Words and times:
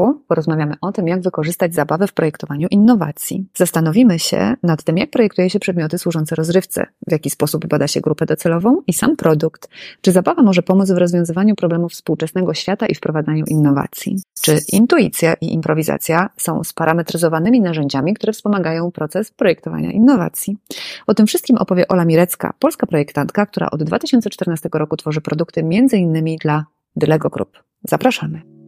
odcinku 0.00 0.24
porozmawiamy 0.28 0.74
o 0.80 0.92
tym, 0.92 1.08
jak 1.08 1.20
wykorzystać 1.20 1.74
zabawę 1.74 2.06
w 2.06 2.12
projektowaniu 2.12 2.68
innowacji. 2.70 3.46
Zastanowimy 3.54 4.18
się 4.18 4.54
nad 4.62 4.82
tym, 4.82 4.96
jak 4.96 5.10
projektuje 5.10 5.50
się 5.50 5.60
przedmioty 5.60 5.98
służące 5.98 6.34
rozrywce, 6.34 6.86
w 7.06 7.12
jaki 7.12 7.30
sposób 7.30 7.66
bada 7.66 7.88
się 7.88 8.00
grupę 8.00 8.26
docelową 8.26 8.82
i 8.86 8.92
sam 8.92 9.16
produkt. 9.16 9.68
Czy 10.00 10.12
zabawa 10.12 10.42
może 10.42 10.62
pomóc 10.62 10.90
w 10.90 10.98
rozwiązywaniu 10.98 11.54
problemów 11.54 11.92
współczesnego 11.92 12.54
świata 12.54 12.86
i 12.86 12.94
wprowadzaniu 12.94 13.44
innowacji? 13.48 14.16
Czy 14.42 14.58
intuicja 14.72 15.34
i 15.40 15.54
improwizacja 15.54 16.30
są 16.36 16.64
sparametryzowanymi 16.64 17.60
narzędziami, 17.60 18.14
które 18.14 18.32
wspomagają 18.32 18.90
proces 18.90 19.30
projektowania 19.30 19.92
innowacji? 19.92 20.56
O 21.06 21.14
tym 21.14 21.26
wszystkim 21.26 21.56
opowie 21.56 21.88
Ola 21.88 22.04
Mirecka, 22.04 22.52
polska 22.58 22.86
projektantka, 22.86 23.46
która 23.46 23.70
od 23.70 23.82
2014 23.82 24.68
roku 24.72 24.96
tworzy 24.96 25.20
produkty 25.20 25.60
m.in. 25.60 26.36
dla 26.42 26.64
Dylego 26.96 27.28
Group. 27.28 27.58
Zapraszamy. 27.88 28.59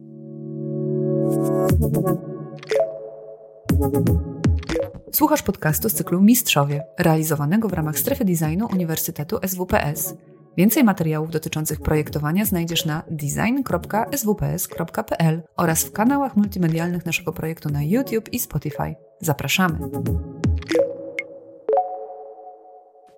Słuchasz 5.11 5.41
podcastu 5.41 5.89
z 5.89 5.93
cyklu 5.93 6.21
Mistrzowie, 6.21 6.83
realizowanego 6.99 7.69
w 7.69 7.73
ramach 7.73 7.99
strefy 7.99 8.25
designu 8.25 8.67
Uniwersytetu 8.73 9.39
SWPS. 9.47 10.15
Więcej 10.57 10.83
materiałów 10.83 11.31
dotyczących 11.31 11.81
projektowania 11.81 12.45
znajdziesz 12.45 12.85
na 12.85 13.03
design.swps.pl 13.11 13.73
oraz 15.57 15.83
w 15.83 15.91
kanałach 15.91 16.37
multimedialnych 16.37 17.05
naszego 17.05 17.33
projektu 17.33 17.69
na 17.69 17.83
YouTube 17.83 18.33
i 18.33 18.39
Spotify. 18.39 18.95
Zapraszamy! 19.21 19.77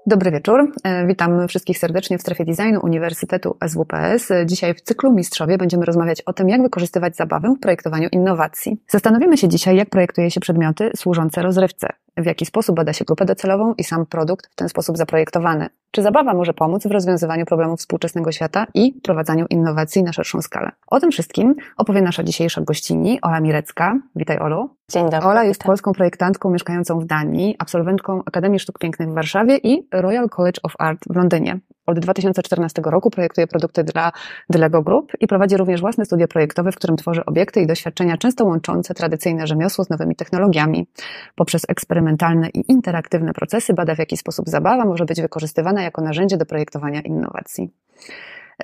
Dobry 0.08 0.32
wieczór. 0.32 0.72
E, 0.84 1.08
witam 1.08 1.48
wszystkich 1.48 1.78
serdecznie 1.78 2.18
w 2.18 2.22
strefie 2.22 2.46
designu 2.46 2.80
Uniwersytetu 2.84 3.58
SWPS. 3.68 4.30
Dzisiaj 4.46 4.74
w 4.74 4.82
cyklu 4.82 5.14
Mistrzowie 5.14 5.58
będziemy 5.58 5.86
rozmawiać 5.86 6.22
o 6.22 6.34
tym, 6.34 6.50
jak 6.50 6.62
wykorzystywać 6.62 7.16
zabawę 7.16 7.54
w 7.58 7.60
projektowaniu 7.60 8.10
innowacji. 8.12 8.78
Zastanowimy 8.88 9.38
się 9.38 9.48
dzisiaj, 9.48 9.76
jak 9.76 9.90
projektuje 9.90 10.32
się 10.32 10.40
przedmioty 10.40 10.92
służące 10.96 11.42
rozrywce, 11.42 11.88
w 12.18 12.26
jaki 12.26 12.46
sposób 12.46 12.76
bada 12.76 12.94
się 12.94 13.06
grupę 13.06 13.26
docelową 13.26 13.74
i 13.74 13.84
sam 13.84 14.06
produkt 14.06 14.48
w 14.52 14.56
ten 14.56 14.70
sposób 14.70 14.98
zaprojektowany. 14.98 15.70
Czy 15.92 16.02
zabawa 16.02 16.34
może 16.34 16.54
pomóc 16.54 16.88
w 16.88 16.92
rozwiązywaniu 16.92 17.46
problemów 17.46 17.80
współczesnego 17.80 18.32
świata 18.32 18.68
i 18.74 18.94
prowadzeniu 18.94 19.46
innowacji 19.50 20.04
na 20.04 20.14
szerszą 20.14 20.42
skalę? 20.42 20.72
O 20.88 21.00
tym 21.00 21.12
wszystkim 21.12 21.56
opowie 21.78 22.02
nasza 22.02 22.24
dzisiejsza 22.24 22.62
gościni, 22.62 23.20
Ola 23.22 23.40
Mirecka. 23.40 24.00
Witaj, 24.16 24.40
Olu. 24.40 24.70
Dzień 24.92 25.10
dobry. 25.10 25.28
Ola 25.28 25.44
jest 25.44 25.64
polską 25.64 25.92
projektantką 25.92 26.50
mieszkającą 26.50 27.00
w 27.00 27.06
Danii, 27.06 27.56
absolwentką 27.60 28.22
Akademii 28.26 28.60
Sztuk 28.60 28.80
Pięknych 28.80 29.10
w 29.10 29.14
Warszawie 29.14 29.58
i 29.58 29.88
Royal 29.92 30.30
College 30.30 30.60
of 30.64 30.74
Art 30.80 31.00
w 31.10 31.16
Londynie. 31.16 31.60
Od 31.86 32.00
2014 32.00 32.82
roku 32.86 33.10
projektuje 33.10 33.48
produkty 33.48 33.84
dla 33.84 34.12
Dylego 34.50 34.82
Group 34.82 35.12
i 35.20 35.28
prowadzi 35.28 35.58
również 35.58 35.82
własne 35.82 36.06
studio 36.06 36.28
projektowe, 36.28 36.72
w 36.72 36.76
którym 36.76 36.98
tworzy 36.98 37.26
obiekty 37.26 37.62
i 37.62 37.68
doświadczenia 37.68 38.18
często 38.18 38.46
łączące 38.46 38.94
tradycyjne 38.94 39.48
rzemiosło 39.48 39.84
z 39.84 39.90
nowymi 39.90 40.16
technologiami. 40.16 40.88
Poprzez 41.36 41.66
eksperymentalne 41.68 42.50
i 42.50 42.72
interaktywne 42.72 43.34
procesy 43.34 43.74
bada 43.74 43.96
w 43.96 44.00
jaki 44.00 44.18
sposób 44.18 44.50
zabawa 44.50 44.86
może 44.86 45.06
być 45.06 45.22
wykorzystywana 45.22 45.82
jako 45.82 46.02
narzędzie 46.02 46.38
do 46.38 46.46
projektowania 46.46 47.02
innowacji. 47.02 47.70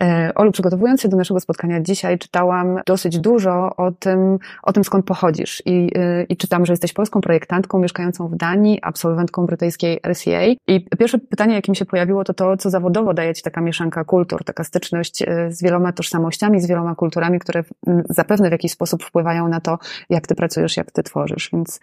E, 0.01 0.31
Olu, 0.35 0.51
przygotowując 0.51 1.01
się 1.01 1.09
do 1.09 1.17
naszego 1.17 1.39
spotkania 1.39 1.81
dzisiaj, 1.81 2.19
czytałam 2.19 2.79
dosyć 2.85 3.19
dużo 3.19 3.75
o 3.75 3.91
tym, 3.91 4.39
o 4.63 4.73
tym 4.73 4.83
skąd 4.83 5.05
pochodzisz. 5.05 5.63
I, 5.65 5.91
e, 5.95 6.23
I 6.23 6.37
czytam, 6.37 6.65
że 6.65 6.73
jesteś 6.73 6.93
polską 6.93 7.21
projektantką 7.21 7.79
mieszkającą 7.79 8.27
w 8.27 8.35
Danii, 8.35 8.79
absolwentką 8.81 9.45
brytyjskiej 9.45 9.99
RCA. 10.07 10.45
I 10.67 10.85
pierwsze 10.99 11.17
pytanie, 11.17 11.55
jakie 11.55 11.71
mi 11.71 11.75
się 11.75 11.85
pojawiło, 11.85 12.23
to 12.23 12.33
to, 12.33 12.57
co 12.57 12.69
zawodowo 12.69 13.13
daje 13.13 13.33
ci 13.33 13.43
taka 13.43 13.61
mieszanka 13.61 14.03
kultur, 14.03 14.43
taka 14.43 14.63
styczność 14.63 15.21
e, 15.21 15.51
z 15.51 15.63
wieloma 15.63 15.91
tożsamościami, 15.91 16.61
z 16.61 16.67
wieloma 16.67 16.95
kulturami, 16.95 17.39
które 17.39 17.63
zapewne 18.09 18.49
w 18.49 18.51
jakiś 18.51 18.71
sposób 18.71 19.03
wpływają 19.03 19.47
na 19.47 19.59
to, 19.59 19.79
jak 20.09 20.27
ty 20.27 20.35
pracujesz, 20.35 20.77
jak 20.77 20.91
ty 20.91 21.03
tworzysz. 21.03 21.49
Więc 21.53 21.79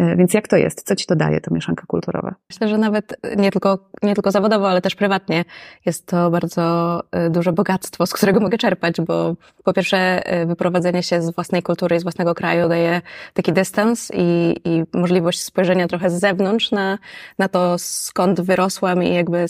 więc 0.00 0.34
jak 0.34 0.48
to 0.48 0.56
jest? 0.56 0.82
Co 0.82 0.96
ci 0.96 1.06
to 1.06 1.16
daje, 1.16 1.40
to 1.40 1.54
mieszanka 1.54 1.84
kulturowa? 1.86 2.34
Myślę, 2.50 2.68
że 2.68 2.78
nawet 2.78 3.16
nie 3.36 3.50
tylko, 3.50 3.78
nie 4.02 4.14
tylko 4.14 4.30
zawodowo, 4.30 4.70
ale 4.70 4.82
też 4.82 4.94
prywatnie 4.94 5.44
jest 5.86 6.06
to 6.06 6.30
bardzo 6.30 7.00
e, 7.12 7.30
duże 7.30 7.52
bogactwo, 7.52 8.06
z 8.06 8.12
którego 8.12 8.40
mogę 8.40 8.58
czerpać, 8.58 9.00
bo 9.00 9.34
po 9.64 9.72
pierwsze 9.72 10.26
e, 10.26 10.46
wyprowadzenie 10.46 11.02
się 11.02 11.22
z 11.22 11.34
własnej 11.34 11.62
kultury 11.62 11.96
i 11.96 12.00
z 12.00 12.02
własnego 12.02 12.34
kraju 12.34 12.68
daje 12.68 13.02
taki 13.34 13.52
dystans 13.52 14.12
i, 14.14 14.56
i 14.64 14.84
możliwość 14.94 15.42
spojrzenia 15.42 15.88
trochę 15.88 16.10
z 16.10 16.20
zewnątrz 16.20 16.70
na, 16.70 16.98
na 17.38 17.48
to, 17.48 17.78
skąd 17.78 18.40
wyrosłam 18.40 19.02
i 19.02 19.14
jakby 19.14 19.44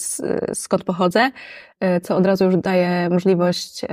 skąd 0.52 0.84
pochodzę. 0.84 1.30
E, 1.84 2.00
co 2.00 2.16
od 2.16 2.26
razu 2.26 2.44
już 2.44 2.56
daje 2.56 3.08
możliwość 3.10 3.84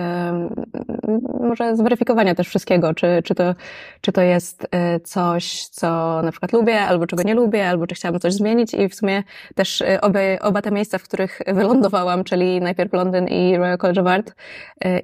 może 1.39 1.75
zweryfikowania 1.75 2.35
też 2.35 2.47
wszystkiego, 2.47 2.93
czy, 2.93 3.21
czy, 3.23 3.35
to, 3.35 3.55
czy 4.01 4.11
to 4.11 4.21
jest 4.21 4.67
e, 4.71 4.99
coś, 4.99 5.65
co 5.65 6.21
na 6.21 6.31
przykład 6.31 6.53
lubię, 6.53 6.81
albo 6.81 7.07
czego 7.07 7.23
nie 7.23 7.33
lubię, 7.33 7.69
albo 7.69 7.87
czy 7.87 7.95
chciałabym 7.95 8.19
coś 8.19 8.33
zmienić 8.33 8.73
i 8.73 8.89
w 8.89 8.95
sumie 8.95 9.23
też 9.55 9.81
e, 9.81 10.01
obie, 10.01 10.39
oba 10.41 10.61
te 10.61 10.71
miejsca, 10.71 10.97
w 10.97 11.03
których 11.03 11.39
wylądowałam, 11.57 12.23
czyli 12.23 12.61
najpierw 12.61 12.93
Londyn 12.93 13.27
i 13.27 13.57
Royal 13.57 13.77
College 13.77 14.01
of 14.01 14.07
Art 14.07 14.35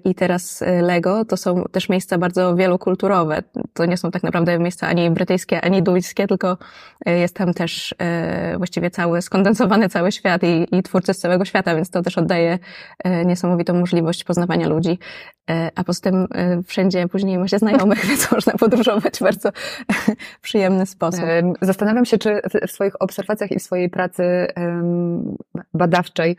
i 0.05 0.15
teraz 0.15 0.63
Lego, 0.81 1.25
to 1.25 1.37
są 1.37 1.63
też 1.71 1.89
miejsca 1.89 2.17
bardzo 2.17 2.55
wielokulturowe. 2.55 3.43
To 3.73 3.85
nie 3.85 3.97
są 3.97 4.11
tak 4.11 4.23
naprawdę 4.23 4.59
miejsca 4.59 4.87
ani 4.87 5.11
brytyjskie, 5.11 5.61
ani 5.61 5.83
duńskie, 5.83 6.27
tylko 6.27 6.57
jest 7.05 7.35
tam 7.35 7.53
też 7.53 7.95
właściwie 8.57 8.89
cały, 8.89 9.21
skondensowany 9.21 9.89
cały 9.89 10.11
świat 10.11 10.43
i, 10.43 10.67
i 10.71 10.83
twórcy 10.83 11.13
z 11.13 11.19
całego 11.19 11.45
świata, 11.45 11.75
więc 11.75 11.89
to 11.89 12.01
też 12.01 12.17
oddaje 12.17 12.47
E, 12.47 12.59
niesamowitą 13.25 13.73
możliwość 13.73 14.23
poznawania 14.23 14.67
ludzi. 14.67 14.99
E, 15.49 15.71
a 15.75 15.83
poza 15.83 16.01
tym 16.01 16.27
e, 16.35 16.63
wszędzie 16.63 17.07
później 17.07 17.37
ma 17.37 17.47
się 17.47 17.59
znajomych, 17.59 18.05
więc 18.09 18.31
można 18.31 18.53
podróżować 18.53 19.17
w 19.17 19.23
bardzo 19.23 19.49
przyjemny 20.41 20.85
sposób. 20.85 21.23
Zastanawiam 21.61 22.05
się, 22.05 22.17
czy 22.17 22.41
w 22.67 22.71
swoich 22.71 23.01
obserwacjach 23.01 23.51
i 23.51 23.59
w 23.59 23.61
swojej 23.61 23.89
pracy 23.89 24.47
badawczej 25.73 26.37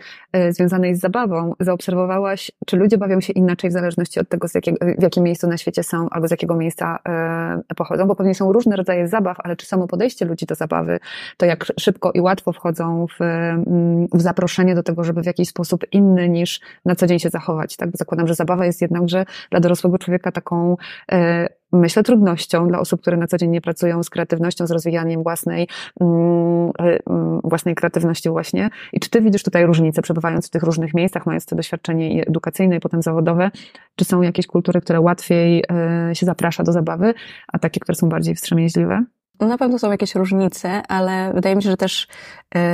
związanej 0.50 0.96
z 0.96 1.00
zabawą 1.00 1.54
zaobserwowałaś, 1.60 2.50
czy 2.66 2.76
ludzie 2.76 2.98
bawią 2.98 3.20
się 3.20 3.32
inaczej 3.32 3.70
w 3.70 3.72
zależności 3.72 4.20
od 4.20 4.28
tego, 4.28 4.48
z 4.48 4.54
jakiego, 4.54 4.78
w 4.98 5.02
jakim 5.02 5.24
miejscu 5.24 5.48
na 5.48 5.56
świecie 5.56 5.82
są 5.82 6.08
albo 6.10 6.28
z 6.28 6.30
jakiego 6.30 6.56
miejsca 6.56 6.98
pochodzą, 7.76 8.06
bo 8.06 8.16
pewnie 8.16 8.34
są 8.34 8.52
różne 8.52 8.76
rodzaje 8.76 9.08
zabaw, 9.08 9.36
ale 9.40 9.56
czy 9.56 9.66
samo 9.66 9.86
podejście 9.86 10.24
ludzi 10.24 10.46
do 10.46 10.54
zabawy, 10.54 10.98
to 11.36 11.46
jak 11.46 11.64
szybko 11.80 12.12
i 12.12 12.20
łatwo 12.20 12.52
wchodzą 12.52 13.06
w, 13.06 13.24
w 14.14 14.20
zaproszenie 14.20 14.74
do 14.74 14.82
tego, 14.82 15.04
żeby 15.04 15.22
w 15.22 15.26
jakiś 15.26 15.48
sposób 15.48 15.84
inny 15.92 16.17
niż 16.26 16.60
na 16.84 16.94
co 16.94 17.06
dzień 17.06 17.18
się 17.18 17.30
zachować, 17.30 17.76
tak? 17.76 17.90
Bo 17.90 17.96
zakładam, 17.96 18.26
że 18.26 18.34
zabawa 18.34 18.66
jest 18.66 18.82
jednakże 18.82 19.24
dla 19.50 19.60
dorosłego 19.60 19.98
człowieka 19.98 20.32
taką, 20.32 20.76
e, 21.12 21.48
myślę, 21.72 22.02
trudnością 22.02 22.68
dla 22.68 22.78
osób, 22.78 23.00
które 23.00 23.16
na 23.16 23.26
co 23.26 23.36
dzień 23.38 23.50
nie 23.50 23.60
pracują 23.60 24.02
z 24.02 24.10
kreatywnością, 24.10 24.66
z 24.66 24.70
rozwijaniem 24.70 25.22
własnej, 25.22 25.68
mm, 26.00 26.70
e, 26.78 26.98
mm, 27.10 27.40
własnej 27.44 27.74
kreatywności 27.74 28.28
właśnie. 28.28 28.70
I 28.92 29.00
czy 29.00 29.10
ty 29.10 29.20
widzisz 29.20 29.42
tutaj 29.42 29.66
różnicę, 29.66 30.02
przebywając 30.02 30.46
w 30.46 30.50
tych 30.50 30.62
różnych 30.62 30.94
miejscach, 30.94 31.26
mając 31.26 31.46
to 31.46 31.56
doświadczenie 31.56 32.24
edukacyjne 32.26 32.76
i 32.76 32.80
potem 32.80 33.02
zawodowe? 33.02 33.50
Czy 33.96 34.04
są 34.04 34.22
jakieś 34.22 34.46
kultury, 34.46 34.80
które 34.80 35.00
łatwiej 35.00 35.64
e, 35.70 36.14
się 36.14 36.26
zaprasza 36.26 36.62
do 36.62 36.72
zabawy, 36.72 37.14
a 37.52 37.58
takie, 37.58 37.80
które 37.80 37.96
są 37.96 38.08
bardziej 38.08 38.34
wstrzemięźliwe? 38.34 39.04
No 39.40 39.46
na 39.46 39.58
pewno 39.58 39.78
są 39.78 39.90
jakieś 39.90 40.14
różnice, 40.14 40.82
ale 40.88 41.32
wydaje 41.34 41.56
mi 41.56 41.62
się, 41.62 41.70
że 41.70 41.76
też 41.76 42.08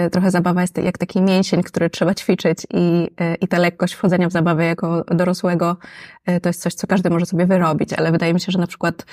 y, 0.06 0.10
trochę 0.10 0.30
zabawa 0.30 0.60
jest 0.60 0.78
jak 0.78 0.98
taki 0.98 1.22
mięsień, 1.22 1.62
który 1.62 1.90
trzeba 1.90 2.14
ćwiczyć 2.14 2.58
i, 2.74 3.10
y, 3.20 3.34
i 3.40 3.48
ta 3.48 3.58
lekkość 3.58 3.94
wchodzenia 3.94 4.28
w 4.28 4.32
zabawę 4.32 4.64
jako 4.64 5.04
dorosłego 5.04 5.76
y, 6.30 6.40
to 6.40 6.48
jest 6.48 6.62
coś, 6.62 6.74
co 6.74 6.86
każdy 6.86 7.10
może 7.10 7.26
sobie 7.26 7.46
wyrobić, 7.46 7.92
ale 7.92 8.12
wydaje 8.12 8.34
mi 8.34 8.40
się, 8.40 8.52
że 8.52 8.58
na 8.58 8.66
przykład 8.66 9.06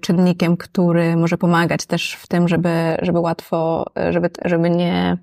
czynnikiem, 0.00 0.56
który 0.56 1.16
może 1.16 1.38
pomagać 1.38 1.86
też 1.86 2.14
w 2.14 2.28
tym, 2.28 2.48
żeby, 2.48 2.96
żeby 3.02 3.20
łatwo, 3.20 3.84
żeby, 4.10 4.30
żeby 4.44 4.70
nie, 4.70 5.16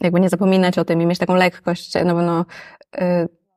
jakby 0.00 0.20
nie 0.20 0.28
zapominać 0.28 0.78
o 0.78 0.84
tym 0.84 1.02
i 1.02 1.06
mieć 1.06 1.18
taką 1.18 1.34
lekkość, 1.34 1.92
no 2.04 2.14
bo 2.14 2.22
no, 2.22 2.44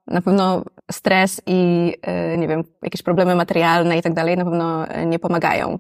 na 0.08 0.22
pewno 0.22 0.64
stres 0.92 1.42
i, 1.46 1.94
nie 2.38 2.48
wiem, 2.48 2.64
jakieś 2.82 3.02
problemy 3.02 3.36
materialne 3.36 3.98
i 3.98 4.02
tak 4.02 4.14
dalej 4.14 4.38
na 4.38 4.44
pewno 4.46 4.86
nie 5.06 5.20
pomagają 5.20 5.80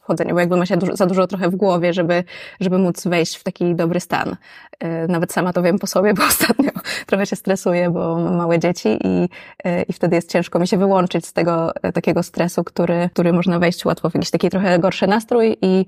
wchodzeniu, 0.00 0.34
bo 0.34 0.40
jakby 0.40 0.56
ma 0.56 0.66
się 0.66 0.76
dużo, 0.76 0.96
za 0.96 1.06
dużo 1.06 1.26
trochę 1.26 1.48
w 1.48 1.56
głowie, 1.56 1.92
żeby, 1.92 2.24
żeby 2.60 2.78
móc 2.78 3.06
wejść 3.06 3.36
w 3.36 3.42
taki 3.44 3.74
dobry 3.74 4.00
stan. 4.00 4.36
E, 4.80 5.06
nawet 5.06 5.32
sama 5.32 5.52
to 5.52 5.62
wiem 5.62 5.78
po 5.78 5.86
sobie, 5.86 6.14
bo 6.14 6.24
ostatnio 6.32 6.70
trochę 7.06 7.26
się 7.26 7.36
stresuję, 7.36 7.90
bo 7.90 8.18
mam 8.18 8.36
małe 8.36 8.58
dzieci 8.58 8.98
i, 9.04 9.28
e, 9.64 9.82
i 9.82 9.92
wtedy 9.92 10.16
jest 10.16 10.30
ciężko 10.30 10.58
mi 10.58 10.68
się 10.68 10.76
wyłączyć 10.76 11.26
z 11.26 11.32
tego 11.32 11.72
e, 11.82 11.92
takiego 11.92 12.22
stresu, 12.22 12.64
który, 12.64 13.10
który 13.12 13.32
można 13.32 13.58
wejść 13.58 13.84
łatwo 13.84 14.10
w 14.10 14.14
jakiś 14.14 14.30
taki 14.30 14.50
trochę 14.50 14.78
gorszy 14.78 15.06
nastrój 15.06 15.56
i, 15.62 15.86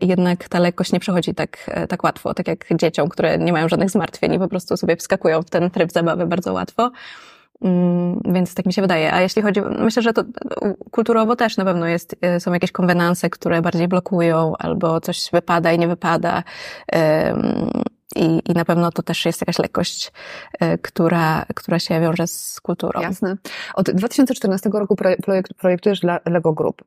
i 0.00 0.08
jednak 0.08 0.48
ta 0.48 0.58
lekkość 0.58 0.92
nie 0.92 1.00
przechodzi 1.00 1.34
tak, 1.34 1.70
tak 1.88 2.04
łatwo, 2.04 2.34
tak 2.34 2.48
jak 2.48 2.66
dzieciom, 2.76 3.08
które 3.08 3.38
nie 3.38 3.52
mają 3.52 3.68
żadnych 3.68 3.90
zmartwień 3.90 4.34
i 4.34 4.38
po 4.38 4.48
prostu 4.48 4.76
sobie 4.76 4.96
wskakują 4.96 5.42
w 5.42 5.50
ten 5.50 5.70
tryb 5.70 5.92
zabawy 5.92 6.26
bardzo 6.26 6.52
łatwo. 6.52 6.90
Mm, 7.62 8.20
więc 8.24 8.54
tak 8.54 8.66
mi 8.66 8.72
się 8.72 8.82
wydaje. 8.82 9.12
A 9.12 9.20
jeśli 9.20 9.42
chodzi, 9.42 9.60
myślę, 9.78 10.02
że 10.02 10.12
to 10.12 10.24
kulturowo 10.90 11.36
też 11.36 11.56
na 11.56 11.64
pewno 11.64 11.86
jest, 11.86 12.16
e, 12.20 12.40
są 12.40 12.52
jakieś 12.52 12.72
konwenanse, 12.72 13.30
które 13.30 13.62
bardziej 13.62 13.88
blokują, 13.88 14.52
albo 14.58 15.00
coś 15.00 15.30
wypada 15.32 15.72
i 15.72 15.78
nie 15.78 15.88
wypada. 15.88 16.42
I, 18.16 18.42
I 18.50 18.52
na 18.52 18.64
pewno 18.64 18.92
to 18.92 19.02
też 19.02 19.26
jest 19.26 19.40
jakaś 19.40 19.58
lekkość, 19.58 20.12
która, 20.82 21.44
która 21.54 21.78
się 21.78 22.00
wiąże 22.00 22.26
z 22.26 22.60
kulturą. 22.60 23.00
Jasne. 23.00 23.36
Od 23.74 23.90
2014 23.90 24.70
roku 24.72 24.96
projekt, 24.96 25.54
projektujesz 25.58 26.00
dla 26.00 26.20
Lego 26.26 26.52
Group. 26.52 26.84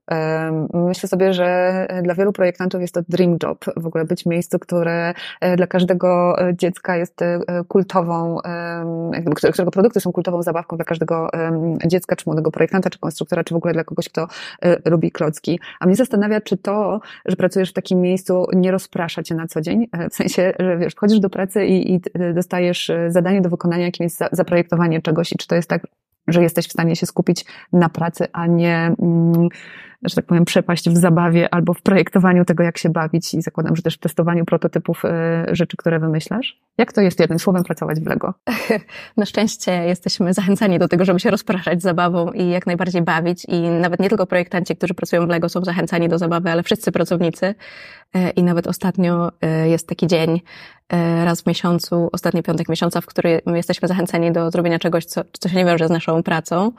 Myślę 0.73 1.09
sobie, 1.09 1.33
że 1.33 1.87
dla 2.03 2.15
wielu 2.15 2.33
projektantów 2.33 2.81
jest 2.81 2.93
to 2.93 3.01
dream 3.09 3.37
job, 3.43 3.65
w 3.77 3.87
ogóle 3.87 4.05
być 4.05 4.25
miejscu, 4.25 4.59
które 4.59 5.13
dla 5.57 5.67
każdego 5.67 6.35
dziecka 6.53 6.97
jest 6.97 7.19
kultową, 7.67 8.37
którego 9.35 9.71
produkty 9.71 9.99
są 9.99 10.11
kultową 10.11 10.43
zabawką 10.43 10.75
dla 10.75 10.85
każdego 10.85 11.29
dziecka, 11.85 12.15
czy 12.15 12.23
młodego 12.25 12.51
projektanta, 12.51 12.89
czy 12.89 12.99
konstruktora, 12.99 13.43
czy 13.43 13.53
w 13.53 13.57
ogóle 13.57 13.73
dla 13.73 13.83
kogoś, 13.83 14.09
kto 14.09 14.27
lubi 14.85 15.11
klocki. 15.11 15.59
A 15.79 15.85
mnie 15.85 15.95
zastanawia, 15.95 16.41
czy 16.41 16.57
to, 16.57 16.99
że 17.25 17.35
pracujesz 17.35 17.69
w 17.69 17.73
takim 17.73 18.01
miejscu, 18.01 18.47
nie 18.53 18.71
rozprasza 18.71 19.23
cię 19.23 19.35
na 19.35 19.47
co 19.47 19.61
dzień? 19.61 19.87
W 20.11 20.15
sensie, 20.15 20.53
że 20.59 20.77
wiesz, 20.77 20.95
wchodzisz 21.11 21.19
do 21.21 21.29
pracy 21.29 21.65
i, 21.65 21.93
i 21.93 22.01
dostajesz 22.33 22.91
zadanie 23.07 23.41
do 23.41 23.49
wykonania, 23.49 23.85
jakim 23.85 24.03
jest 24.03 24.19
zaprojektowanie 24.31 25.01
czegoś 25.01 25.31
i 25.31 25.37
czy 25.37 25.47
to 25.47 25.55
jest 25.55 25.69
tak, 25.69 25.87
że 26.27 26.43
jesteś 26.43 26.67
w 26.67 26.71
stanie 26.71 26.95
się 26.95 27.05
skupić 27.05 27.45
na 27.73 27.89
pracy, 27.89 28.27
a 28.33 28.47
nie, 28.47 28.95
mm, 29.01 29.49
że 30.03 30.15
tak 30.15 30.25
powiem, 30.25 30.45
przepaść 30.45 30.89
w 30.89 30.97
zabawie 30.97 31.53
albo 31.53 31.73
w 31.73 31.81
projektowaniu 31.81 32.45
tego, 32.45 32.63
jak 32.63 32.77
się 32.77 32.89
bawić 32.89 33.33
i 33.33 33.41
zakładam, 33.41 33.75
że 33.75 33.81
też 33.81 33.95
w 33.95 33.99
testowaniu 33.99 34.45
prototypów 34.45 35.05
e, 35.05 35.45
rzeczy, 35.51 35.77
które 35.77 35.99
wymyślasz. 35.99 36.59
Jak 36.77 36.93
to 36.93 37.01
jest 37.01 37.19
jednym 37.19 37.39
słowem 37.39 37.63
pracować 37.63 37.99
w 37.99 38.07
Lego? 38.07 38.33
Na 39.17 39.25
szczęście 39.25 39.71
jesteśmy 39.71 40.33
zachęcani 40.33 40.79
do 40.79 40.87
tego, 40.87 41.05
żeby 41.05 41.19
się 41.19 41.31
rozpraszać 41.31 41.81
zabawą 41.81 42.31
i 42.31 42.49
jak 42.49 42.65
najbardziej 42.65 43.01
bawić 43.01 43.45
i 43.47 43.61
nawet 43.61 43.99
nie 43.99 44.09
tylko 44.09 44.27
projektanci, 44.27 44.75
którzy 44.75 44.93
pracują 44.93 45.25
w 45.25 45.29
Lego 45.29 45.49
są 45.49 45.63
zachęcani 45.63 46.09
do 46.09 46.17
zabawy, 46.17 46.51
ale 46.51 46.63
wszyscy 46.63 46.91
pracownicy 46.91 47.55
e, 48.13 48.29
i 48.29 48.43
nawet 48.43 48.67
ostatnio 48.67 49.31
e, 49.41 49.69
jest 49.69 49.87
taki 49.87 50.07
dzień, 50.07 50.41
raz 51.25 51.41
w 51.41 51.47
miesiącu, 51.47 52.09
ostatni 52.11 52.43
piątek 52.43 52.69
miesiąca, 52.69 53.01
w 53.01 53.05
którym 53.05 53.55
jesteśmy 53.55 53.87
zachęceni 53.87 54.31
do 54.31 54.51
zrobienia 54.51 54.79
czegoś, 54.79 55.05
co, 55.05 55.21
co 55.39 55.49
się 55.49 55.55
nie 55.55 55.65
wiąże 55.65 55.87
z 55.87 55.91
naszą 55.91 56.23
pracą, 56.23 56.71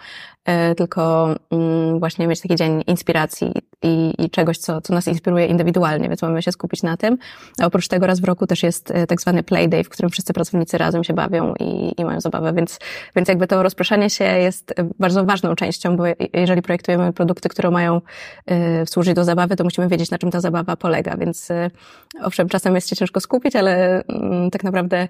tylko 0.76 1.34
mm, 1.50 1.98
właśnie 1.98 2.26
mieć 2.26 2.40
taki 2.40 2.54
dzień 2.54 2.82
inspiracji 2.86 3.52
i, 3.82 4.14
i 4.18 4.30
czegoś, 4.30 4.58
co, 4.58 4.80
co 4.80 4.94
nas 4.94 5.08
inspiruje 5.08 5.46
indywidualnie, 5.46 6.08
więc 6.08 6.22
mamy 6.22 6.42
się 6.42 6.52
skupić 6.52 6.82
na 6.82 6.96
tym. 6.96 7.18
A 7.60 7.66
oprócz 7.66 7.88
tego 7.88 8.06
raz 8.06 8.20
w 8.20 8.24
roku 8.24 8.46
też 8.46 8.62
jest 8.62 8.90
e, 8.90 9.06
tak 9.06 9.20
zwany 9.20 9.42
play 9.42 9.68
day, 9.68 9.84
w 9.84 9.88
którym 9.88 10.10
wszyscy 10.10 10.32
pracownicy 10.32 10.78
razem 10.78 11.04
się 11.04 11.14
bawią 11.14 11.54
i, 11.60 12.00
i 12.00 12.04
mają 12.04 12.20
zabawę, 12.20 12.52
więc, 12.52 12.78
więc 13.16 13.28
jakby 13.28 13.46
to 13.46 13.62
rozproszenie 13.62 14.10
się 14.10 14.24
jest 14.24 14.74
bardzo 14.98 15.24
ważną 15.24 15.54
częścią, 15.54 15.96
bo 15.96 16.04
jeżeli 16.34 16.62
projektujemy 16.62 17.12
produkty, 17.12 17.48
które 17.48 17.70
mają 17.70 18.00
y, 18.50 18.86
służyć 18.86 19.14
do 19.14 19.24
zabawy, 19.24 19.56
to 19.56 19.64
musimy 19.64 19.88
wiedzieć, 19.88 20.10
na 20.10 20.18
czym 20.18 20.30
ta 20.30 20.40
zabawa 20.40 20.76
polega, 20.76 21.16
więc 21.16 21.50
y, 21.50 21.70
owszem, 22.22 22.48
czasem 22.48 22.74
jest 22.74 22.88
się 22.88 22.96
ciężko 22.96 23.20
skupić, 23.20 23.56
ale 23.56 24.01
tak 24.52 24.64
naprawdę 24.64 25.08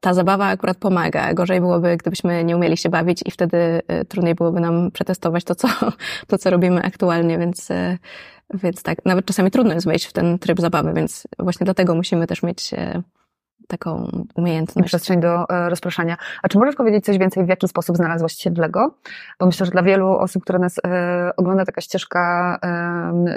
ta 0.00 0.14
zabawa 0.14 0.46
akurat 0.46 0.76
pomaga. 0.76 1.34
Gorzej 1.34 1.60
byłoby, 1.60 1.96
gdybyśmy 1.96 2.44
nie 2.44 2.56
umieli 2.56 2.76
się 2.76 2.88
bawić 2.88 3.22
i 3.26 3.30
wtedy 3.30 3.56
y, 4.00 4.04
trudniej 4.04 4.34
byłoby 4.34 4.60
nam 4.60 4.90
przetestować 4.90 5.44
to, 5.44 5.54
co, 5.54 5.68
to, 6.28 6.38
co 6.38 6.50
robimy 6.50 6.82
aktualnie, 6.82 7.38
więc, 7.38 7.70
y, 7.70 7.98
więc 8.54 8.82
tak, 8.82 9.04
nawet 9.04 9.26
czasami 9.26 9.50
trudno 9.50 9.74
jest 9.74 9.86
wejść 9.86 10.06
w 10.06 10.12
ten 10.12 10.38
tryb 10.38 10.60
zabawy, 10.60 10.92
więc 10.92 11.26
właśnie 11.38 11.64
dlatego 11.64 11.94
musimy 11.94 12.26
też 12.26 12.42
mieć 12.42 12.72
y, 12.72 13.02
taką 13.68 14.10
umiejętność. 14.34 14.88
Przestrzeń 14.88 15.20
do 15.20 15.48
e, 15.48 15.70
rozpraszania. 15.70 16.16
A 16.42 16.48
czy 16.48 16.58
możesz 16.58 16.74
powiedzieć 16.74 17.04
coś 17.04 17.18
więcej, 17.18 17.44
w 17.44 17.48
jaki 17.48 17.68
sposób 17.68 17.96
znalazłaś 17.96 18.32
się 18.32 18.50
w 18.50 18.58
Lego? 18.58 18.94
Bo 19.40 19.46
myślę, 19.46 19.66
że 19.66 19.72
dla 19.72 19.82
wielu 19.82 20.08
osób, 20.08 20.42
które 20.42 20.58
nas 20.58 20.78
e, 20.78 21.30
ogląda, 21.36 21.64
taka 21.64 21.80
ścieżka, 21.80 22.58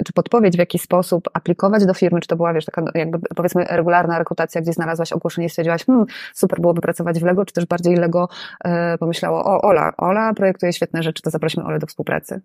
czy 0.06 0.12
podpowiedź, 0.12 0.56
w 0.56 0.58
jaki 0.58 0.78
sposób 0.78 1.28
aplikować 1.32 1.86
do 1.86 1.94
firmy, 1.94 2.20
czy 2.20 2.28
to 2.28 2.36
była, 2.36 2.54
wiesz, 2.54 2.64
taka 2.64 2.82
jakby 2.94 3.18
powiedzmy 3.36 3.64
regularna 3.64 4.18
rekrutacja, 4.18 4.60
gdzie 4.60 4.72
znalazłaś 4.72 5.12
ogłoszenie 5.12 5.46
i 5.46 5.50
stwierdziłaś, 5.50 5.84
hmm, 5.84 6.06
super 6.34 6.60
byłoby 6.60 6.80
pracować 6.80 7.20
w 7.20 7.22
Lego, 7.22 7.44
czy 7.44 7.54
też 7.54 7.66
bardziej 7.66 7.96
Lego 7.96 8.28
e, 8.64 8.98
pomyślało, 8.98 9.44
o 9.44 9.60
Ola, 9.62 9.92
Ola 9.96 10.34
projektuje 10.34 10.72
świetne 10.72 11.02
rzeczy, 11.02 11.22
to 11.22 11.30
zaprosimy 11.30 11.64
Olę 11.66 11.78
do 11.78 11.86
współpracy. 11.86 12.40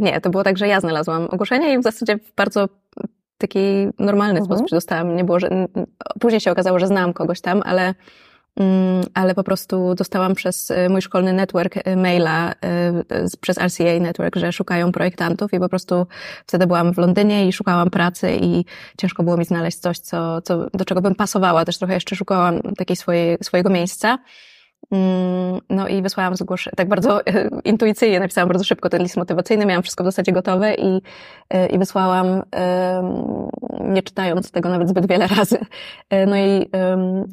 Nie, 0.00 0.20
to 0.20 0.30
było 0.30 0.44
tak, 0.44 0.58
że 0.58 0.68
ja 0.68 0.80
znalazłam 0.80 1.28
ogłoszenie 1.30 1.74
i 1.74 1.78
w 1.78 1.82
zasadzie 1.82 2.18
bardzo 2.36 2.68
taki 3.38 3.88
normalny 3.98 4.40
mhm. 4.40 4.44
sposób 4.46 4.70
dostałam. 4.70 5.16
Nie 5.16 5.24
było, 5.24 5.40
że 5.40 5.48
później 6.20 6.40
się 6.40 6.50
okazało, 6.50 6.78
że 6.78 6.86
znam 6.86 7.12
kogoś 7.12 7.40
tam, 7.40 7.62
ale 7.64 7.94
mm, 8.56 9.04
ale 9.14 9.34
po 9.34 9.44
prostu 9.44 9.94
dostałam 9.94 10.34
przez 10.34 10.70
y, 10.70 10.88
mój 10.88 11.02
szkolny 11.02 11.32
network 11.32 11.76
y, 11.76 11.96
maila 11.96 12.52
y, 12.52 13.38
przez 13.40 13.58
RCA 13.58 14.00
Network, 14.00 14.36
że 14.36 14.52
szukają 14.52 14.92
projektantów 14.92 15.52
i 15.52 15.58
po 15.58 15.68
prostu 15.68 16.06
wtedy 16.46 16.66
byłam 16.66 16.94
w 16.94 16.98
Londynie 16.98 17.48
i 17.48 17.52
szukałam 17.52 17.90
pracy 17.90 18.38
i 18.40 18.64
ciężko 18.98 19.22
było 19.22 19.36
mi 19.36 19.44
znaleźć 19.44 19.78
coś, 19.78 19.98
co, 19.98 20.42
co, 20.42 20.70
do 20.74 20.84
czego 20.84 21.02
bym 21.02 21.14
pasowała. 21.14 21.64
Też 21.64 21.78
trochę 21.78 21.94
jeszcze 21.94 22.16
szukałam 22.16 22.60
takiej 22.62 22.96
swojej, 22.96 23.38
swojego 23.42 23.70
miejsca. 23.70 24.18
Mm, 24.90 25.60
no 25.70 25.88
i 25.88 26.02
wysłałam 26.02 26.36
zgłoszenie, 26.36 26.74
tak 26.76 26.88
bardzo 26.88 27.26
e, 27.26 27.48
intuicyjnie 27.64 28.20
napisałam 28.20 28.48
bardzo 28.48 28.64
szybko 28.64 28.88
ten 28.88 29.02
list 29.02 29.16
motywacyjny, 29.16 29.66
miałam 29.66 29.82
wszystko 29.82 30.04
w 30.04 30.06
zasadzie 30.06 30.32
gotowe 30.32 30.74
i, 30.74 31.02
e, 31.50 31.66
i 31.66 31.78
wysłałam, 31.78 32.42
nie 33.80 34.02
czytając 34.02 34.50
tego 34.50 34.68
nawet 34.68 34.88
zbyt 34.88 35.08
wiele 35.08 35.26
razy. 35.36 35.58
E, 36.10 36.26
no 36.26 36.36
i 36.36 36.70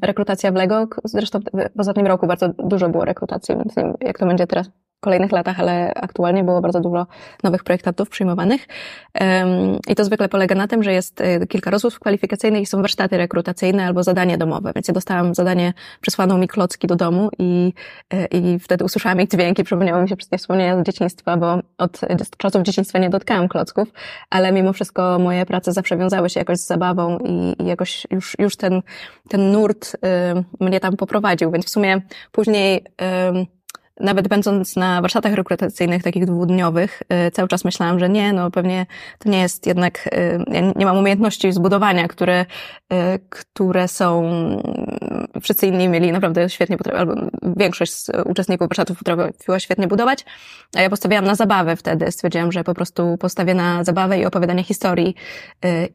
rekrutacja 0.02 0.52
w 0.52 0.56
Lego, 0.56 0.88
zresztą 1.04 1.40
w 1.76 1.80
ostatnim 1.80 2.08
roku 2.08 2.28
bardzo 2.28 2.50
dużo 2.50 2.90
było 2.90 3.06
rekrutacji, 3.06 3.56
więc 3.56 3.76
nie 3.78 3.84
wiem, 3.84 3.94
jak 4.02 4.20
to 4.20 4.26
będzie 4.26 4.48
teraz 4.48 4.70
kolejnych 5.04 5.32
latach, 5.32 5.60
ale 5.60 5.94
aktualnie 5.94 6.44
było 6.44 6.62
bardzo 6.62 6.80
dużo 6.80 7.08
nowych 7.44 7.64
projektantów 7.64 8.10
przyjmowanych. 8.10 8.68
I 9.90 9.96
to 9.96 10.06
zwykle 10.06 10.30
polega 10.30 10.56
na 10.56 10.68
tym, 10.68 10.84
że 10.84 10.94
jest 10.94 11.22
e, 11.22 11.48
kilka 11.48 11.72
rozmów 11.72 12.00
kwalifikacyjnych 12.00 12.62
i 12.62 12.66
są 12.66 12.82
warsztaty 12.82 13.18
rekrutacyjne 13.18 13.86
albo 13.86 14.04
zadanie 14.04 14.38
domowe. 14.38 14.72
Więc 14.76 14.88
ja 14.88 14.94
dostałam 14.94 15.36
zadanie, 15.36 15.74
przesłaną 16.02 16.38
mi 16.38 16.48
klocki 16.48 16.88
do 16.88 16.96
domu 16.96 17.30
i, 17.40 17.74
e, 18.14 18.26
i 18.26 18.60
wtedy 18.60 18.86
usłyszałam 18.86 19.22
ich 19.22 19.30
dźwięki, 19.30 19.64
przypomniały 19.64 20.02
mi 20.02 20.10
się 20.10 20.16
wszystkie 20.16 20.38
wspomnienia 20.38 20.84
z 20.84 20.86
dzieciństwa, 20.86 21.38
bo 21.38 21.60
od 21.78 22.02
czasów 22.38 22.62
dzieciństwa 22.64 23.00
nie 23.00 23.10
dotkałam 23.10 23.48
klocków, 23.48 23.88
ale 24.30 24.52
mimo 24.52 24.74
wszystko 24.74 25.20
moje 25.20 25.46
prace 25.46 25.74
zawsze 25.74 25.98
wiązały 25.98 26.30
się 26.30 26.40
jakoś 26.40 26.58
z 26.58 26.68
zabawą 26.68 27.18
i, 27.18 27.64
i 27.64 27.66
jakoś 27.66 28.08
już, 28.12 28.36
już 28.40 28.56
ten, 28.56 28.82
ten 29.30 29.52
nurt 29.52 29.94
y, 29.94 30.66
mnie 30.66 30.80
tam 30.80 30.98
poprowadził. 30.98 31.52
Więc 31.52 31.66
w 31.66 31.70
sumie 31.70 32.02
później 32.32 32.78
y, 32.78 33.63
nawet 34.00 34.28
będąc 34.28 34.76
na 34.76 35.02
warsztatach 35.02 35.34
rekrutacyjnych, 35.34 36.04
takich 36.04 36.26
dwudniowych, 36.26 37.02
y, 37.28 37.32
cały 37.32 37.48
czas 37.48 37.66
myślałam, 37.66 38.00
że 38.00 38.10
nie, 38.10 38.34
no 38.34 38.52
pewnie 38.52 38.86
to 39.20 39.30
nie 39.30 39.42
jest 39.42 39.68
jednak, 39.68 40.10
y, 40.14 40.74
nie 40.76 40.86
mam 40.86 40.98
umiejętności 40.98 41.52
zbudowania, 41.52 42.08
które, 42.08 42.46
y, 42.94 42.96
które 43.30 43.88
są, 43.88 44.24
wszyscy 45.42 45.68
inni 45.68 45.90
mieli 45.90 46.12
naprawdę 46.12 46.50
świetnie, 46.50 46.78
albo 46.98 47.14
większość 47.44 47.94
z 47.94 48.10
uczestników 48.26 48.68
warsztatów 48.68 48.98
potrafiła 48.98 49.60
świetnie 49.60 49.88
budować, 49.88 50.26
a 50.76 50.82
ja 50.82 50.90
postawiłam 50.90 51.26
na 51.26 51.36
zabawę 51.36 51.76
wtedy. 51.76 52.12
Stwierdziłam, 52.12 52.52
że 52.52 52.64
po 52.64 52.74
prostu 52.74 53.18
postawię 53.18 53.54
na 53.54 53.84
zabawę 53.84 54.20
i 54.20 54.26
opowiadanie 54.26 54.64
historii 54.64 55.16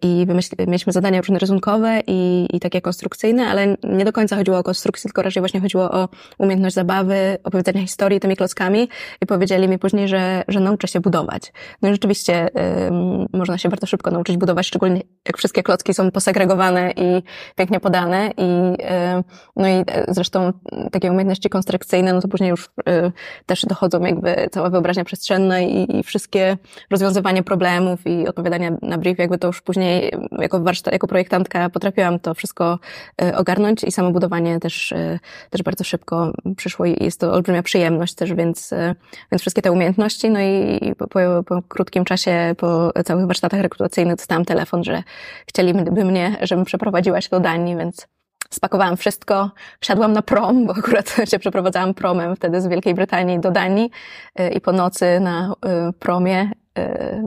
i 0.02 0.26
mieliśmy 0.66 0.92
zadania 0.92 1.20
różne 1.20 1.38
rysunkowe 1.38 2.00
i, 2.06 2.48
i 2.52 2.60
takie 2.60 2.80
konstrukcyjne, 2.80 3.46
ale 3.46 3.76
nie 3.84 4.04
do 4.04 4.12
końca 4.12 4.36
chodziło 4.36 4.58
o 4.58 4.62
konstrukcję, 4.62 5.08
tylko 5.08 5.22
raczej 5.22 5.40
właśnie 5.40 5.60
chodziło 5.60 5.90
o 5.90 6.08
umiejętność 6.38 6.74
zabawy, 6.74 7.38
opowiadania 7.44 7.87
historii 7.88 8.20
tymi 8.20 8.36
klockami 8.36 8.88
i 9.22 9.26
powiedzieli 9.26 9.68
mi 9.68 9.78
później, 9.78 10.08
że, 10.08 10.44
że 10.48 10.60
nauczę 10.60 10.88
się 10.88 11.00
budować. 11.00 11.52
No 11.82 11.88
i 11.88 11.92
rzeczywiście 11.92 12.48
y, 12.48 12.90
można 13.32 13.58
się 13.58 13.68
bardzo 13.68 13.86
szybko 13.86 14.10
nauczyć 14.10 14.36
budować, 14.36 14.66
szczególnie 14.66 15.02
jak 15.26 15.38
wszystkie 15.38 15.62
klocki 15.62 15.94
są 15.94 16.10
posegregowane 16.10 16.90
i 16.90 17.22
pięknie 17.56 17.80
podane 17.80 18.30
i 18.36 18.82
y, 18.82 19.24
no 19.56 19.68
i 19.68 19.72
e, 19.72 20.04
zresztą 20.08 20.52
takie 20.92 21.10
umiejętności 21.10 21.48
konstrukcyjne, 21.48 22.12
no 22.12 22.20
to 22.20 22.28
później 22.28 22.50
już 22.50 22.64
y, 22.66 23.12
też 23.46 23.66
dochodzą 23.66 24.00
jakby 24.00 24.48
cała 24.50 24.70
wyobraźnia 24.70 25.04
przestrzenna 25.04 25.60
i, 25.60 25.98
i 25.98 26.02
wszystkie 26.02 26.56
rozwiązywanie 26.90 27.42
problemów 27.42 28.06
i 28.06 28.28
odpowiadanie 28.28 28.76
na 28.82 28.98
brief, 28.98 29.18
jakby 29.18 29.38
to 29.38 29.46
już 29.46 29.62
później 29.62 30.12
jako 30.38 30.60
warsztat, 30.60 30.92
jako 30.92 31.06
projektantka 31.06 31.70
potrafiłam 31.70 32.18
to 32.18 32.34
wszystko 32.34 32.78
y, 33.22 33.36
ogarnąć 33.36 33.84
i 33.84 33.92
samo 33.92 34.10
budowanie 34.10 34.60
też, 34.60 34.92
y, 34.92 35.18
też 35.50 35.62
bardzo 35.62 35.84
szybko 35.84 36.32
przyszło 36.56 36.86
i 36.86 37.04
jest 37.04 37.20
to 37.20 37.32
olbrzymia 37.32 37.62
przyjemność 37.62 37.77
przyjemność 37.78 38.14
też, 38.14 38.34
więc, 38.34 38.72
e, 38.72 38.94
więc 39.32 39.40
wszystkie 39.40 39.62
te 39.62 39.72
umiejętności, 39.72 40.30
no 40.30 40.40
i 40.40 40.94
po, 40.98 41.06
po 41.46 41.62
krótkim 41.68 42.04
czasie, 42.04 42.54
po 42.56 42.92
całych 43.04 43.26
warsztatach 43.26 43.60
rekrutacyjnych 43.60 44.16
dostałam 44.16 44.44
telefon, 44.44 44.84
że 44.84 45.02
chcieliby 45.46 46.04
mnie, 46.04 46.36
żebym 46.42 46.64
przeprowadziła 46.64 47.20
się 47.20 47.28
do 47.30 47.40
Danii, 47.40 47.76
więc 47.76 48.08
spakowałam 48.50 48.96
wszystko, 48.96 49.50
wsiadłam 49.80 50.12
na 50.12 50.22
prom, 50.22 50.66
bo 50.66 50.74
akurat 50.76 51.16
się 51.30 51.38
przeprowadzałam 51.38 51.94
promem 51.94 52.36
wtedy 52.36 52.60
z 52.60 52.66
Wielkiej 52.66 52.94
Brytanii 52.94 53.40
do 53.40 53.50
Danii 53.50 53.90
e, 54.34 54.52
i 54.52 54.60
po 54.60 54.72
nocy 54.72 55.20
na 55.20 55.54
e, 55.66 55.92
promie 55.92 56.50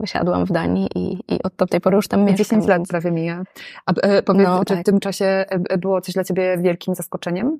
wysiadłam 0.00 0.44
w 0.44 0.52
Danii 0.52 0.88
i, 0.94 1.34
i 1.34 1.42
od 1.42 1.70
tej 1.70 1.80
pory 1.80 1.96
już 1.96 2.08
tam 2.08 2.20
mieszkam. 2.20 2.36
10 2.36 2.66
lat 2.66 2.82
prawie 2.88 3.10
mija. 3.10 3.42
A 3.86 3.92
powiedz, 4.22 4.46
no, 4.46 4.64
czy 4.64 4.74
tak. 4.74 4.80
w 4.80 4.84
tym 4.84 5.00
czasie 5.00 5.44
było 5.78 6.00
coś 6.00 6.14
dla 6.14 6.24
Ciebie 6.24 6.58
wielkim 6.58 6.94
zaskoczeniem? 6.94 7.58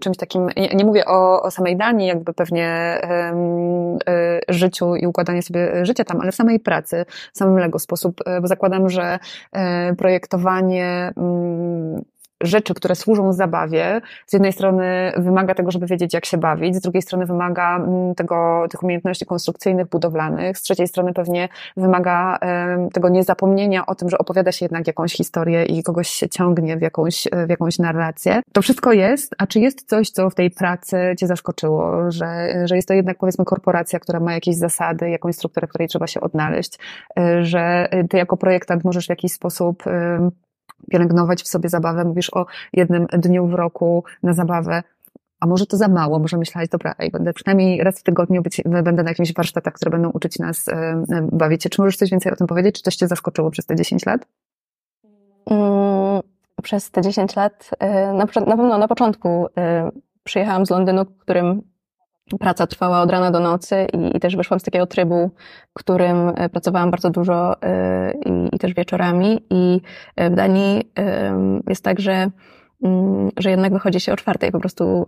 Czymś 0.00 0.16
takim, 0.16 0.48
nie 0.74 0.84
mówię 0.84 1.04
o, 1.06 1.42
o 1.42 1.50
samej 1.50 1.76
Danii, 1.76 2.06
jakby 2.08 2.34
pewnie 2.34 3.00
życiu 4.48 4.96
i 4.96 5.06
układanie 5.06 5.42
sobie 5.42 5.86
życia 5.86 6.04
tam, 6.04 6.20
ale 6.20 6.32
w 6.32 6.34
samej 6.34 6.60
pracy, 6.60 7.04
w 7.34 7.38
samym 7.38 7.58
Lego 7.58 7.78
sposób, 7.78 8.20
bo 8.40 8.46
zakładam, 8.46 8.90
że 8.90 9.18
projektowanie 9.98 11.12
mm, 11.16 12.02
rzeczy, 12.40 12.74
które 12.74 12.94
służą 12.94 13.32
zabawie, 13.32 14.00
z 14.26 14.32
jednej 14.32 14.52
strony 14.52 15.12
wymaga 15.16 15.54
tego, 15.54 15.70
żeby 15.70 15.86
wiedzieć, 15.86 16.14
jak 16.14 16.24
się 16.24 16.38
bawić, 16.38 16.76
z 16.76 16.80
drugiej 16.80 17.02
strony 17.02 17.26
wymaga 17.26 17.76
mm, 17.76 18.14
tego, 18.14 18.66
tych 18.70 18.82
umiejętności 18.82 19.26
konstrukcyjnych, 19.26 19.88
budowlanych, 19.88 20.58
z 20.58 20.62
trzeciej 20.62 20.88
strony 20.88 21.12
pewnie 21.12 21.48
wymaga 21.76 22.38
tego 22.92 23.08
niezapomnienia 23.08 23.86
o 23.86 23.94
tym, 23.94 24.10
że 24.10 24.18
opowiada 24.18 24.52
się 24.52 24.64
jednak 24.64 24.86
jakąś 24.86 25.12
historię 25.12 25.64
i 25.64 25.82
kogoś 25.82 26.08
się 26.08 26.28
ciągnie 26.28 26.76
w 26.76 26.82
jakąś, 26.82 27.28
w 27.46 27.50
jakąś 27.50 27.78
narrację. 27.78 28.40
To 28.52 28.62
wszystko 28.62 28.92
jest, 28.92 29.34
a 29.38 29.46
czy 29.46 29.60
jest 29.60 29.88
coś, 29.88 30.10
co 30.10 30.30
w 30.30 30.34
tej 30.34 30.50
pracy 30.50 30.96
Cię 31.18 31.26
zaskoczyło, 31.26 32.10
że, 32.10 32.48
że 32.64 32.76
jest 32.76 32.88
to 32.88 32.94
jednak 32.94 33.18
powiedzmy 33.18 33.44
korporacja, 33.44 33.98
która 33.98 34.20
ma 34.20 34.32
jakieś 34.32 34.56
zasady, 34.56 35.10
jakąś 35.10 35.34
strukturę, 35.34 35.68
której 35.68 35.88
trzeba 35.88 36.06
się 36.06 36.20
odnaleźć, 36.20 36.78
e, 37.18 37.44
że 37.44 37.88
Ty 38.10 38.16
jako 38.16 38.36
projektant 38.36 38.84
możesz 38.84 39.06
w 39.06 39.10
jakiś 39.10 39.32
sposób 39.32 39.82
pielęgnować 40.90 41.42
w 41.42 41.48
sobie 41.48 41.68
zabawę. 41.68 42.04
Mówisz 42.04 42.30
o 42.34 42.46
jednym 42.72 43.06
dniu 43.06 43.46
w 43.46 43.54
roku 43.54 44.04
na 44.22 44.32
zabawę. 44.32 44.82
A 45.40 45.46
może 45.46 45.66
to 45.66 45.76
za 45.76 45.88
mało, 45.88 46.18
może 46.18 46.36
myślałeś, 46.36 46.68
dobra, 46.68 46.94
ej, 46.98 47.10
będę 47.10 47.32
przynajmniej 47.32 47.84
raz 47.84 48.00
w 48.00 48.02
tygodniu 48.02 48.42
być, 48.42 48.62
będę 48.64 49.02
na 49.02 49.10
jakimś 49.10 49.34
warsztatach, 49.34 49.74
które 49.74 49.90
będą 49.90 50.10
uczyć 50.10 50.38
nas 50.38 50.68
e, 50.68 50.72
e, 50.72 51.28
bawić 51.32 51.62
się. 51.62 51.70
Czy 51.70 51.82
możesz 51.82 51.96
coś 51.96 52.10
więcej 52.10 52.32
o 52.32 52.36
tym 52.36 52.46
powiedzieć? 52.46 52.74
Czy 52.74 52.82
coś 52.82 52.96
Cię 52.96 53.08
zaskoczyło 53.08 53.50
przez 53.50 53.66
te 53.66 53.76
10 53.76 54.06
lat? 54.06 54.26
Mm, 55.50 56.20
przez 56.62 56.90
te 56.90 57.02
10 57.02 57.36
lat, 57.36 57.70
e, 57.78 58.12
na, 58.12 58.24
na 58.46 58.56
pewno 58.56 58.78
na 58.78 58.88
początku 58.88 59.46
przyjechałam 60.24 60.66
z 60.66 60.70
Londynu, 60.70 61.04
w 61.04 61.18
którym 61.18 61.62
praca 62.38 62.66
trwała 62.66 63.00
od 63.00 63.10
rana 63.10 63.30
do 63.30 63.40
nocy 63.40 63.86
i, 63.92 64.16
i 64.16 64.20
też 64.20 64.36
wyszłam 64.36 64.60
z 64.60 64.62
takiego 64.62 64.86
trybu, 64.86 65.30
którym 65.72 66.32
e, 66.36 66.48
pracowałam 66.48 66.90
bardzo 66.90 67.10
dużo 67.10 67.62
e, 67.62 68.12
i, 68.52 68.58
też 68.58 68.74
wieczorami. 68.74 69.44
I 69.50 69.80
e, 70.16 70.30
w 70.30 70.34
Danii 70.34 70.90
jest 71.68 71.84
tak, 71.84 72.00
że 72.00 72.30
że 73.38 73.50
jednak 73.50 73.72
wychodzi 73.72 74.00
się 74.00 74.12
o 74.12 74.16
czwartej, 74.16 74.52
po 74.52 74.60
prostu 74.60 75.06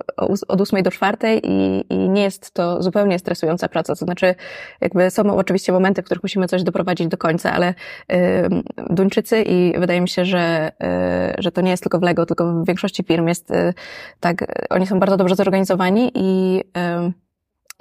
od 0.49 0.61
ósmej 0.61 0.83
do 0.83 0.91
czwartej 0.91 1.41
i, 1.45 1.85
i 1.91 2.09
nie 2.09 2.23
jest 2.23 2.50
to 2.50 2.83
zupełnie 2.83 3.19
stresująca 3.19 3.69
praca. 3.69 3.95
To 3.95 4.05
znaczy, 4.05 4.35
jakby 4.81 5.11
są 5.11 5.37
oczywiście 5.37 5.73
momenty, 5.73 6.02
w 6.02 6.05
których 6.05 6.23
musimy 6.23 6.47
coś 6.47 6.62
doprowadzić 6.62 7.09
do 7.09 7.17
końca, 7.17 7.52
ale 7.52 7.75
y, 8.12 8.14
Duńczycy 8.91 9.43
i 9.43 9.79
wydaje 9.79 10.00
mi 10.00 10.09
się, 10.09 10.25
że, 10.25 10.73
y, 11.38 11.43
że 11.43 11.52
to 11.52 11.61
nie 11.61 11.71
jest 11.71 11.83
tylko 11.83 11.99
w 11.99 12.02
Lego, 12.02 12.26
tylko 12.26 12.52
w 12.62 12.67
większości 12.67 13.02
firm 13.02 13.29
jest 13.29 13.50
y, 13.50 13.75
tak, 14.21 14.67
oni 14.71 14.87
są 14.87 15.00
bardzo 15.00 15.17
dobrze 15.17 15.35
zorganizowani 15.35 16.11
i 16.14 16.61
y, 17.09 17.12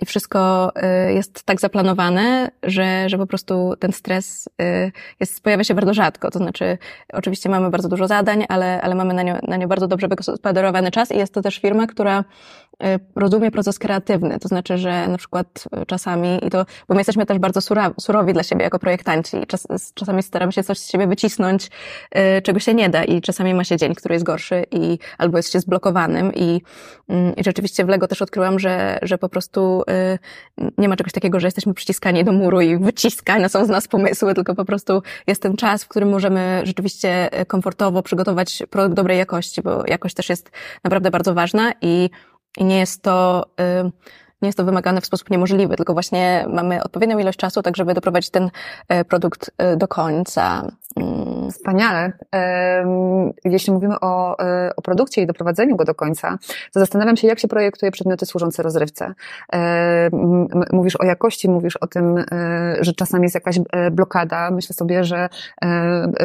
i 0.01 0.05
wszystko 0.05 0.71
y, 1.09 1.13
jest 1.13 1.43
tak 1.43 1.61
zaplanowane, 1.61 2.51
że, 2.63 3.09
że 3.09 3.17
po 3.17 3.27
prostu 3.27 3.73
ten 3.79 3.91
stres 3.91 4.49
y, 4.61 4.91
jest, 5.19 5.43
pojawia 5.43 5.63
się 5.63 5.73
bardzo 5.73 5.93
rzadko. 5.93 6.31
To 6.31 6.39
znaczy, 6.39 6.77
oczywiście 7.13 7.49
mamy 7.49 7.69
bardzo 7.69 7.89
dużo 7.89 8.07
zadań, 8.07 8.45
ale, 8.49 8.81
ale 8.81 8.95
mamy 8.95 9.13
na 9.13 9.23
nie, 9.23 9.39
na 9.47 9.57
nie 9.57 9.67
bardzo 9.67 9.87
dobrze 9.87 10.07
wygospodarowany 10.07 10.91
czas 10.91 11.11
i 11.11 11.17
jest 11.17 11.33
to 11.33 11.41
też 11.41 11.57
firma, 11.59 11.87
która 11.87 12.23
rozumie 13.15 13.51
proces 13.51 13.79
kreatywny. 13.79 14.39
To 14.39 14.47
znaczy, 14.47 14.77
że 14.77 15.07
na 15.07 15.17
przykład 15.17 15.63
czasami, 15.87 16.45
i 16.45 16.49
to, 16.49 16.65
bo 16.87 16.93
my 16.93 16.99
jesteśmy 16.99 17.25
też 17.25 17.39
bardzo 17.39 17.61
surowi 17.99 18.33
dla 18.33 18.43
siebie 18.43 18.63
jako 18.63 18.79
projektanci, 18.79 19.37
czas, 19.47 19.67
czasami 19.93 20.23
staramy 20.23 20.51
się 20.51 20.63
coś 20.63 20.79
z 20.79 20.91
siebie 20.91 21.07
wycisnąć, 21.07 21.69
y, 22.37 22.41
czego 22.41 22.59
się 22.59 22.73
nie 22.73 22.89
da, 22.89 23.03
i 23.03 23.21
czasami 23.21 23.53
ma 23.53 23.63
się 23.63 23.77
dzień, 23.77 23.95
który 23.95 24.15
jest 24.15 24.25
gorszy, 24.25 24.63
i 24.71 24.99
albo 25.17 25.37
jest 25.37 25.51
się 25.51 25.59
zblokowanym, 25.59 26.33
i, 26.35 26.61
mm, 27.09 27.35
i 27.35 27.43
rzeczywiście 27.43 27.85
w 27.85 27.89
Lego 27.89 28.07
też 28.07 28.21
odkryłam, 28.21 28.59
że, 28.59 28.99
że 29.01 29.17
po 29.17 29.29
prostu 29.29 29.83
y, 30.57 30.71
nie 30.77 30.89
ma 30.89 30.95
czegoś 30.95 31.13
takiego, 31.13 31.39
że 31.39 31.47
jesteśmy 31.47 31.73
przyciskani 31.73 32.23
do 32.23 32.31
muru 32.31 32.61
i 32.61 32.77
wyciskane 32.77 33.49
są 33.49 33.65
z 33.65 33.69
nas 33.69 33.87
pomysły, 33.87 34.33
tylko 34.33 34.55
po 34.55 34.65
prostu 34.65 35.01
jest 35.27 35.41
ten 35.41 35.55
czas, 35.57 35.83
w 35.83 35.87
którym 35.87 36.09
możemy 36.09 36.61
rzeczywiście 36.63 37.29
komfortowo 37.47 38.03
przygotować 38.03 38.63
produkt 38.69 38.95
dobrej 38.95 39.17
jakości, 39.17 39.61
bo 39.61 39.83
jakość 39.87 40.15
też 40.15 40.29
jest 40.29 40.51
naprawdę 40.83 41.11
bardzo 41.11 41.33
ważna 41.33 41.73
i 41.81 42.09
i 42.57 42.65
nie 42.65 42.79
jest 42.79 43.01
to, 43.01 43.45
y, 43.59 43.91
nie 44.41 44.47
jest 44.47 44.57
to 44.57 44.65
wymagane 44.65 45.01
w 45.01 45.05
sposób 45.05 45.29
niemożliwy, 45.29 45.75
tylko 45.75 45.93
właśnie 45.93 46.45
mamy 46.49 46.83
odpowiednią 46.83 47.19
ilość 47.19 47.37
czasu, 47.37 47.61
tak 47.61 47.77
żeby 47.77 47.93
doprowadzić 47.93 48.29
ten 48.29 48.51
e, 48.87 49.05
produkt 49.05 49.51
e, 49.57 49.77
do 49.77 49.87
końca. 49.87 50.71
Mm. 50.95 51.51
Wspaniale. 51.51 52.11
Jeśli 53.45 53.73
mówimy 53.73 53.99
o, 53.99 54.39
e, 54.39 54.71
o 54.75 54.81
produkcie 54.81 55.21
i 55.21 55.27
doprowadzeniu 55.27 55.75
go 55.75 55.85
do 55.85 55.95
końca, 55.95 56.37
to 56.73 56.79
zastanawiam 56.79 57.17
się, 57.17 57.27
jak 57.27 57.39
się 57.39 57.47
projektuje 57.47 57.91
przedmioty 57.91 58.25
służące 58.25 58.63
rozrywce. 58.63 59.13
Mówisz 60.71 60.95
o 60.95 61.05
jakości, 61.05 61.49
mówisz 61.49 61.77
o 61.77 61.87
tym, 61.87 62.25
że 62.79 62.93
czasami 62.93 63.23
jest 63.23 63.35
jakaś 63.35 63.59
blokada. 63.91 64.51
Myślę 64.51 64.73
sobie, 64.73 65.03
że 65.03 65.29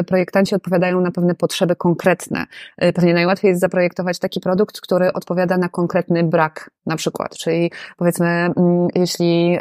projektanci 0.07 0.55
odpowiadają 0.55 1.01
na 1.01 1.11
pewne 1.11 1.35
potrzeby 1.35 1.75
konkretne. 1.75 2.45
Pewnie 2.77 3.13
najłatwiej 3.13 3.49
jest 3.49 3.61
zaprojektować 3.61 4.19
taki 4.19 4.39
produkt, 4.39 4.81
który 4.81 5.13
odpowiada 5.13 5.57
na 5.57 5.69
konkretny 5.69 6.23
brak, 6.23 6.69
na 6.85 6.95
przykład. 6.95 7.37
Czyli 7.37 7.71
powiedzmy, 7.97 8.27
mm, 8.27 8.87
jeśli 8.95 9.59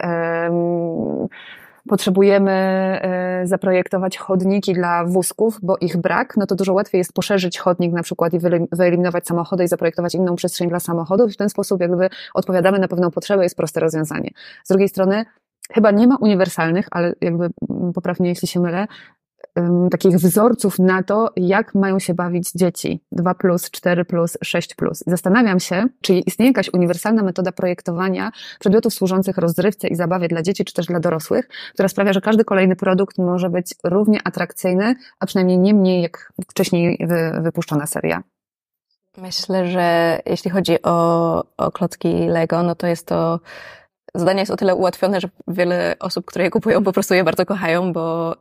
potrzebujemy 1.89 2.53
e, 2.53 3.41
zaprojektować 3.45 4.19
chodniki 4.19 4.73
dla 4.73 5.05
wózków, 5.05 5.59
bo 5.63 5.77
ich 5.81 5.97
brak, 5.97 6.37
no 6.37 6.47
to 6.47 6.55
dużo 6.55 6.73
łatwiej 6.73 6.99
jest 6.99 7.13
poszerzyć 7.13 7.59
chodnik 7.59 7.93
na 7.93 8.03
przykład 8.03 8.35
i 8.35 8.39
wyeliminować 8.73 9.27
samochody 9.27 9.65
i 9.65 9.69
zaprojektować 9.69 10.15
inną 10.15 10.37
przestrzeń 10.37 10.69
dla 10.69 10.81
samochodów 10.81 11.33
w 11.33 11.37
ten 11.37 11.49
sposób 11.49 11.81
jakby 11.81 12.09
odpowiadamy 12.35 12.79
na 12.79 12.89
pewną 12.89 13.11
potrzebę, 13.11 13.43
jest 13.43 13.57
proste 13.57 13.81
rozwiązanie. 13.81 14.31
Z 14.65 14.69
drugiej 14.69 14.89
strony, 14.89 15.25
chyba 15.73 15.91
nie 15.91 16.07
ma 16.07 16.17
uniwersalnych, 16.17 16.87
ale 16.91 17.15
jakby 17.21 17.51
mm, 17.71 17.93
poprawnie, 17.93 18.29
jeśli 18.29 18.49
się 18.49 18.61
mylę, 18.61 18.87
takich 19.91 20.17
wzorców 20.17 20.79
na 20.79 21.03
to, 21.03 21.31
jak 21.37 21.75
mają 21.75 21.99
się 21.99 22.15
bawić 22.15 22.53
dzieci 22.53 23.01
2, 23.13 23.35
4, 23.73 24.05
6. 24.45 24.75
Zastanawiam 25.07 25.61
się, 25.61 25.87
czy 26.01 26.15
istnieje 26.15 26.51
jakaś 26.51 26.75
uniwersalna 26.75 27.23
metoda 27.23 27.53
projektowania 27.53 28.31
przedmiotów 28.61 28.95
służących 28.95 29.39
rozrywce 29.39 29.89
i 29.89 29.95
zabawie 29.95 30.29
dla 30.29 30.43
dzieci, 30.43 30.65
czy 30.65 30.75
też 30.75 30.87
dla 30.87 31.01
dorosłych, 31.01 31.49
która 31.75 31.89
sprawia, 31.89 32.13
że 32.13 32.21
każdy 32.21 32.45
kolejny 32.45 32.77
produkt 32.77 33.19
może 33.19 33.51
być 33.51 33.75
równie 33.85 34.21
atrakcyjny, 34.25 34.95
a 35.21 35.27
przynajmniej 35.27 35.59
nie 35.59 35.75
mniej 35.75 36.03
jak 36.03 36.33
wcześniej 36.51 36.99
wy, 37.09 37.41
wypuszczona 37.43 37.87
seria. 37.87 38.23
Myślę, 39.19 39.67
że 39.67 40.19
jeśli 40.27 40.51
chodzi 40.51 40.83
o, 40.83 41.45
o 41.57 41.73
klocki 41.73 42.09
Lego, 42.09 42.63
no 42.63 42.75
to 42.75 42.87
jest 42.87 43.07
to 43.07 43.41
zadanie 44.17 44.41
jest 44.41 44.53
o 44.53 44.57
tyle 44.57 44.75
ułatwione, 44.75 45.21
że 45.21 45.29
wiele 45.49 45.97
osób, 46.01 46.25
które 46.25 46.45
je 46.45 46.51
kupują, 46.51 46.85
po 46.85 46.93
prostu 46.93 47.15
je 47.15 47.25
bardzo 47.25 47.47
kochają, 47.47 47.93
bo, 47.93 48.37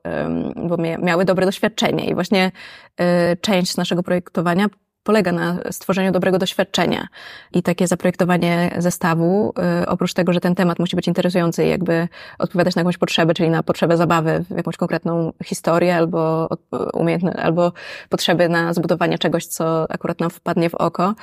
bo 0.55 0.77
miały 0.77 1.25
dobre 1.25 1.46
doświadczenie. 1.46 2.05
I 2.05 2.13
właśnie 2.13 2.51
e, 2.98 3.36
część 3.36 3.77
naszego 3.77 4.03
projektowania 4.03 4.67
polega 5.06 5.32
na 5.32 5.58
stworzeniu 5.72 6.12
dobrego 6.12 6.38
doświadczenia. 6.38 7.08
I 7.54 7.64
takie 7.64 7.88
zaprojektowanie 7.88 8.76
zestawu, 8.78 9.54
y, 9.84 9.88
oprócz 9.88 10.14
tego, 10.14 10.34
że 10.34 10.40
ten 10.40 10.56
temat 10.56 10.80
musi 10.80 10.96
być 10.96 11.08
interesujący 11.08 11.66
i 11.66 11.70
jakby 11.70 12.08
odpowiadać 12.40 12.76
na 12.76 12.80
jakąś 12.80 12.98
potrzebę, 12.98 13.34
czyli 13.34 13.50
na 13.50 13.64
potrzebę 13.64 13.98
zabawy 13.98 14.46
w 14.50 14.58
jakąś 14.58 14.78
konkretną 14.78 15.34
historię 15.44 15.96
albo 15.96 16.50
umiejętne, 16.94 17.34
albo 17.34 17.72
potrzeby 18.10 18.50
na 18.50 18.74
zbudowanie 18.74 19.18
czegoś, 19.18 19.46
co 19.46 19.92
akurat 19.92 20.20
nam 20.20 20.30
wpadnie 20.30 20.70
w 20.70 20.76
oko, 20.76 21.16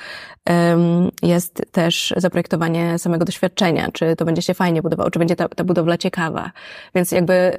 jest 1.23 1.61
też 1.71 2.13
zaprojektowanie 2.17 2.99
samego 2.99 3.25
doświadczenia, 3.25 3.89
czy 3.93 4.15
to 4.15 4.25
będzie 4.25 4.41
się 4.41 4.53
fajnie 4.53 4.81
budowało, 4.81 5.11
czy 5.11 5.19
będzie 5.19 5.35
ta, 5.35 5.49
ta 5.49 5.63
budowla 5.63 5.97
ciekawa. 5.97 6.51
Więc 6.95 7.11
jakby 7.11 7.57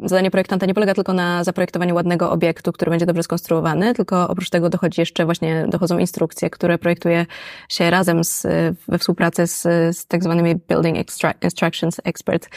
zadanie 0.00 0.30
projektanta 0.30 0.66
nie 0.66 0.74
polega 0.74 0.94
tylko 0.94 1.12
na 1.12 1.44
zaprojektowaniu 1.44 1.94
ładnego 1.94 2.30
obiektu, 2.30 2.72
który 2.72 2.90
będzie 2.90 3.06
dobrze 3.06 3.22
skonstruowany, 3.22 3.94
tylko 3.94 4.28
oprócz 4.28 4.50
tego 4.50 4.68
dochodzi 4.68 5.00
jeszcze 5.00 5.24
właśnie, 5.24 5.66
dochodzą 5.68 5.98
instrukcje, 5.98 6.50
które 6.50 6.78
projektuje 6.78 7.26
się 7.68 7.90
razem 7.90 8.24
z, 8.24 8.46
we 8.88 8.98
współpracy 8.98 9.46
z, 9.46 9.62
z 9.96 10.06
tak 10.06 10.24
zwanymi 10.24 10.54
Building 10.68 10.96
Instructions 11.42 12.00
Expert 12.04 12.48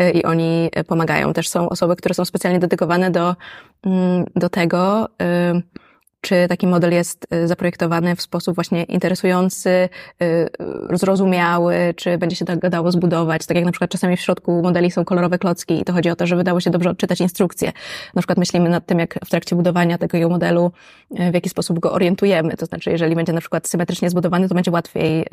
y, 0.00 0.10
i 0.10 0.24
oni 0.24 0.70
pomagają. 0.86 1.32
Też 1.32 1.48
są 1.48 1.68
osoby, 1.68 1.96
które 1.96 2.14
są 2.14 2.24
specjalnie 2.24 2.58
dedykowane 2.58 3.10
do, 3.10 3.36
mm, 3.84 4.24
do 4.36 4.48
tego, 4.48 5.08
y, 5.22 5.85
czy 6.26 6.46
taki 6.48 6.66
model 6.66 6.92
jest 6.92 7.26
y, 7.34 7.48
zaprojektowany 7.48 8.16
w 8.16 8.22
sposób 8.22 8.54
właśnie 8.54 8.84
interesujący, 8.84 9.88
y, 10.22 10.48
zrozumiały, 10.92 11.94
czy 11.96 12.18
będzie 12.18 12.36
się 12.36 12.44
tak 12.44 12.68
dało 12.68 12.92
zbudować. 12.92 13.46
Tak 13.46 13.56
jak 13.56 13.66
na 13.66 13.72
przykład 13.72 13.90
czasami 13.90 14.16
w 14.16 14.20
środku 14.20 14.62
modeli 14.62 14.90
są 14.90 15.04
kolorowe 15.04 15.38
klocki 15.38 15.80
i 15.80 15.84
to 15.84 15.92
chodzi 15.92 16.10
o 16.10 16.16
to, 16.16 16.26
żeby 16.26 16.44
dało 16.44 16.60
się 16.60 16.70
dobrze 16.70 16.90
odczytać 16.90 17.20
instrukcje. 17.20 17.72
Na 18.14 18.22
przykład 18.22 18.38
myślimy 18.38 18.68
nad 18.68 18.86
tym, 18.86 18.98
jak 18.98 19.18
w 19.24 19.30
trakcie 19.30 19.56
budowania 19.56 19.98
takiego 19.98 20.28
modelu, 20.28 20.72
y, 21.20 21.30
w 21.30 21.34
jaki 21.34 21.48
sposób 21.48 21.78
go 21.78 21.92
orientujemy. 21.92 22.56
To 22.56 22.66
znaczy, 22.66 22.90
jeżeli 22.90 23.14
będzie 23.14 23.32
na 23.32 23.40
przykład 23.40 23.68
symetrycznie 23.68 24.10
zbudowany, 24.10 24.48
to 24.48 24.54
będzie 24.54 24.70
łatwiej 24.70 25.26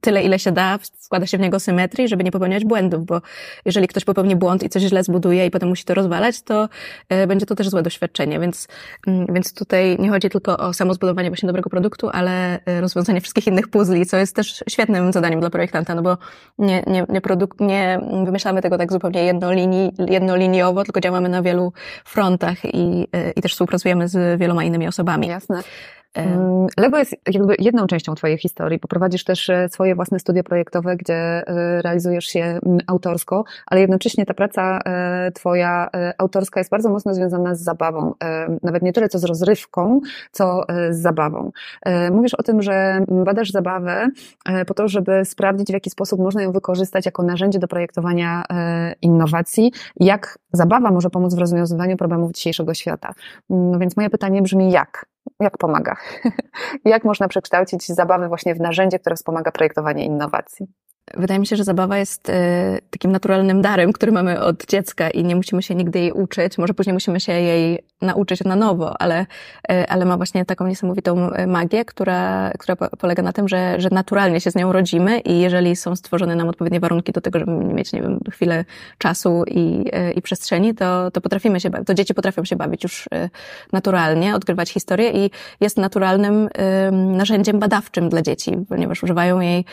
tyle, 0.00 0.22
ile 0.22 0.38
się 0.38 0.52
da, 0.52 0.78
wkłada 1.04 1.26
się 1.26 1.38
w 1.38 1.40
niego 1.40 1.60
symetrii, 1.60 2.08
żeby 2.08 2.24
nie 2.24 2.30
popełniać 2.30 2.64
błędów, 2.64 3.06
bo 3.06 3.20
jeżeli 3.64 3.88
ktoś 3.88 4.04
popełni 4.04 4.36
błąd 4.36 4.62
i 4.62 4.68
coś 4.68 4.82
źle 4.82 5.04
zbuduje 5.04 5.46
i 5.46 5.50
potem 5.50 5.68
musi 5.68 5.84
to 5.84 5.94
rozwalać, 5.94 6.42
to 6.42 6.68
będzie 7.28 7.46
to 7.46 7.54
też 7.54 7.68
złe 7.68 7.82
doświadczenie, 7.82 8.40
więc, 8.40 8.68
mm, 9.06 9.26
więc 9.34 9.54
tutaj 9.54 9.96
nie 9.98 10.10
chodzi 10.10 10.28
tylko 10.30 10.37
tylko 10.40 10.58
o 10.58 10.72
samo 10.72 10.94
zbudowanie 10.94 11.30
właśnie 11.30 11.46
dobrego 11.46 11.70
produktu, 11.70 12.10
ale 12.12 12.58
rozwiązanie 12.80 13.20
wszystkich 13.20 13.46
innych 13.46 13.68
puzli, 13.68 14.06
co 14.06 14.16
jest 14.16 14.36
też 14.36 14.64
świetnym 14.68 15.12
zadaniem 15.12 15.40
dla 15.40 15.50
projektanta, 15.50 15.94
no 15.94 16.02
bo 16.02 16.16
nie, 16.58 16.82
nie, 16.86 17.06
nie, 17.08 17.20
produk- 17.20 17.60
nie 17.60 18.00
wymyślamy 18.24 18.62
tego 18.62 18.78
tak 18.78 18.92
zupełnie 18.92 19.24
jednolinii, 19.24 19.92
jednoliniowo, 20.08 20.84
tylko 20.84 21.00
działamy 21.00 21.28
na 21.28 21.42
wielu 21.42 21.72
frontach 22.04 22.64
i, 22.64 23.08
i 23.36 23.42
też 23.42 23.52
współpracujemy 23.52 24.08
z 24.08 24.40
wieloma 24.40 24.64
innymi 24.64 24.88
osobami. 24.88 25.28
Jasne. 25.28 25.62
Mm, 26.14 26.66
Lego 26.76 26.98
jest 26.98 27.16
jakby 27.34 27.54
jedną 27.58 27.86
częścią 27.86 28.14
Twojej 28.14 28.38
historii. 28.38 28.78
Poprowadzisz 28.78 29.24
też 29.24 29.50
e, 29.50 29.68
swoje 29.68 29.94
własne 29.94 30.18
studia 30.18 30.42
projektowe, 30.42 30.96
gdzie 30.96 31.14
e, 31.14 31.82
realizujesz 31.82 32.24
się 32.24 32.40
mm, 32.40 32.78
autorsko, 32.86 33.44
ale 33.66 33.80
jednocześnie 33.80 34.26
ta 34.26 34.34
praca 34.34 34.80
e, 34.84 35.32
Twoja 35.32 35.88
autorska 36.18 36.60
jest 36.60 36.70
bardzo 36.70 36.90
mocno 36.90 37.14
związana 37.14 37.54
z 37.54 37.60
zabawą. 37.60 38.14
Nawet 38.62 38.82
nie 38.82 38.92
tyle 38.92 39.08
co 39.08 39.18
z 39.18 39.24
rozrywką, 39.24 40.00
co 40.30 40.64
z 40.90 41.00
zabawą. 41.00 41.50
Mówisz 42.12 42.34
o 42.34 42.42
tym, 42.42 42.62
że 42.62 43.04
badasz 43.24 43.50
zabawę 43.50 44.08
po 44.66 44.74
to, 44.74 44.88
żeby 44.88 45.24
sprawdzić, 45.24 45.68
w 45.68 45.72
jaki 45.72 45.90
sposób 45.90 46.20
można 46.20 46.42
ją 46.42 46.52
wykorzystać 46.52 47.06
jako 47.06 47.22
narzędzie 47.22 47.58
do 47.58 47.68
projektowania 47.68 48.44
innowacji, 49.02 49.72
jak 50.00 50.38
zabawa 50.52 50.90
może 50.90 51.10
pomóc 51.10 51.34
w 51.34 51.38
rozwiązywaniu 51.38 51.96
problemów 51.96 52.32
dzisiejszego 52.32 52.74
świata. 52.74 53.12
No 53.50 53.78
więc 53.78 53.96
moje 53.96 54.10
pytanie 54.10 54.42
brzmi, 54.42 54.70
jak? 54.70 55.06
Jak 55.40 55.58
pomaga? 55.58 55.96
jak 56.84 57.04
można 57.04 57.28
przekształcić 57.28 57.86
zabawę 57.86 58.28
właśnie 58.28 58.54
w 58.54 58.60
narzędzie, 58.60 58.98
które 58.98 59.16
wspomaga 59.16 59.52
projektowanie 59.52 60.04
innowacji? 60.04 60.66
Wydaje 61.14 61.40
mi 61.40 61.46
się, 61.46 61.56
że 61.56 61.64
zabawa 61.64 61.98
jest 61.98 62.30
e, 62.30 62.78
takim 62.90 63.12
naturalnym 63.12 63.62
darem, 63.62 63.92
który 63.92 64.12
mamy 64.12 64.40
od 64.40 64.66
dziecka 64.66 65.10
i 65.10 65.24
nie 65.24 65.36
musimy 65.36 65.62
się 65.62 65.74
nigdy 65.74 65.98
jej 65.98 66.12
uczyć. 66.12 66.58
Może 66.58 66.74
później 66.74 66.94
musimy 66.94 67.20
się 67.20 67.32
jej 67.32 67.78
nauczyć 68.02 68.44
na 68.44 68.56
nowo, 68.56 69.02
ale, 69.02 69.26
e, 69.68 69.90
ale 69.90 70.04
ma 70.04 70.16
właśnie 70.16 70.44
taką 70.44 70.66
niesamowitą 70.66 71.30
e, 71.30 71.46
magię, 71.46 71.84
która, 71.84 72.50
która 72.58 72.76
polega 72.76 73.22
na 73.22 73.32
tym, 73.32 73.48
że, 73.48 73.80
że 73.80 73.88
naturalnie 73.92 74.40
się 74.40 74.50
z 74.50 74.54
nią 74.54 74.72
rodzimy 74.72 75.18
i 75.20 75.40
jeżeli 75.40 75.76
są 75.76 75.96
stworzone 75.96 76.36
nam 76.36 76.48
odpowiednie 76.48 76.80
warunki 76.80 77.12
do 77.12 77.20
tego, 77.20 77.38
żeby 77.38 77.52
mieć, 77.52 77.92
nie 77.92 78.02
wiem, 78.02 78.20
chwilę 78.30 78.64
czasu 78.98 79.44
i, 79.46 79.84
i 80.16 80.22
przestrzeni, 80.22 80.74
to, 80.74 81.10
to 81.10 81.20
potrafimy 81.20 81.60
się 81.60 81.70
bawić, 81.70 81.86
to 81.86 81.94
dzieci 81.94 82.14
potrafią 82.14 82.44
się 82.44 82.56
bawić 82.56 82.82
już 82.82 83.08
naturalnie, 83.72 84.34
odgrywać 84.34 84.70
historię 84.70 85.10
i 85.10 85.30
jest 85.60 85.76
naturalnym 85.76 86.48
narzędziem 86.92 87.58
badawczym 87.58 88.08
dla 88.08 88.22
dzieci, 88.22 88.52
ponieważ 88.68 89.02
używają 89.02 89.40
jej 89.40 89.64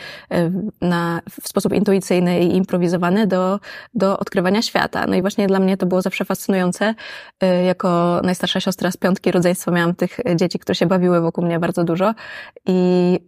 na 0.80 1.20
w 1.30 1.48
sposób 1.48 1.72
intuicyjny 1.72 2.40
i 2.40 2.56
improwizowany 2.56 3.26
do, 3.26 3.60
do 3.94 4.18
odkrywania 4.18 4.62
świata. 4.62 5.06
No 5.08 5.16
i 5.16 5.20
właśnie 5.20 5.46
dla 5.46 5.58
mnie 5.58 5.76
to 5.76 5.86
było 5.86 6.02
zawsze 6.02 6.24
fascynujące. 6.24 6.94
Y, 7.44 7.64
najstarsza 8.22 8.60
siostra 8.60 8.90
z 8.90 8.96
piątki 8.96 9.30
rodzeństwa 9.30 9.70
miałam 9.70 9.94
tych 9.94 10.18
dzieci, 10.36 10.58
które 10.58 10.74
się 10.74 10.86
bawiły 10.86 11.20
wokół 11.20 11.44
mnie 11.44 11.58
bardzo 11.58 11.84
dużo 11.84 12.14
i, 12.66 13.18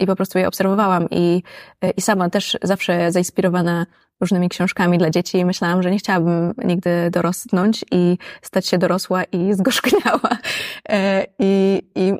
i 0.00 0.06
po 0.06 0.16
prostu 0.16 0.38
je 0.38 0.48
obserwowałam 0.48 1.06
i, 1.10 1.42
i 1.96 2.00
sama 2.00 2.30
też 2.30 2.58
zawsze 2.62 3.12
zainspirowana 3.12 3.86
różnymi 4.22 4.48
książkami 4.48 4.98
dla 4.98 5.10
dzieci 5.10 5.38
i 5.38 5.44
myślałam, 5.44 5.82
że 5.82 5.90
nie 5.90 5.98
chciałabym 5.98 6.54
nigdy 6.64 7.10
dorosnąć 7.10 7.84
i 7.90 8.18
stać 8.42 8.66
się 8.66 8.78
dorosła 8.78 9.24
i 9.24 9.54
zgorzkniała. 9.58 10.38
E, 10.88 11.26
I, 11.38 11.82
i 11.94 12.12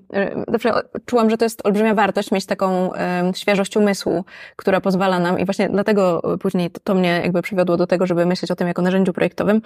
zawsze 0.49 0.73
czułam, 1.07 1.31
że 1.31 1.37
to 1.37 1.45
jest 1.45 1.67
olbrzymia 1.67 1.95
wartość 1.95 2.31
mieć 2.31 2.47
taką 2.47 2.91
świeżość 3.35 3.77
umysłu, 3.77 4.25
która 4.57 4.81
pozwala 4.81 5.19
nam 5.19 5.39
i 5.39 5.45
właśnie 5.45 5.69
dlatego 5.69 6.23
później 6.41 6.71
to, 6.71 6.81
to 6.85 6.95
mnie 6.95 7.21
jakby 7.23 7.43
przywiodło 7.43 7.77
do 7.77 7.87
tego, 7.87 8.07
żeby 8.07 8.27
myśleć 8.27 8.51
o 8.51 8.57
tym 8.57 8.69
jako 8.69 8.83
narzędziu 8.83 9.13
projektowym, 9.13 9.63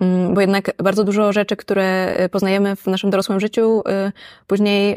mm, 0.00 0.34
bo 0.34 0.40
jednak 0.40 0.70
bardzo 0.78 1.04
dużo 1.04 1.32
rzeczy, 1.32 1.56
które 1.56 2.16
poznajemy 2.30 2.76
w 2.76 2.86
naszym 2.86 3.10
dorosłym 3.10 3.40
życiu, 3.40 3.82
później 4.46 4.96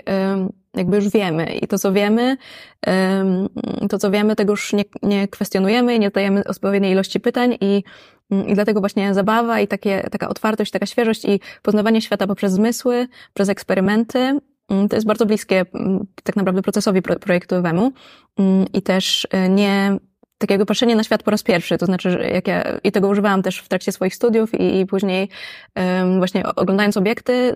jakby 0.73 0.95
już 0.95 1.09
wiemy. 1.09 1.45
I 1.45 1.67
to, 1.67 1.79
co 1.79 1.93
wiemy, 1.93 2.37
to, 3.89 3.99
co 3.99 4.11
wiemy, 4.11 4.35
tego 4.35 4.53
już 4.53 4.73
nie, 4.73 4.83
nie 5.03 5.27
kwestionujemy 5.27 5.99
nie 5.99 6.09
dajemy 6.09 6.43
odpowiedniej 6.43 6.91
ilości 6.91 7.19
pytań 7.19 7.57
i, 7.61 7.83
mm, 8.31 8.47
i 8.47 8.53
dlatego 8.53 8.79
właśnie 8.79 9.13
zabawa 9.13 9.59
i 9.59 9.67
takie, 9.67 10.07
taka 10.11 10.29
otwartość, 10.29 10.71
taka 10.71 10.85
świeżość 10.85 11.25
i 11.25 11.39
poznawanie 11.61 12.01
świata 12.01 12.27
poprzez 12.27 12.53
zmysły, 12.53 13.07
przez 13.33 13.49
eksperymenty, 13.49 14.39
mm, 14.69 14.89
to 14.89 14.95
jest 14.95 15.07
bardzo 15.07 15.25
bliskie 15.25 15.65
mm, 15.73 16.05
tak 16.23 16.35
naprawdę 16.35 16.61
procesowi 16.61 17.01
projektowemu. 17.01 17.91
I 18.73 18.81
też 18.81 19.27
e, 19.31 19.49
nie 19.49 19.97
takiego 20.37 20.65
patrzenie 20.65 20.95
na 20.95 21.03
świat 21.03 21.23
po 21.23 21.31
raz 21.31 21.43
pierwszy, 21.43 21.77
to 21.77 21.85
znaczy, 21.85 22.11
że 22.11 22.29
jak 22.29 22.47
ja, 22.47 22.63
i 22.83 22.91
tego 22.91 23.07
używałam 23.07 23.41
też 23.41 23.59
w 23.59 23.67
trakcie 23.67 23.91
swoich 23.91 24.15
studiów 24.15 24.53
i, 24.53 24.79
i 24.79 24.85
później 24.85 25.29
um, 25.75 26.17
właśnie 26.17 26.43
oglądając 26.55 26.97
obiekty, 26.97 27.55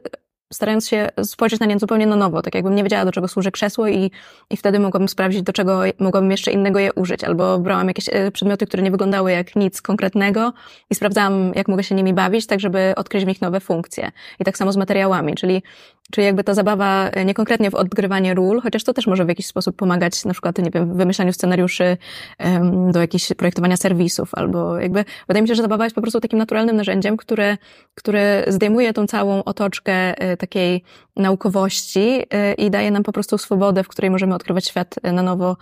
starając 0.54 0.88
się 0.88 1.10
spojrzeć 1.24 1.60
na 1.60 1.66
nie 1.66 1.80
zupełnie 1.80 2.08
na 2.08 2.16
nowo, 2.16 2.42
tak 2.42 2.56
jakbym 2.56 2.76
nie 2.76 2.84
wiedziała, 2.84 3.06
do 3.06 3.12
czego 3.12 3.28
służy 3.28 3.52
krzesło 3.52 3.88
i, 3.88 4.12
i 4.50 4.58
wtedy 4.58 4.80
mogłabym 4.80 5.08
sprawdzić, 5.10 5.42
do 5.42 5.54
czego 5.54 5.82
mogłabym 6.00 6.32
jeszcze 6.32 6.52
innego 6.52 6.80
je 6.80 6.94
użyć, 6.94 7.24
albo 7.24 7.60
brałam 7.60 7.88
jakieś 7.88 8.10
e, 8.12 8.32
przedmioty, 8.32 8.68
które 8.68 8.84
nie 8.84 8.92
wyglądały 8.92 9.32
jak 9.32 9.56
nic 9.56 9.82
konkretnego 9.82 10.54
i 10.90 10.96
sprawdzałam, 10.96 11.52
jak 11.56 11.68
mogę 11.68 11.84
się 11.84 11.96
nimi 11.96 12.14
bawić, 12.14 12.48
tak 12.48 12.60
żeby 12.60 12.94
odkryć 12.96 13.26
w 13.26 13.28
nich 13.28 13.42
nowe 13.42 13.60
funkcje. 13.60 14.12
I 14.40 14.44
tak 14.44 14.58
samo 14.58 14.72
z 14.72 14.78
materiałami, 14.78 15.36
czyli 15.36 15.64
Czyli 16.12 16.26
jakby 16.26 16.44
ta 16.44 16.54
zabawa 16.54 17.10
e, 17.10 17.26
nie 17.26 17.34
konkretnie 17.34 17.72
w 17.72 17.76
odgrywanie 17.76 18.34
ról, 18.34 18.62
chociaż 18.62 18.84
to 18.84 18.94
też 18.94 19.08
może 19.08 19.26
w 19.26 19.30
jakiś 19.30 19.46
sposób 19.46 19.76
pomagać 19.76 20.26
na 20.26 20.32
przykład, 20.32 20.58
nie 20.58 20.72
wiem, 20.72 20.94
w 20.94 20.98
wymyślaniu 20.98 21.34
scenariuszy 21.34 21.98
um, 22.40 22.92
do 22.92 23.02
jakichś 23.02 23.34
projektowania 23.34 23.78
serwisów, 23.78 24.30
albo 24.36 24.80
jakby, 24.80 25.06
wydaje 25.28 25.42
mi 25.42 25.48
się, 25.48 25.56
że 25.56 25.62
zabawa 25.62 25.84
jest 25.84 25.96
po 25.96 26.02
prostu 26.02 26.20
takim 26.20 26.40
naturalnym 26.40 26.76
narzędziem, 26.76 27.18
które, 27.18 27.58
które 27.96 28.46
zdejmuje 28.48 28.94
tą 28.94 29.08
całą 29.08 29.44
otoczkę 29.44 29.94
e, 29.94 30.38
takiej 30.38 30.84
naukowości 31.16 32.24
e, 32.30 32.54
i 32.54 32.72
daje 32.72 32.92
nam 32.92 33.04
po 33.04 33.12
prostu 33.12 33.38
swobodę, 33.38 33.84
w 33.84 33.88
której 33.88 34.12
możemy 34.12 34.36
odkrywać 34.36 34.68
świat 34.68 34.96
na 35.04 35.24
nowo 35.24 35.58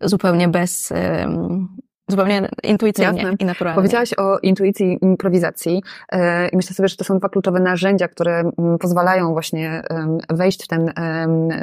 zupełnie 0.00 0.48
bez, 0.48 0.92
zupełnie 2.08 2.48
intuicyjnie 2.62 3.22
Jasne. 3.22 3.36
i 3.38 3.44
naturalnie. 3.44 3.76
Powiedziałaś 3.76 4.14
o 4.18 4.38
intuicji 4.38 4.92
i 4.92 5.04
improwizacji 5.04 5.82
e, 6.12 6.48
i 6.48 6.56
myślę 6.56 6.74
sobie, 6.74 6.88
że 6.88 6.96
to 6.96 7.04
są 7.04 7.18
dwa 7.18 7.28
kluczowe 7.28 7.60
narzędzia, 7.60 8.08
które 8.08 8.50
pozwalają 8.80 9.32
właśnie 9.32 9.82
wejść 10.30 10.64
w 10.64 10.68
ten 10.68 10.92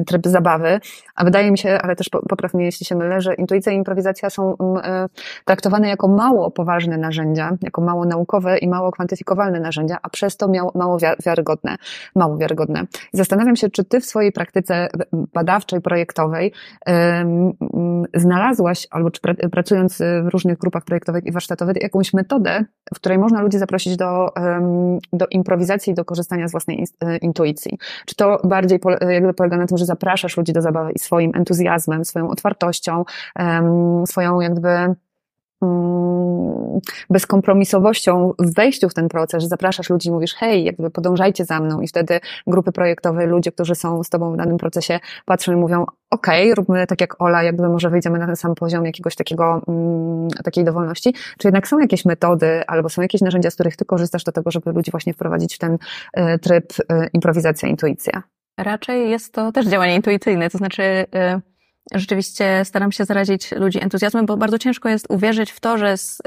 tryb 0.08 0.28
zabawy, 0.28 0.80
a 1.16 1.24
wydaje 1.24 1.52
mi 1.52 1.58
się, 1.58 1.80
ale 1.82 1.96
też 1.96 2.10
popraw 2.10 2.54
mnie, 2.54 2.66
jeśli 2.66 2.86
się 2.86 2.96
mylę, 2.96 3.22
że 3.22 3.34
intuicja 3.34 3.72
i 3.72 3.76
improwizacja 3.76 4.30
są 4.30 4.56
e, 4.84 5.08
traktowane 5.46 5.90
jako 5.90 6.08
mało 6.08 6.52
poważne 6.52 6.98
narzędzia, 6.98 7.58
jako 7.62 7.82
mało 7.82 8.06
naukowe 8.06 8.58
i 8.58 8.68
mało 8.68 8.92
kwantyfikowalne 8.92 9.60
narzędzia, 9.60 9.98
a 10.02 10.10
przez 10.10 10.38
to 10.38 10.52
mało 10.76 10.98
wiarygodne, 11.26 11.76
mało 12.16 12.38
wiarygodne. 12.38 12.84
Zastanawiam 13.14 13.56
się, 13.56 13.70
czy 13.70 13.84
ty 13.84 14.02
w 14.02 14.06
swojej 14.06 14.32
praktyce 14.32 14.88
badawczej, 15.12 15.82
projektowej 15.82 16.54
znalazłaś, 18.14 18.88
albo 18.92 19.12
czy 19.12 19.22
pracując 19.52 19.98
w 19.98 20.29
różnych 20.30 20.58
grupach 20.58 20.84
projektowych 20.84 21.26
i 21.26 21.32
warsztatowych 21.32 21.76
jakąś 21.82 22.14
metodę, 22.14 22.66
w 22.94 22.96
której 22.96 23.18
można 23.18 23.42
ludzi 23.42 23.58
zaprosić 23.58 23.98
do, 23.98 24.30
do 25.14 25.28
improwizacji, 25.32 25.94
do 25.94 26.06
korzystania 26.06 26.48
z 26.48 26.52
własnej 26.52 26.86
e, 27.02 27.18
intuicji. 27.18 27.78
Czy 28.06 28.16
to 28.16 28.42
bardziej 28.44 28.80
jakby 29.10 29.34
polega 29.34 29.58
na 29.58 29.68
tym, 29.68 29.78
że 29.78 29.86
zapraszasz 29.86 30.38
ludzi 30.38 30.54
do 30.54 30.62
zabawy 30.62 30.92
i 30.92 31.00
swoim 31.00 31.32
entuzjazmem, 31.36 32.06
swoją 32.06 32.30
otwartością, 32.30 33.04
swoją 34.06 34.40
jakby 34.40 34.96
bezkompromisowością 37.10 38.34
w 38.40 38.54
wejściu 38.54 38.90
w 38.90 38.94
ten 38.94 39.10
proces, 39.10 39.42
że 39.42 39.48
zapraszasz 39.48 39.90
ludzi, 39.90 40.12
mówisz, 40.12 40.34
hej, 40.34 40.64
jakby 40.64 40.90
podążajcie 40.90 41.46
za 41.46 41.60
mną 41.60 41.82
i 41.82 41.88
wtedy 41.88 42.20
grupy 42.48 42.72
projektowe, 42.72 43.26
ludzie, 43.26 43.52
którzy 43.52 43.76
są 43.76 44.04
z 44.04 44.10
tobą 44.10 44.34
w 44.34 44.38
danym 44.38 44.58
procesie 44.58 45.00
patrzą 45.26 45.52
i 45.52 45.56
mówią, 45.56 45.86
okej, 46.10 46.44
okay, 46.44 46.56
róbmy 46.56 46.88
tak 46.88 47.02
jak 47.02 47.22
Ola, 47.22 47.44
jakby 47.44 47.70
może 47.70 47.90
wyjdziemy 47.90 48.20
na 48.20 48.26
ten 48.26 48.36
sam 48.36 48.56
poziom 48.56 48.86
jakiegoś 48.86 49.16
takiego, 49.16 49.62
mm, 49.68 50.28
takiej 50.44 50.64
dowolności, 50.64 51.14
czy 51.38 51.48
jednak 51.48 51.68
są 51.68 51.80
jakieś 51.80 52.06
metody 52.06 52.64
albo 52.68 52.90
są 52.90 53.02
jakieś 53.02 53.22
narzędzia, 53.22 53.52
z 53.52 53.54
których 53.54 53.76
ty 53.76 53.86
korzystasz 53.86 54.24
do 54.24 54.32
tego, 54.32 54.52
żeby 54.52 54.72
ludzi 54.72 54.92
właśnie 54.92 55.14
wprowadzić 55.14 55.56
w 55.56 55.60
ten 55.60 55.74
y, 56.18 56.40
tryb 56.40 56.74
y, 56.80 56.84
improwizacja, 57.14 57.70
intuicja? 57.70 58.24
Raczej 58.58 59.10
jest 59.10 59.34
to 59.34 59.52
też 59.52 59.68
działanie 59.68 59.96
intuicyjne, 59.96 60.50
to 60.50 60.58
znaczy 60.58 60.82
y, 60.82 61.06
rzeczywiście 61.96 62.66
staram 62.66 62.92
się 62.92 63.06
zarazić 63.06 63.52
ludzi 63.52 63.84
entuzjazmem, 63.84 64.26
bo 64.26 64.38
bardzo 64.38 64.60
ciężko 64.60 64.90
jest 64.90 65.06
uwierzyć 65.10 65.52
w 65.52 65.60
to, 65.60 65.78
że 65.78 65.98
z, 65.98 66.20
y, 66.20 66.22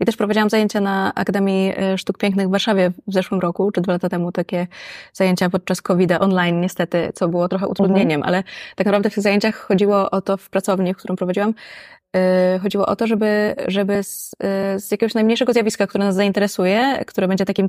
i 0.00 0.04
też 0.04 0.16
prowadziłam 0.16 0.50
zajęcia 0.50 0.80
na 0.80 1.12
Akademii 1.14 1.72
y, 1.94 1.98
Sztuk 1.98 2.18
Pięknych 2.18 2.48
w 2.48 2.50
Warszawie 2.50 2.90
w 3.06 3.12
zeszłym 3.12 3.40
roku, 3.40 3.72
czy 3.72 3.80
dwa 3.80 3.92
lata 3.92 4.08
temu, 4.08 4.32
takie 4.32 4.66
zajęcia 5.12 5.50
podczas 5.50 5.82
covid 5.82 6.12
online 6.12 6.60
niestety, 6.60 7.10
co 7.14 7.28
było 7.28 7.48
trochę 7.48 7.68
utrudnieniem, 7.68 8.20
mhm. 8.20 8.34
ale 8.34 8.42
tak 8.76 8.86
naprawdę 8.86 9.10
w 9.10 9.14
tych 9.14 9.22
zajęciach 9.22 9.56
chodziło 9.56 10.10
o 10.10 10.20
to 10.20 10.36
w 10.36 10.50
pracowni, 10.50 10.94
w 10.94 10.96
którą 10.96 11.16
prowadziłam, 11.16 11.54
chodziło 12.62 12.86
o 12.86 12.96
to, 12.96 13.06
żeby, 13.06 13.54
żeby 13.68 14.02
z, 14.02 14.32
y, 14.76 14.80
z 14.80 14.90
jakiegoś 14.90 15.14
najmniejszego 15.14 15.52
zjawiska, 15.52 15.86
które 15.86 16.04
nas 16.04 16.14
zainteresuje, 16.14 17.04
które 17.06 17.28
będzie 17.28 17.44
takim 17.44 17.68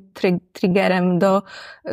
triggerem 0.53 1.19
do, 1.19 1.43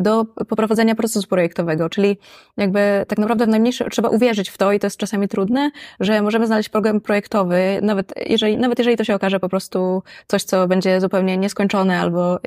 do 0.00 0.24
poprowadzenia 0.24 0.94
procesu 0.94 1.28
projektowego, 1.28 1.88
czyli 1.88 2.18
jakby 2.56 3.04
tak 3.08 3.18
naprawdę 3.18 3.46
w 3.46 3.48
najmniejsze, 3.48 3.90
trzeba 3.90 4.08
uwierzyć 4.08 4.50
w 4.50 4.58
to 4.58 4.72
i 4.72 4.78
to 4.78 4.86
jest 4.86 4.96
czasami 4.96 5.28
trudne, 5.28 5.46
trudne, 5.46 5.70
że 6.00 6.22
możemy 6.22 6.46
znaleźć 6.46 6.68
program 6.68 7.00
projektowy, 7.00 7.78
nawet 7.82 8.14
jeżeli, 8.26 8.56
nawet 8.56 8.78
jeżeli 8.78 8.96
to 8.96 9.04
się 9.04 9.14
okaże 9.14 9.40
po 9.40 9.48
prostu 9.48 10.02
coś, 10.26 10.42
co 10.42 10.68
będzie 10.68 11.00
zupełnie 11.00 11.36
nieskończone 11.36 12.00
albo 12.00 12.38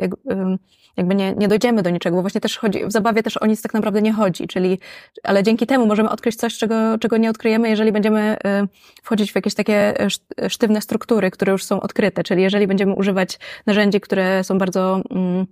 jakby 0.97 1.15
nie, 1.15 1.33
nie 1.33 1.47
dojdziemy 1.47 1.81
do 1.81 1.89
niczego, 1.89 2.15
bo 2.15 2.21
właśnie 2.21 2.41
też 2.41 2.57
chodzi, 2.57 2.85
w 2.85 2.91
zabawie 2.91 3.23
też 3.23 3.37
o 3.37 3.45
nic 3.45 3.61
tak 3.61 3.73
naprawdę 3.73 4.01
nie 4.01 4.13
chodzi, 4.13 4.47
czyli, 4.47 4.79
ale 5.23 5.43
dzięki 5.43 5.67
temu 5.67 5.85
możemy 5.85 6.09
odkryć 6.09 6.35
coś, 6.35 6.57
czego, 6.57 6.97
czego 6.97 7.17
nie 7.17 7.29
odkryjemy, 7.29 7.69
jeżeli 7.69 7.91
będziemy 7.91 8.37
y, 8.63 8.67
wchodzić 9.03 9.31
w 9.31 9.35
jakieś 9.35 9.53
takie 9.53 9.93
sztywne 10.47 10.81
struktury, 10.81 11.31
które 11.31 11.51
już 11.51 11.63
są 11.63 11.81
odkryte, 11.81 12.23
czyli 12.23 12.41
jeżeli 12.41 12.67
będziemy 12.67 12.93
używać 12.93 13.39
narzędzi, 13.65 14.01
które 14.01 14.43
są 14.43 14.57
bardzo 14.57 15.01
mm, 15.11 15.45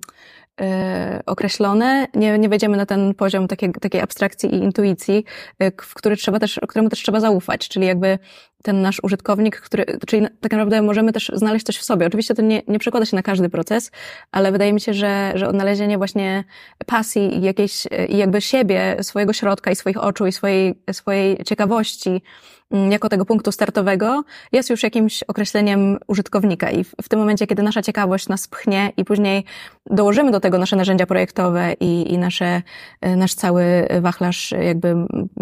y, 0.61 1.25
określone, 1.25 2.07
nie, 2.13 2.37
nie 2.37 2.49
wejdziemy 2.49 2.77
na 2.77 2.85
ten 2.85 3.13
poziom 3.13 3.47
takiej, 3.47 3.71
takiej 3.71 4.01
abstrakcji 4.01 4.55
i 4.55 4.57
intuicji, 4.57 5.25
y, 5.63 5.71
w 5.81 5.93
który 5.93 6.17
trzeba 6.17 6.39
też, 6.39 6.59
któremu 6.67 6.89
też 6.89 6.99
trzeba 6.99 7.19
zaufać, 7.19 7.67
czyli 7.69 7.87
jakby 7.87 8.19
ten 8.63 8.81
nasz 8.81 8.99
użytkownik, 9.03 9.61
który, 9.61 9.85
czyli 10.07 10.27
tak 10.41 10.51
naprawdę 10.51 10.81
możemy 10.81 11.13
też 11.13 11.31
znaleźć 11.33 11.65
coś 11.65 11.77
w 11.77 11.83
sobie. 11.83 12.07
Oczywiście 12.07 12.35
to 12.35 12.41
nie, 12.41 12.61
nie 12.67 12.79
przekłada 12.79 13.05
się 13.05 13.15
na 13.15 13.23
każdy 13.23 13.49
proces, 13.49 13.91
ale 14.31 14.51
wydaje 14.51 14.73
mi 14.73 14.81
się, 14.81 14.93
że, 14.93 15.31
że 15.35 15.47
odnalezienie 15.47 15.97
właśnie 15.97 16.43
pasji 16.85 17.37
i 17.37 17.41
jakiejś, 17.41 17.87
i 18.09 18.17
jakby 18.17 18.41
siebie, 18.41 18.97
swojego 19.01 19.33
środka 19.33 19.71
i 19.71 19.75
swoich 19.75 20.03
oczu 20.03 20.27
i 20.27 20.31
swojej, 20.31 20.83
swojej 20.91 21.37
ciekawości, 21.43 22.21
mm, 22.71 22.91
jako 22.91 23.09
tego 23.09 23.25
punktu 23.25 23.51
startowego, 23.51 24.23
jest 24.51 24.69
już 24.69 24.83
jakimś 24.83 25.23
określeniem 25.23 25.97
użytkownika. 26.07 26.71
I 26.71 26.83
w, 26.83 26.95
w, 27.03 27.09
tym 27.09 27.19
momencie, 27.19 27.47
kiedy 27.47 27.63
nasza 27.63 27.81
ciekawość 27.81 28.27
nas 28.27 28.47
pchnie 28.47 28.91
i 28.97 29.05
później 29.05 29.43
dołożymy 29.85 30.31
do 30.31 30.39
tego 30.39 30.57
nasze 30.57 30.75
narzędzia 30.75 31.05
projektowe 31.05 31.73
i, 31.79 32.13
i 32.13 32.17
nasze, 32.17 32.61
nasz 33.01 33.33
cały 33.33 33.87
wachlarz 34.01 34.51
jakby 34.51 34.95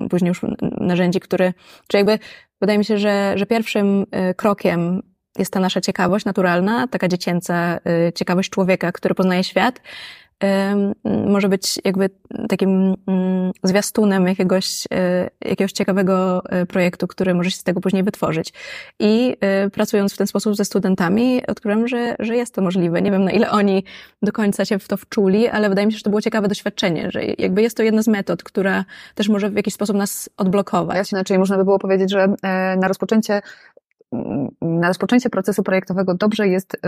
później 0.09 0.29
już 0.29 0.41
narzędzi, 0.77 1.19
który, 1.19 1.53
czy 1.87 1.97
jakby 1.97 2.19
Wydaje 2.65 2.77
mi 2.77 2.85
się, 2.85 2.97
że, 2.97 3.33
że 3.35 3.45
pierwszym 3.45 4.01
y, 4.01 4.33
krokiem 4.33 5.01
jest 5.37 5.53
ta 5.53 5.59
nasza 5.59 5.81
ciekawość 5.81 6.25
naturalna, 6.25 6.87
taka 6.87 7.07
dziecięca 7.07 7.77
y, 8.07 8.13
ciekawość 8.13 8.49
człowieka, 8.49 8.91
który 8.91 9.15
poznaje 9.15 9.43
świat. 9.43 9.81
Może 11.03 11.49
być 11.49 11.79
jakby 11.85 12.09
takim 12.49 12.95
mm, 13.07 13.51
zwiastunem 13.63 14.27
jakiegoś, 14.27 14.85
y, 14.85 15.47
jakiegoś 15.49 15.71
ciekawego 15.71 16.43
projektu, 16.67 17.07
który 17.07 17.33
może 17.33 17.51
się 17.51 17.57
z 17.57 17.63
tego 17.63 17.81
później 17.81 18.03
wytworzyć. 18.03 18.53
I 18.99 19.37
pracując 19.73 20.13
w 20.13 20.17
ten 20.17 20.27
sposób 20.27 20.55
ze 20.55 20.65
studentami, 20.65 21.47
odkryłem, 21.47 21.87
że, 21.87 22.15
że 22.19 22.35
jest 22.35 22.55
to 22.55 22.61
możliwe. 22.61 23.01
Nie 23.01 23.11
wiem, 23.11 23.23
na 23.23 23.31
ile 23.31 23.51
oni 23.51 23.83
do 24.21 24.31
końca 24.31 24.65
się 24.65 24.79
w 24.79 24.87
to 24.87 24.97
wczuli, 24.97 25.47
ale 25.47 25.69
wydaje 25.69 25.87
mi 25.87 25.93
się, 25.93 25.97
że 25.97 26.03
to 26.03 26.09
było 26.09 26.21
ciekawe 26.21 26.47
doświadczenie, 26.47 27.11
że 27.11 27.23
jakby 27.37 27.61
jest 27.61 27.77
to 27.77 27.83
jedna 27.83 28.01
z 28.01 28.07
metod, 28.07 28.43
która 28.43 28.85
też 29.15 29.29
może 29.29 29.49
w 29.49 29.55
jakiś 29.55 29.73
sposób 29.73 29.95
nas 29.95 30.29
odblokować. 30.37 30.97
Jasne, 30.97 31.23
czyli 31.23 31.39
można 31.39 31.57
by 31.57 31.63
było 31.63 31.79
powiedzieć, 31.79 32.11
że 32.11 32.35
e, 32.43 32.77
na 32.77 32.87
rozpoczęcie 32.87 33.41
na 34.61 34.87
rozpoczęcie 34.87 35.29
procesu 35.29 35.63
projektowego 35.63 36.13
dobrze 36.13 36.47
jest 36.47 36.73
y, 36.73 36.79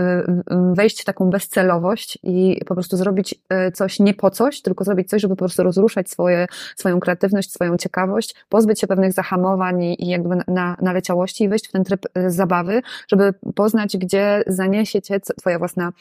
wejść 0.72 1.02
w 1.02 1.04
taką 1.04 1.30
bezcelowość 1.30 2.18
i 2.22 2.60
po 2.66 2.74
prostu 2.74 2.96
zrobić 2.96 3.34
y, 3.68 3.72
coś 3.72 4.00
nie 4.00 4.14
po 4.14 4.30
coś, 4.30 4.62
tylko 4.62 4.84
zrobić 4.84 5.08
coś, 5.08 5.22
żeby 5.22 5.36
po 5.36 5.38
prostu 5.38 5.62
rozruszać 5.62 6.10
swoje, 6.10 6.46
swoją 6.76 7.00
kreatywność, 7.00 7.52
swoją 7.52 7.76
ciekawość, 7.76 8.34
pozbyć 8.48 8.80
się 8.80 8.86
pewnych 8.86 9.12
zahamowań 9.12 9.82
i 9.82 10.08
jakby 10.08 10.36
na, 10.48 10.76
naleciałości 10.82 11.44
i 11.44 11.48
wejść 11.48 11.68
w 11.68 11.72
ten 11.72 11.84
tryb 11.84 12.06
y, 12.18 12.30
zabawy, 12.30 12.82
żeby 13.08 13.34
poznać, 13.54 13.96
gdzie 13.96 14.42
zaniesie 14.46 15.02
cię 15.02 15.20
twoja 15.20 15.58
własna 15.58 15.92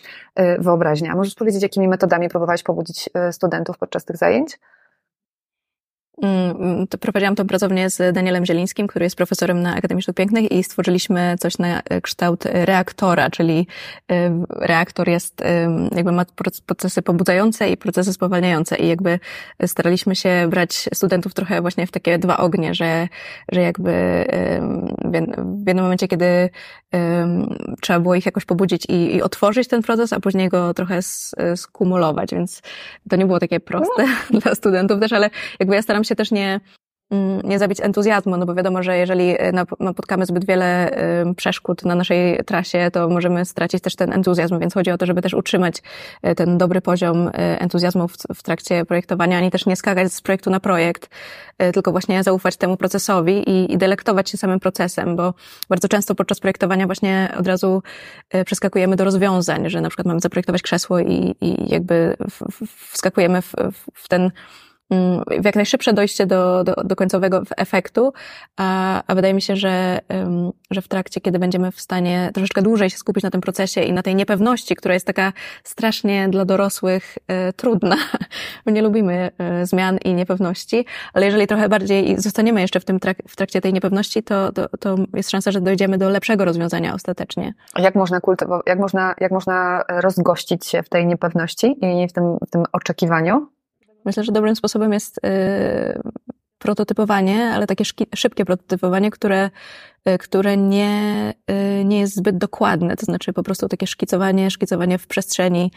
wyobraźnia. 0.60 1.16
Możesz 1.16 1.36
powiedzieć, 1.36 1.64
jakimi 1.64 1.88
metodami 1.88 2.30
próbowałeś 2.30 2.64
pobudzić 2.64 3.10
studentów 3.32 3.78
podczas 3.78 4.06
tych 4.06 4.18
zajęć? 4.18 4.60
Mm, 6.22 6.88
to 6.88 6.98
prowadziłam 6.98 7.36
tą 7.36 7.48
pracownię 7.48 7.90
z 7.90 8.16
Danielem 8.16 8.46
Zielińskim, 8.46 8.88
który 8.88 9.06
jest 9.06 9.16
profesorem 9.16 9.62
na 9.62 9.76
Akademii 9.76 10.02
Sztuk 10.02 10.16
Pięknych 10.16 10.52
i 10.52 10.64
stworzyliśmy 10.64 11.36
coś 11.40 11.58
na 11.58 11.82
kształt 12.02 12.46
reaktora, 12.46 13.30
czyli 13.30 13.68
reaktor 14.50 15.10
jest, 15.10 15.44
jakby 15.96 16.12
ma 16.12 16.26
procesy 16.66 17.02
pobudzające 17.02 17.70
i 17.70 17.78
procesy 17.78 18.14
spowalniające 18.14 18.78
i 18.78 18.88
jakby 18.88 19.20
staraliśmy 19.66 20.16
się 20.16 20.48
brać 20.50 20.90
studentów 20.94 21.34
trochę 21.34 21.62
właśnie 21.62 21.88
w 21.88 21.92
takie 21.92 22.20
dwa 22.20 22.38
ognie, 22.38 22.74
że, 22.74 23.08
że 23.52 23.62
jakby 23.62 23.92
w 25.64 25.68
jednym 25.68 25.84
momencie, 25.84 26.08
kiedy 26.08 26.50
trzeba 27.82 28.00
było 28.00 28.16
ich 28.16 28.26
jakoś 28.26 28.46
pobudzić 28.46 28.86
i, 28.90 29.16
i 29.16 29.22
otworzyć 29.22 29.68
ten 29.68 29.82
proces, 29.82 30.14
a 30.14 30.20
później 30.20 30.50
go 30.50 30.74
trochę 30.74 31.00
skumulować, 31.56 32.32
więc 32.32 32.62
to 33.10 33.16
nie 33.16 33.26
było 33.26 33.40
takie 33.40 33.60
proste 33.60 34.06
no. 34.32 34.40
dla 34.42 34.56
studentów 34.56 35.00
też, 35.00 35.14
ale 35.14 35.30
jakby 35.60 35.76
ja 35.76 35.82
staram 35.82 36.04
się 36.04 36.07
też 36.16 36.32
nie, 36.32 36.60
mm, 37.12 37.42
nie 37.44 37.60
zabić 37.60 37.80
entuzjazmu, 37.82 38.38
no 38.38 38.46
bo 38.46 38.56
wiadomo, 38.56 38.84
że 38.84 38.98
jeżeli 38.98 39.36
e, 39.40 39.52
napotkamy 39.80 40.26
zbyt 40.26 40.46
wiele 40.46 40.92
przeszkód 41.38 41.86
na 41.86 41.96
naszej 41.96 42.44
trasie, 42.46 42.90
to 42.94 43.10
możemy 43.10 43.46
stracić 43.46 43.82
też 43.82 43.96
ten 43.96 44.14
entuzjazm, 44.14 44.60
więc 44.60 44.74
chodzi 44.74 44.92
o 44.92 44.98
to, 44.98 45.06
żeby 45.06 45.22
też 45.22 45.34
utrzymać 45.34 45.76
e, 46.22 46.36
ten 46.36 46.58
dobry 46.58 46.82
poziom 46.82 47.30
entuzjazmu 47.34 48.08
w, 48.08 48.18
w 48.36 48.44
trakcie 48.44 48.86
projektowania, 48.86 49.38
ani 49.38 49.52
też 49.52 49.66
nie 49.66 49.76
skakać 49.76 50.14
z 50.14 50.22
projektu 50.22 50.50
na 50.50 50.60
projekt, 50.60 51.10
tylko 51.74 51.92
właśnie 51.92 52.24
zaufać 52.24 52.58
temu 52.58 52.78
procesowi 52.78 53.50
i, 53.50 53.74
i 53.74 53.78
delektować 53.78 54.30
się 54.30 54.38
samym 54.38 54.60
procesem, 54.60 55.16
bo 55.16 55.34
bardzo 55.70 55.88
często 55.88 56.16
podczas 56.16 56.40
projektowania 56.40 56.86
właśnie 56.86 57.32
od 57.40 57.48
razu 57.48 57.84
przeskakujemy 58.46 58.96
do 58.96 59.04
rozwiązań, 59.04 59.70
że 59.70 59.82
na 59.82 59.90
przykład 59.90 60.08
mamy 60.08 60.20
zaprojektować 60.20 60.62
krzesło 60.62 61.00
i, 61.00 61.36
i 61.42 61.72
jakby 61.72 62.18
wskakujemy 62.92 63.42
w, 63.42 63.54
w 63.94 64.08
ten 64.08 64.32
w 65.42 65.46
jak 65.46 65.56
najszybsze 65.56 65.94
dojście 65.94 66.26
do, 66.26 66.64
do, 66.64 66.74
do 66.74 66.96
końcowego 66.96 67.42
efektu, 67.58 68.14
a, 68.58 69.04
a 69.08 69.16
wydaje 69.16 69.34
mi 69.34 69.42
się, 69.42 69.56
że, 69.56 70.00
że 70.72 70.82
w 70.82 70.88
trakcie, 70.88 71.22
kiedy 71.22 71.40
będziemy 71.40 71.72
w 71.72 71.82
stanie 71.82 72.30
troszeczkę 72.34 72.62
dłużej 72.62 72.90
się 72.90 72.98
skupić 72.98 73.24
na 73.24 73.30
tym 73.30 73.42
procesie 73.42 73.82
i 73.82 73.94
na 73.94 74.04
tej 74.04 74.16
niepewności, 74.16 74.76
która 74.76 74.94
jest 74.94 75.08
taka 75.08 75.34
strasznie 75.64 76.30
dla 76.30 76.46
dorosłych 76.46 77.18
e, 77.28 77.54
trudna, 77.54 77.96
my 78.66 78.72
nie 78.72 78.82
lubimy 78.82 79.32
e, 79.38 79.66
zmian 79.66 79.98
i 80.06 80.14
niepewności, 80.14 80.86
ale 81.14 81.26
jeżeli 81.26 81.48
trochę 81.48 81.70
bardziej 81.70 82.22
zostaniemy 82.22 82.62
jeszcze 82.62 82.80
w 82.80 82.86
tym 82.86 83.00
trak 83.00 83.18
w 83.28 83.36
trakcie 83.36 83.62
tej 83.62 83.74
niepewności, 83.74 84.24
to, 84.24 84.52
to, 84.52 84.68
to 84.80 84.96
jest 85.14 85.30
szansa, 85.30 85.52
że 85.52 85.62
dojdziemy 85.62 85.98
do 85.98 86.10
lepszego 86.10 86.46
rozwiązania 86.46 86.94
ostatecznie. 86.94 87.54
Jak 87.78 87.96
można 87.96 88.20
jak 88.66 88.80
można, 88.80 89.16
jak 89.20 89.32
można 89.32 89.84
rozgościć 89.90 90.66
się 90.66 90.84
w 90.84 90.90
tej 90.90 91.06
niepewności 91.06 91.76
i 91.82 92.08
w 92.08 92.14
tym, 92.14 92.38
w 92.48 92.50
tym 92.50 92.64
oczekiwaniu? 92.72 93.57
Myślę, 94.08 94.24
że 94.24 94.32
dobrym 94.32 94.56
sposobem 94.56 94.94
jest 94.94 95.18
y, 95.18 96.02
prototypowanie, 96.58 97.46
ale 97.46 97.68
takie 97.68 97.84
szybkie 98.16 98.46
prototypowanie, 98.46 99.12
które, 99.12 99.50
y, 100.10 100.18
które 100.18 100.58
nie, 100.58 101.34
y, 101.52 101.86
nie 101.86 102.00
jest 102.00 102.16
zbyt 102.16 102.38
dokładne, 102.38 102.96
to 102.96 103.06
znaczy 103.06 103.34
po 103.34 103.44
prostu 103.44 103.68
takie 103.68 103.88
szkicowanie, 103.88 104.52
szkicowanie 104.52 104.98
w 104.98 105.08
przestrzeni, 105.08 105.72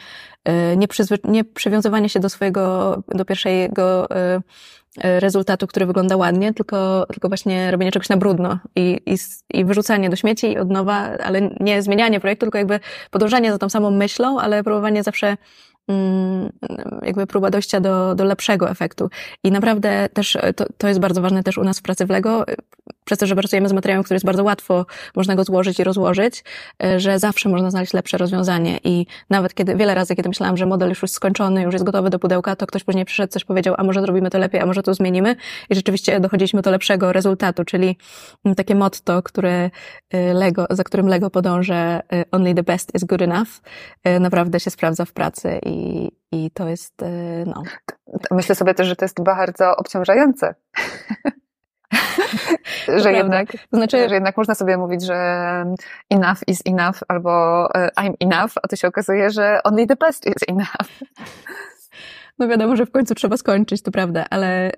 nie, 0.77 0.87
nie 1.25 1.45
przywiązywanie 1.45 2.09
się 2.09 2.21
do 2.21 2.29
swojego, 2.29 2.97
do 3.09 3.25
pierwszego 3.25 4.09
rezultatu, 4.97 5.67
który 5.67 5.87
wygląda 5.87 6.17
ładnie, 6.17 6.55
tylko, 6.55 7.07
tylko 7.13 7.29
właśnie 7.29 7.71
robienie 7.71 7.93
czegoś 7.93 8.09
na 8.09 8.17
brudno 8.17 8.59
i, 8.77 9.01
i, 9.07 9.17
i 9.59 9.65
wyrzucanie 9.65 10.11
do 10.11 10.17
śmieci 10.17 10.59
od 10.59 10.71
nowa, 10.71 10.95
ale 11.25 11.51
nie 11.61 11.83
zmienianie 11.83 12.21
projektu, 12.21 12.47
tylko 12.47 12.59
jakby 12.59 12.81
podążanie 13.11 13.53
za 13.53 13.59
tą 13.59 13.69
samą 13.69 13.91
myślą, 13.91 14.41
ale 14.41 14.65
próbowanie 14.65 15.03
zawsze 15.03 15.37
jakby 17.03 17.27
próba 17.27 17.51
dojścia 17.51 17.81
do, 17.81 18.15
do 18.15 18.25
lepszego 18.25 18.71
efektu. 18.71 19.11
I 19.45 19.51
naprawdę 19.51 20.09
też 20.09 20.39
to, 20.57 20.65
to 20.79 20.89
jest 20.89 21.01
bardzo 21.01 21.23
ważne 21.23 21.43
też 21.43 21.59
u 21.59 21.65
nas 21.65 21.79
w 21.79 21.83
pracy 21.83 22.07
w 22.07 22.11
Lego, 22.11 22.45
przez 23.05 23.19
to, 23.19 23.27
że 23.27 23.37
pracujemy 23.37 23.69
z 23.69 23.73
materiałem, 23.73 24.03
który 24.05 24.15
jest 24.15 24.27
bardzo 24.27 24.45
łatwo, 24.45 24.87
można 25.17 25.35
go 25.35 25.45
złożyć 25.45 25.81
i 25.81 25.85
rozłożyć, 25.85 26.45
e, 26.83 27.01
że 27.01 27.19
zawsze 27.19 27.49
można 27.49 27.71
znaleźć 27.71 27.93
lepsze 27.93 28.19
rozwiązanie. 28.19 28.79
I 28.85 29.07
nawet 29.31 29.55
kiedy, 29.55 29.77
wiele 29.77 29.95
razy, 29.95 30.17
kiedy 30.17 30.29
myślałam, 30.29 30.57
że 30.57 30.67
model 30.67 30.89
już 30.89 31.03
jest 31.03 31.15
skończony, 31.15 31.63
już 31.63 31.73
jest 31.73 31.85
gotowy 31.85 32.11
do 32.11 32.19
pudełka, 32.19 32.57
to 32.57 32.67
ktoś 32.67 32.85
później 32.85 33.05
przyszedł, 33.05 33.33
coś 33.33 33.45
powiedział, 33.45 33.75
a 33.79 33.85
może 33.85 34.01
zrobimy 34.01 34.31
to 34.31 34.39
lepiej, 34.39 34.61
a 34.61 34.67
może 34.67 34.83
to 34.83 34.95
zmienimy. 34.95 35.37
I 35.71 35.75
rzeczywiście 35.75 36.21
dochodziliśmy 36.21 36.63
do 36.63 36.71
lepszego 36.71 37.13
rezultatu, 37.13 37.65
czyli 37.65 37.97
takie 38.57 38.75
motto, 38.75 39.23
które 39.23 39.71
e, 40.11 40.35
Lego, 40.35 40.67
za 40.71 40.85
którym 40.85 41.09
Lego 41.09 41.31
podąża, 41.31 42.01
e, 42.13 42.25
only 42.33 42.55
the 42.55 42.63
best 42.63 42.95
is 42.95 43.05
good 43.05 43.23
enough, 43.23 43.49
naprawdę 44.21 44.61
się 44.61 44.71
sprawdza 44.71 45.05
w 45.05 45.13
pracy 45.13 45.61
i, 45.67 45.80
i 46.33 46.51
to 46.51 46.69
jest, 46.69 46.95
no. 47.47 47.63
Myślę 48.31 48.55
sobie 48.55 48.75
też, 48.75 48.87
że 48.89 48.97
to 48.97 49.05
jest 49.05 49.23
bardzo 49.23 49.77
obciążające. 49.77 50.55
że, 53.03 53.13
jednak, 53.13 53.53
to 53.53 53.77
znaczy, 53.77 54.09
że 54.09 54.15
jednak 54.15 54.37
można 54.37 54.55
sobie 54.55 54.77
mówić, 54.77 55.07
że 55.07 55.17
enough 56.11 56.39
is 56.47 56.63
enough 56.65 56.97
albo 57.09 57.67
e, 57.75 57.89
I'm 57.89 58.15
enough, 58.21 58.53
a 58.63 58.69
to 58.69 58.77
się 58.77 58.89
okazuje, 58.89 59.31
że 59.31 59.61
only 59.65 59.87
the 59.87 59.97
best 59.97 60.27
is 60.27 60.49
enough. 60.49 60.91
No 62.39 62.49
wiadomo, 62.49 62.77
że 62.77 62.87
w 62.87 62.91
końcu 62.91 63.15
trzeba 63.15 63.37
skończyć, 63.37 63.83
to 63.83 63.91
prawda, 63.91 64.25
ale 64.31 64.73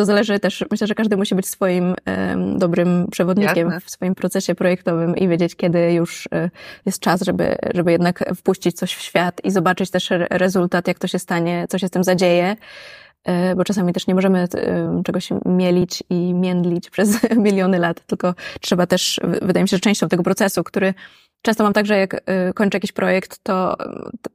to 0.00 0.04
zależy 0.04 0.38
też, 0.38 0.64
myślę, 0.70 0.86
że 0.86 0.94
każdy 0.94 1.16
musi 1.16 1.34
być 1.34 1.48
swoim 1.48 1.94
dobrym 2.56 3.06
przewodnikiem 3.10 3.70
Jasne. 3.70 3.80
w 3.80 3.90
swoim 3.90 4.14
procesie 4.14 4.54
projektowym 4.54 5.16
i 5.16 5.28
wiedzieć, 5.28 5.56
kiedy 5.56 5.92
już 5.92 6.28
e, 6.34 6.50
jest 6.86 7.00
czas, 7.00 7.22
żeby, 7.22 7.56
żeby 7.74 7.92
jednak 7.92 8.24
wpuścić 8.36 8.76
coś 8.76 8.94
w 8.94 9.00
świat 9.00 9.40
i 9.44 9.50
zobaczyć 9.50 9.90
też 9.90 10.08
rezultat, 10.30 10.88
jak 10.88 10.98
to 10.98 11.08
się 11.08 11.18
stanie, 11.18 11.66
co 11.68 11.78
się 11.78 11.88
z 11.88 11.90
tym 11.90 12.04
zadzieje. 12.04 12.56
e, 13.24 13.56
bo 13.56 13.64
czasami 13.64 13.92
też 13.92 14.06
nie 14.06 14.14
możemy 14.14 14.38
e, 14.38 15.02
czegoś 15.04 15.28
mielić 15.46 16.02
i 16.10 16.34
międlić 16.34 16.90
przez 16.90 17.18
miliony 17.46 17.78
lat, 17.78 18.06
tylko 18.06 18.34
trzeba 18.60 18.86
też, 18.86 19.20
wydaje 19.42 19.64
mi 19.64 19.68
się, 19.68 19.76
że 19.76 19.80
częścią 19.80 20.08
tego 20.08 20.22
procesu, 20.22 20.64
który 20.64 20.94
Często 21.42 21.64
mam 21.64 21.72
tak, 21.72 21.86
że 21.86 21.98
jak 21.98 22.14
y, 22.14 22.18
kończę 22.54 22.76
jakiś 22.76 22.92
projekt, 22.92 23.38
to, 23.42 23.76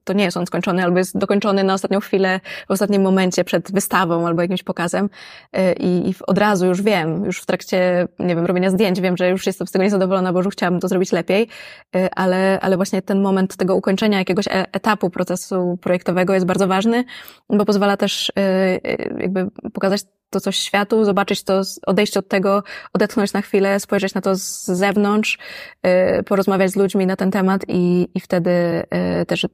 to 0.03 0.13
nie 0.13 0.23
jest 0.23 0.37
on 0.37 0.45
skończony, 0.45 0.83
albo 0.83 0.97
jest 0.97 1.17
dokończony 1.17 1.63
na 1.63 1.73
ostatnią 1.73 1.99
chwilę, 1.99 2.39
w 2.67 2.71
ostatnim 2.71 3.01
momencie 3.01 3.43
przed 3.43 3.71
wystawą 3.71 4.27
albo 4.27 4.41
jakimś 4.41 4.63
pokazem 4.63 5.09
y, 5.57 5.73
i, 5.79 6.09
i 6.09 6.15
od 6.27 6.37
razu 6.37 6.65
już 6.65 6.81
wiem, 6.81 7.25
już 7.25 7.41
w 7.41 7.45
trakcie, 7.45 8.07
nie 8.19 8.35
wiem, 8.35 8.45
robienia 8.45 8.69
zdjęć 8.69 9.01
wiem, 9.01 9.17
że 9.17 9.29
już 9.29 9.45
jestem 9.45 9.67
z 9.67 9.71
tego 9.71 9.83
niezadowolona, 9.83 10.33
bo 10.33 10.39
już 10.39 10.53
chciałabym 10.53 10.79
to 10.79 10.87
zrobić 10.87 11.11
lepiej, 11.11 11.47
y, 11.95 12.09
ale, 12.15 12.59
ale 12.61 12.75
właśnie 12.75 13.01
ten 13.01 13.21
moment 13.21 13.55
tego 13.55 13.75
ukończenia 13.75 14.17
jakiegoś 14.17 14.47
e, 14.47 14.51
etapu 14.73 15.09
procesu 15.09 15.77
projektowego 15.81 16.33
jest 16.33 16.45
bardzo 16.45 16.67
ważny, 16.67 17.03
bo 17.49 17.65
pozwala 17.65 17.97
też 17.97 18.31
jakby 19.19 19.47
pokazać 19.73 20.01
to 20.35 20.39
coś 20.39 20.57
światu, 20.57 21.05
zobaczyć 21.05 21.43
to, 21.43 21.61
odejść 21.85 22.17
od 22.17 22.27
tego, 22.27 22.63
odetchnąć 22.93 23.33
na 23.33 23.41
chwilę, 23.41 23.79
spojrzeć 23.79 24.13
na 24.13 24.21
to 24.21 24.35
z 24.35 24.65
zewnątrz, 24.65 25.37
y, 26.19 26.23
porozmawiać 26.23 26.71
z 26.71 26.75
ludźmi 26.75 27.05
na 27.05 27.15
ten 27.15 27.31
temat 27.31 27.61
i, 27.67 28.09
i 28.15 28.19
wtedy 28.19 28.51
y, 29.21 29.25
też 29.25 29.47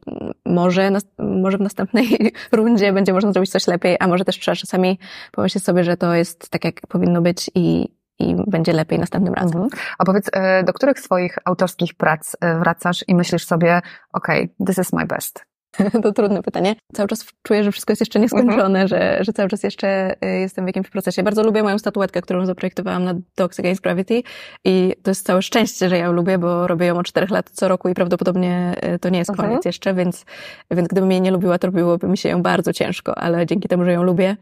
może, 0.46 0.92
może 1.20 1.58
w 1.58 1.62
następnej 1.62 2.34
rundzie 2.52 2.94
będzie 2.94 3.14
można 3.14 3.32
zrobić 3.32 3.52
coś 3.52 3.68
lepiej, 3.68 3.98
a 4.00 4.08
może 4.08 4.26
też 4.26 4.40
trzeba 4.40 4.56
czasami 4.56 5.00
pomyśleć 5.32 5.64
sobie, 5.64 5.84
że 5.84 5.98
to 5.98 6.16
jest 6.16 6.50
tak, 6.50 6.66
jak 6.66 6.82
powinno 6.88 7.22
być 7.22 7.52
i, 7.56 7.88
i 8.20 8.36
będzie 8.48 8.74
lepiej 8.74 9.00
następnym 9.00 9.34
razem. 9.34 9.62
Mhm. 9.62 9.82
A 9.98 10.06
powiedz, 10.06 10.28
y, 10.28 10.64
do 10.64 10.74
których 10.74 11.00
swoich 11.00 11.38
autorskich 11.46 11.94
prac 11.94 12.36
wracasz 12.60 13.06
i 13.08 13.16
myślisz 13.16 13.46
sobie, 13.46 13.82
ok, 14.14 14.28
this 14.68 14.78
is 14.78 14.94
my 14.94 15.06
best? 15.06 15.51
To 16.04 16.12
trudne 16.12 16.44
pytanie. 16.44 16.76
Cały 16.94 17.08
czas 17.08 17.26
czuję, 17.44 17.64
że 17.64 17.72
wszystko 17.72 17.92
jest 17.92 18.02
jeszcze 18.02 18.20
nieskończone, 18.20 18.82
mhm. 18.82 18.88
że, 18.88 19.18
że 19.22 19.34
cały 19.34 19.50
czas 19.50 19.64
jeszcze 19.64 20.16
y, 20.26 20.40
jestem 20.40 20.66
w 20.66 20.68
jakimś 20.68 20.90
procesie. 20.90 21.24
Bardzo 21.24 21.44
lubię 21.44 21.64
moją 21.64 21.80
statuetkę, 21.80 22.22
którą 22.22 22.46
zaprojektowałam 22.46 23.04
na 23.04 23.14
Dogs 23.38 23.60
Against 23.60 23.82
Gravity 23.82 24.24
i 24.66 24.94
to 25.04 25.12
jest 25.12 25.26
całe 25.26 25.42
szczęście, 25.42 25.90
że 25.90 25.98
ja 25.98 26.06
ją 26.06 26.12
lubię, 26.12 26.38
bo 26.38 26.68
robię 26.68 26.86
ją 26.86 26.98
od 26.98 27.06
czterech 27.06 27.30
lat 27.30 27.50
co 27.54 27.68
roku 27.68 27.90
i 27.90 27.94
prawdopodobnie 27.94 28.76
y, 28.96 29.00
to 29.00 29.10
nie 29.10 29.20
jest 29.20 29.30
mhm. 29.30 29.50
koniec 29.50 29.66
jeszcze, 29.66 29.94
więc, 29.94 30.26
więc 30.72 30.88
gdybym 30.88 31.12
jej 31.12 31.22
nie 31.22 31.32
lubiła, 31.32 31.58
to 31.58 31.68
robiłoby 31.68 32.08
mi 32.08 32.18
się 32.18 32.30
ją 32.30 32.42
bardzo 32.42 32.74
ciężko, 32.74 33.18
ale 33.18 33.46
dzięki 33.46 33.68
temu, 33.68 33.86
że 33.86 33.92
ją 33.92 34.04
lubię, 34.04 34.38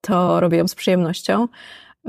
to 0.00 0.40
robię 0.40 0.58
ją 0.58 0.68
z 0.68 0.74
przyjemnością. 0.74 1.48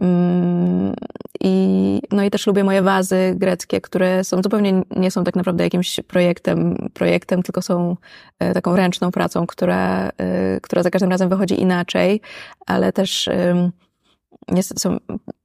Mm, 0.02 0.94
I, 1.40 2.02
no 2.12 2.24
i 2.24 2.30
też 2.30 2.48
lubię 2.48 2.64
moje 2.64 2.82
wazy 2.82 3.34
greckie, 3.36 3.82
które 3.82 4.24
są 4.24 4.44
zupełnie 4.44 4.82
nie 4.96 5.12
są 5.12 5.24
tak 5.24 5.36
naprawdę 5.36 5.64
jakimś 5.64 6.00
projektem, 6.08 6.90
projektem, 6.94 7.44
tylko 7.44 7.62
są 7.62 7.98
e, 8.40 8.54
taką 8.54 8.76
ręczną 8.76 9.12
pracą, 9.12 9.48
która, 9.48 10.10
e, 10.18 10.60
która 10.62 10.84
za 10.84 10.90
każdym 10.90 11.12
razem 11.12 11.30
wychodzi 11.30 11.62
inaczej, 11.62 12.22
ale 12.66 12.94
też 12.94 13.30
są, 14.62 14.98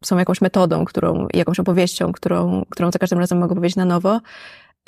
są 0.05 0.19
jakąś 0.19 0.41
metodą, 0.41 0.85
którą, 0.85 1.27
jakąś 1.35 1.61
opowieścią, 1.61 2.13
którą, 2.13 2.65
którą 2.71 2.91
za 2.91 2.99
każdym 2.99 3.19
razem 3.19 3.39
mogę 3.39 3.55
powiedzieć 3.55 3.77
na 3.77 3.85
nowo. 3.85 4.21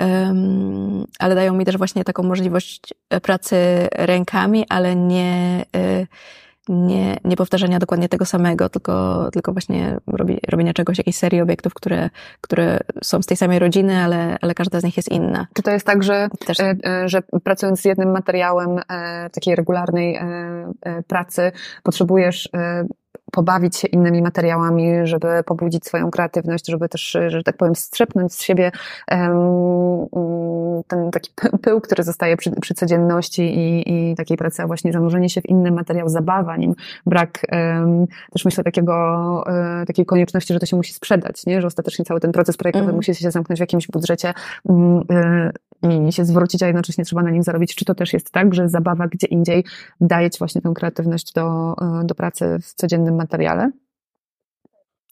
Um, 0.01 1.05
ale 1.19 1.35
dają 1.35 1.55
mi 1.55 1.65
też 1.65 1.77
właśnie 1.77 2.05
taką 2.05 2.23
możliwość 2.23 2.95
pracy 3.23 3.57
rękami, 3.93 4.67
ale 4.69 4.97
nie, 4.97 5.65
y, 5.77 6.07
nie, 6.69 7.17
nie 7.25 7.37
powtarzania 7.37 7.79
dokładnie 7.79 8.09
tego 8.09 8.25
samego, 8.25 8.69
tylko, 8.69 9.29
tylko 9.33 9.53
właśnie 9.53 9.99
robi, 10.07 10.39
robienia 10.49 10.73
czegoś, 10.73 10.99
jakiejś 10.99 11.17
serii 11.17 11.41
obiektów, 11.41 11.75
które, 11.75 12.11
które 12.41 12.81
są 13.03 13.23
z 13.23 13.27
tej 13.27 13.37
samej 13.37 13.59
rodziny, 13.59 13.97
ale, 13.97 14.37
ale 14.41 14.55
każda 14.55 14.81
z 14.81 14.85
nich 14.85 14.97
jest 14.97 15.09
inna. 15.09 15.47
Czy 15.55 15.63
to 15.63 15.71
jest 15.71 15.87
tak, 15.87 16.03
że, 16.03 16.29
Też... 16.47 16.61
E, 16.61 16.77
e, 16.87 17.09
że 17.09 17.23
pracując 17.45 17.81
z 17.81 17.85
jednym 17.85 18.11
materiałem 18.11 18.79
e, 18.79 19.31
takiej 19.31 19.57
regularnej 19.57 20.21
pracy, 21.09 21.53
potrzebujesz 21.83 22.49
pobawić 23.33 23.77
się 23.77 23.89
innymi 23.89 24.23
materiałami, 24.23 24.93
żeby 25.05 25.29
pobudzić 25.47 25.87
swoją 25.87 26.11
kreatywność, 26.11 26.67
żeby 26.67 26.89
też, 26.89 27.17
że 27.27 27.43
tak 27.43 27.57
powiem, 27.57 27.75
strzepnąć 27.75 28.33
z 28.35 28.43
siebie 28.43 28.73
ten 30.89 31.11
taki 31.11 31.31
pył, 31.63 31.81
który 31.81 32.03
zostaje 32.03 32.37
przy, 32.37 32.51
przy 32.51 32.75
codzienności 32.75 33.43
i, 33.43 33.93
i 33.93 34.15
takiej 34.17 34.37
pracy, 34.37 34.63
a 34.63 34.67
właśnie 34.67 34.93
zanurzenie 34.93 35.29
się 35.29 35.41
w 35.41 35.49
inny 35.49 35.71
materiał, 35.71 36.09
zabawa 36.09 36.57
nim, 36.57 36.75
brak 37.07 37.47
też 38.33 38.45
myślę 38.45 38.65
takiego, 38.65 38.95
e, 39.47 39.87
takiej 39.87 40.07
konieczności, 40.07 40.55
że 40.55 40.61
to 40.61 40.67
się 40.67 40.77
musi 40.77 40.93
sprzedać, 40.93 41.47
nie? 41.47 41.61
że 41.61 41.67
ostatecznie 41.67 42.05
cały 42.05 42.21
ten 42.21 42.33
proces 42.33 42.57
projektowy 42.57 42.85
mm. 42.85 42.97
musi 42.97 43.15
się 43.15 43.31
zamknąć 43.31 43.59
w 43.59 43.61
jakimś 43.61 43.87
budżecie 43.87 44.35
e, 45.11 45.53
się 46.11 46.25
zwrócić, 46.25 46.63
a 46.63 46.67
jednocześnie 46.67 47.05
trzeba 47.05 47.23
na 47.23 47.31
nim 47.31 47.43
zarobić. 47.43 47.75
Czy 47.75 47.85
to 47.85 47.95
też 47.95 48.13
jest 48.13 48.31
tak, 48.31 48.55
że 48.55 48.69
zabawa 48.69 49.09
gdzie 49.09 49.27
indziej 49.27 49.65
daje 50.01 50.31
ci 50.31 50.39
właśnie 50.39 50.61
tę 50.61 50.73
kreatywność 50.75 51.33
do, 51.33 51.75
e, 51.81 52.05
do 52.05 52.15
pracy 52.15 52.59
w 52.63 52.75
codziennym 52.75 53.17
materiale? 53.17 53.71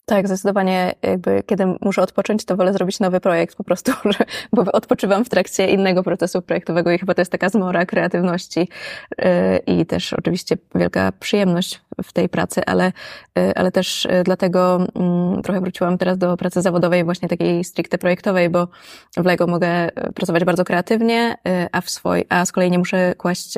Tak, 0.05 0.27
zdecydowanie 0.27 0.95
jakby 1.01 1.43
kiedy 1.45 1.65
muszę 1.81 2.01
odpocząć, 2.01 2.45
to 2.45 2.55
wolę 2.55 2.73
zrobić 2.73 2.99
nowy 2.99 3.19
projekt 3.19 3.55
po 3.55 3.63
prostu, 3.63 3.91
bo 4.53 4.61
odpoczywam 4.71 5.25
w 5.25 5.29
trakcie 5.29 5.67
innego 5.67 6.03
procesu 6.03 6.41
projektowego 6.41 6.91
i 6.91 6.99
chyba 6.99 7.13
to 7.13 7.21
jest 7.21 7.31
taka 7.31 7.49
zmora 7.49 7.85
kreatywności 7.85 8.59
y, 8.59 9.25
i 9.67 9.85
też 9.85 10.13
oczywiście 10.13 10.57
wielka 10.75 11.11
przyjemność 11.19 11.81
w 12.03 12.13
tej 12.13 12.29
pracy, 12.29 12.61
ale, 12.65 12.91
y, 13.39 13.55
ale 13.55 13.71
też 13.71 14.05
y, 14.05 14.09
dlatego 14.25 14.87
mm, 14.95 15.41
trochę 15.41 15.61
wróciłam 15.61 15.97
teraz 15.97 16.17
do 16.17 16.37
pracy 16.37 16.61
zawodowej, 16.61 17.03
właśnie 17.03 17.29
takiej 17.29 17.63
stricte 17.63 17.97
projektowej, 17.97 18.49
bo 18.49 18.67
w 19.17 19.25
LEGO 19.25 19.47
mogę 19.47 19.89
pracować 20.15 20.43
bardzo 20.43 20.63
kreatywnie, 20.63 21.37
a 21.71 21.81
w 21.81 21.89
swoj, 21.89 22.25
a 22.29 22.45
z 22.45 22.51
kolei 22.51 22.71
nie 22.71 22.79
muszę 22.79 23.15
kłaść 23.17 23.57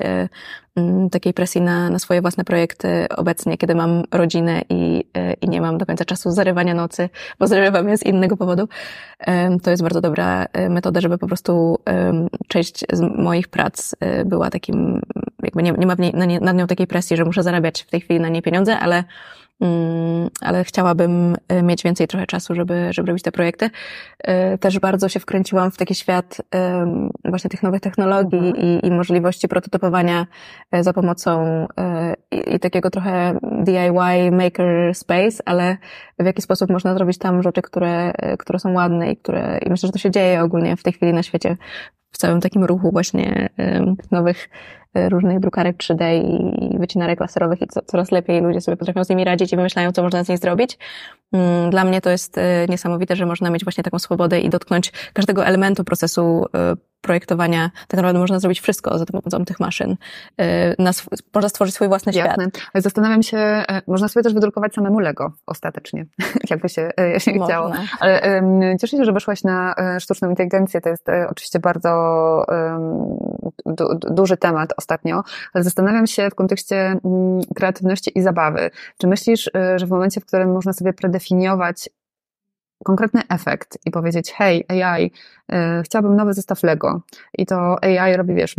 Mm, 0.76 1.10
takiej 1.10 1.34
presji 1.34 1.62
na, 1.62 1.90
na 1.90 2.00
swoje 2.00 2.22
własne 2.22 2.44
projekty 2.44 3.06
obecnie, 3.18 3.58
kiedy 3.58 3.76
mam 3.76 4.04
rodzinę 4.12 4.62
i, 4.70 5.04
i 5.42 5.50
nie 5.50 5.62
mam 5.62 5.78
do 5.78 5.86
końca 5.86 6.06
czasu 6.06 6.32
zarywania 6.32 6.74
nocy, 6.74 7.10
bo 7.40 7.48
zarywam 7.48 7.90
je 7.90 7.98
z 7.98 8.04
innego 8.04 8.38
powodu. 8.38 8.68
To 9.64 9.72
jest 9.72 9.84
bardzo 9.84 10.02
dobra 10.02 10.46
metoda, 10.70 11.02
żeby 11.02 11.18
po 11.18 11.28
prostu 11.28 11.80
część 12.48 12.86
z 12.94 13.02
moich 13.02 13.48
prac 13.48 13.96
była 14.26 14.50
takim, 14.50 15.02
jakby 15.44 15.64
nie, 15.64 15.72
nie 15.72 15.88
ma 15.88 15.96
nad 16.42 16.58
nią 16.58 16.68
takiej 16.68 16.88
presji, 16.88 17.18
że 17.18 17.26
muszę 17.26 17.44
zarabiać 17.44 17.82
w 17.82 17.90
tej 17.90 18.02
chwili 18.02 18.20
na 18.26 18.30
nie 18.30 18.42
pieniądze, 18.42 18.80
ale 18.80 19.04
Mm, 19.62 20.30
ale 20.42 20.64
chciałabym 20.64 21.36
e, 21.48 21.64
mieć 21.64 21.84
więcej 21.84 22.08
trochę 22.08 22.26
czasu, 22.26 22.56
żeby, 22.56 22.88
żeby 22.94 23.08
robić 23.08 23.24
te 23.24 23.32
projekty. 23.32 23.70
E, 24.20 24.58
też 24.58 24.80
bardzo 24.80 25.10
się 25.10 25.20
wkręciłam 25.20 25.72
w 25.72 25.78
taki 25.78 25.96
świat 25.96 26.42
właśnie 27.26 27.50
tych 27.50 27.64
nowych 27.64 27.82
technologii 27.82 28.48
mhm. 28.48 28.56
i, 28.58 28.88
i 28.88 28.92
możliwości 28.92 29.48
prototypowania 29.48 30.28
e, 30.72 30.84
za 30.84 30.94
pomocą 30.94 31.68
i, 32.32 32.56
i 32.56 32.60
takiego 32.60 32.90
trochę 32.90 33.40
DIY 33.64 34.32
maker 34.32 34.96
space, 34.96 35.44
ale 35.46 35.78
w 36.20 36.26
jaki 36.26 36.42
sposób 36.42 36.70
można 36.70 36.94
zrobić 36.94 37.18
tam 37.18 37.44
rzeczy, 37.44 37.62
które, 37.62 38.14
które 38.40 38.60
są 38.60 38.74
ładne 38.74 39.12
i 39.12 39.18
które, 39.18 39.60
i 39.66 39.70
myślę, 39.70 39.88
że 39.88 39.94
to 39.94 40.00
się 40.00 40.12
dzieje 40.12 40.42
ogólnie 40.42 40.78
w 40.78 40.84
tej 40.84 40.94
chwili 40.94 41.14
na 41.14 41.24
świecie, 41.24 41.58
w 42.12 42.18
całym 42.18 42.42
takim 42.42 42.64
ruchu 42.64 42.92
właśnie 42.92 43.50
nowych 44.12 44.50
różnych 44.96 45.40
drukarek 45.40 45.78
3D 45.78 46.24
i 46.74 46.78
wycinarek 46.80 47.20
laserowych 47.20 47.62
i 47.62 47.68
co, 47.68 47.82
coraz 47.82 48.12
lepiej 48.12 48.42
ludzie 48.42 48.62
sobie 48.62 48.78
potrafią 48.78 49.04
z 49.04 49.10
nimi 49.10 49.24
radzić 49.24 49.54
i 49.54 49.56
wymyślają, 49.56 49.92
co 49.92 50.04
można 50.04 50.24
z 50.24 50.30
nich 50.30 50.40
zrobić. 50.40 50.78
Mm, 51.34 51.70
dla 51.70 51.84
mnie 51.84 52.02
to 52.02 52.10
jest 52.10 52.38
e, 52.38 52.66
niesamowite, 52.70 53.16
że 53.16 53.26
można 53.26 53.50
mieć 53.50 53.64
właśnie 53.64 53.84
taką 53.84 54.00
swobodę 54.00 54.40
i 54.40 54.50
dotknąć 54.50 54.92
każdego 55.14 55.46
elementu 55.46 55.84
procesu 55.84 56.46
e, 56.56 56.76
projektowania. 57.02 57.72
Tak 57.88 57.98
naprawdę 57.98 58.20
można 58.20 58.40
zrobić 58.40 58.62
wszystko 58.62 58.98
za 58.98 59.06
pomocą 59.06 59.46
tych 59.46 59.60
maszyn. 59.60 59.96
E, 60.38 60.94
można 61.34 61.50
stworzyć 61.50 61.76
swój 61.76 61.88
własny 61.88 62.12
Jasne. 62.14 62.48
świat. 62.52 62.84
Zastanawiam 62.84 63.24
się, 63.24 63.64
można 63.88 64.08
sobie 64.08 64.24
też 64.24 64.34
wydrukować 64.34 64.74
samemu 64.74 65.00
Lego 65.00 65.34
ostatecznie, 65.46 66.06
jakby 66.50 66.70
się, 66.70 66.92
się 67.18 67.32
chciało. 67.32 67.72
Ale 68.00 68.42
cieszę 68.82 68.98
się, 68.98 69.06
że 69.06 69.14
weszłaś 69.14 69.44
na 69.44 69.76
sztuczną 70.00 70.30
inteligencję. 70.30 70.82
To 70.82 70.90
jest 70.90 71.08
oczywiście 71.30 71.60
bardzo 71.60 72.46
du, 73.66 73.86
duży 73.96 74.38
temat 74.38 74.74
ostatnio, 74.86 75.24
ale 75.54 75.64
zastanawiam 75.64 76.08
się 76.08 76.30
w 76.30 76.36
kontekście 76.36 76.76
mm, 76.78 77.42
kreatywności 77.56 78.12
i 78.16 78.22
zabawy. 78.22 78.72
Czy 78.98 79.08
myślisz, 79.08 79.50
że 79.76 79.86
w 79.86 79.90
momencie, 79.90 80.22
w 80.22 80.26
którym 80.26 80.52
można 80.52 80.74
sobie 80.74 80.94
predefiniować 80.94 81.90
konkretny 82.84 83.22
efekt 83.30 83.78
i 83.86 83.92
powiedzieć, 83.92 84.32
hej, 84.32 84.66
AI, 84.70 85.12
y, 85.52 85.56
chciałabym 85.84 86.16
nowy 86.16 86.34
zestaw 86.34 86.64
Lego. 86.64 87.02
I 87.38 87.46
to 87.46 87.84
AI 87.84 88.16
robi, 88.18 88.36
wiesz, 88.36 88.56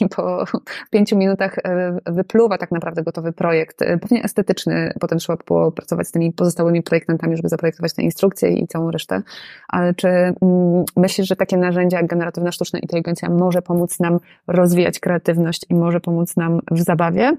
i 0.00 0.08
po 0.08 0.44
pięciu 0.90 1.16
minutach 1.16 1.58
y, 1.58 1.62
wypluwa 2.06 2.58
tak 2.58 2.70
naprawdę 2.70 3.02
gotowy 3.02 3.32
projekt, 3.32 3.82
y, 3.82 3.98
pewnie 3.98 4.24
estetyczny, 4.24 4.94
potem 5.00 5.18
trzeba 5.18 5.36
popracować 5.36 6.08
z 6.08 6.10
tymi 6.10 6.32
pozostałymi 6.32 6.82
projektantami, 6.82 7.36
żeby 7.36 7.48
zaprojektować 7.48 7.92
te 7.94 8.02
instrukcje 8.02 8.50
i 8.50 8.66
całą 8.66 8.90
resztę. 8.90 9.22
Ale 9.68 9.94
czy 9.94 10.08
mm, 10.08 10.84
myślisz, 10.96 11.28
że 11.28 11.36
takie 11.36 11.56
narzędzia 11.56 11.96
jak 11.96 12.06
generatywna 12.06 12.52
sztuczna 12.52 12.78
inteligencja 12.78 13.28
może 13.30 13.62
pomóc 13.62 14.00
nam 14.00 14.18
rozwijać 14.46 15.00
kreatywność 15.00 15.66
i 15.70 15.74
może 15.74 16.00
pomóc 16.00 16.36
nam 16.36 16.60
w 16.70 16.80
zabawie, 16.80 17.36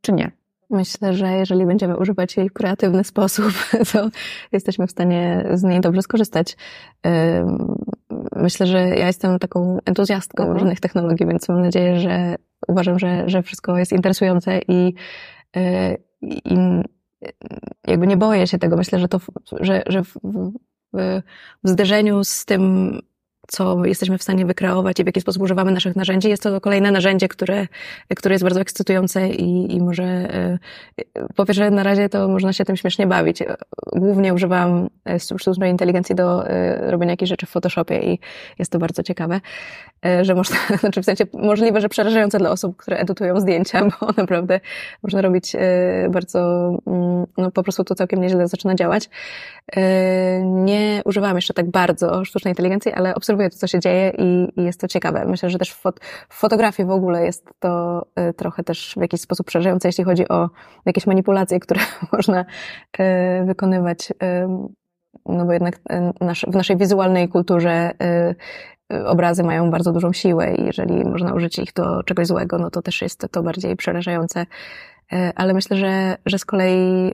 czy 0.00 0.12
nie? 0.12 0.43
Myślę, 0.70 1.14
że 1.14 1.32
jeżeli 1.32 1.66
będziemy 1.66 1.96
używać 1.96 2.36
jej 2.36 2.48
w 2.48 2.52
kreatywny 2.52 3.04
sposób, 3.04 3.52
to 3.92 4.08
jesteśmy 4.52 4.86
w 4.86 4.90
stanie 4.90 5.48
z 5.54 5.62
niej 5.62 5.80
dobrze 5.80 6.02
skorzystać. 6.02 6.56
Myślę, 8.36 8.66
że 8.66 8.78
ja 8.78 9.06
jestem 9.06 9.38
taką 9.38 9.78
entuzjastką 9.84 10.42
mhm. 10.42 10.58
różnych 10.58 10.80
technologii, 10.80 11.26
więc 11.26 11.48
mam 11.48 11.62
nadzieję, 11.62 12.00
że 12.00 12.34
uważam, 12.68 12.98
że, 12.98 13.28
że 13.28 13.42
wszystko 13.42 13.78
jest 13.78 13.92
interesujące 13.92 14.60
i, 14.68 14.94
i 16.44 16.56
jakby 17.86 18.06
nie 18.06 18.16
boję 18.16 18.46
się 18.46 18.58
tego. 18.58 18.76
Myślę, 18.76 18.98
że 18.98 19.08
to, 19.08 19.20
że, 19.60 19.82
że 19.86 20.04
w, 20.04 20.14
w, 20.24 20.52
w 21.64 21.68
zderzeniu 21.68 22.24
z 22.24 22.44
tym, 22.44 23.00
co 23.48 23.84
jesteśmy 23.84 24.18
w 24.18 24.22
stanie 24.22 24.46
wykreować 24.46 25.00
i 25.00 25.02
w 25.02 25.06
jaki 25.06 25.20
sposób 25.20 25.42
używamy 25.42 25.72
naszych 25.72 25.96
narzędzi. 25.96 26.28
Jest 26.28 26.42
to 26.42 26.60
kolejne 26.60 26.90
narzędzie, 26.90 27.28
które, 27.28 27.66
które 28.16 28.34
jest 28.34 28.44
bardzo 28.44 28.60
ekscytujące 28.60 29.28
i, 29.28 29.76
i 29.76 29.80
może, 29.80 30.04
e, 30.04 30.58
po 31.36 31.46
pierwsze 31.46 31.70
na 31.70 31.82
razie 31.82 32.08
to 32.08 32.28
można 32.28 32.52
się 32.52 32.64
tym 32.64 32.76
śmiesznie 32.76 33.06
bawić. 33.06 33.42
Głównie 33.92 34.34
używam 34.34 34.88
e, 35.04 35.20
sztucznej 35.20 35.70
inteligencji 35.70 36.14
do 36.14 36.48
e, 36.48 36.90
robienia 36.90 37.12
jakichś 37.12 37.28
rzeczy 37.28 37.46
w 37.46 37.50
Photoshopie 37.50 37.98
i 37.98 38.18
jest 38.58 38.72
to 38.72 38.78
bardzo 38.78 39.02
ciekawe, 39.02 39.40
że 40.22 40.34
można, 40.34 40.56
znaczy 40.80 41.02
w 41.02 41.04
sensie 41.04 41.24
możliwe, 41.32 41.80
że 41.80 41.88
przerażające 41.88 42.38
dla 42.38 42.50
osób, 42.50 42.76
które 42.76 42.96
edytują 42.96 43.40
zdjęcia, 43.40 43.84
bo 44.00 44.06
naprawdę 44.16 44.60
można 45.02 45.22
robić 45.22 45.52
bardzo, 46.10 46.68
mm, 46.86 47.26
no 47.36 47.50
po 47.50 47.62
prostu 47.62 47.84
to 47.84 47.94
całkiem 47.94 48.20
nieźle 48.20 48.48
zaczyna 48.48 48.74
działać. 48.74 49.10
Nie 50.44 51.02
używam 51.04 51.36
jeszcze 51.36 51.54
tak 51.54 51.70
bardzo 51.70 52.24
sztucznej 52.24 52.52
inteligencji, 52.52 52.92
ale 52.92 53.14
obserwuję 53.14 53.33
obserwuję 53.34 53.50
to, 53.50 53.56
co 53.56 53.66
się 53.66 53.80
dzieje 53.80 54.12
i, 54.18 54.60
i 54.60 54.64
jest 54.64 54.80
to 54.80 54.88
ciekawe. 54.88 55.24
Myślę, 55.24 55.50
że 55.50 55.58
też 55.58 55.70
w, 55.70 55.80
fot 55.80 56.00
w, 56.28 56.34
fotografii 56.34 56.86
w 56.86 56.90
ogóle 56.90 57.24
jest 57.24 57.50
to 57.58 58.02
y, 58.30 58.34
trochę 58.34 58.64
też 58.64 58.94
w 58.96 59.00
jakiś 59.00 59.20
sposób 59.20 59.46
przerażające, 59.46 59.88
jeśli 59.88 60.04
chodzi 60.04 60.28
o 60.28 60.50
jakieś 60.86 61.06
manipulacje, 61.06 61.60
które 61.64 61.80
można 62.12 62.40
y, 62.40 63.44
wykonywać, 63.44 64.10
y, 64.10 64.14
no 65.26 65.44
bo 65.44 65.52
jednak 65.52 65.78
nasz, 66.20 66.46
w 66.48 66.54
naszej 66.54 66.76
wizualnej 66.76 67.28
kulturze 67.28 67.90
obrazy 69.06 69.42
mają 69.42 69.70
bardzo 69.70 69.92
dużą 69.92 70.12
siłę 70.12 70.54
i 70.54 70.64
jeżeli 70.64 71.04
można 71.04 71.34
użyć 71.34 71.58
ich 71.58 71.72
do 71.72 72.02
czegoś 72.02 72.26
złego, 72.26 72.58
no 72.58 72.70
to 72.70 72.82
też 72.82 73.02
jest 73.02 73.26
to 73.30 73.42
bardziej 73.42 73.76
przerażające. 73.76 74.46
Ale 75.34 75.54
myślę, 75.54 75.76
że, 75.76 76.16
że 76.26 76.38
z 76.38 76.44
kolei 76.44 77.12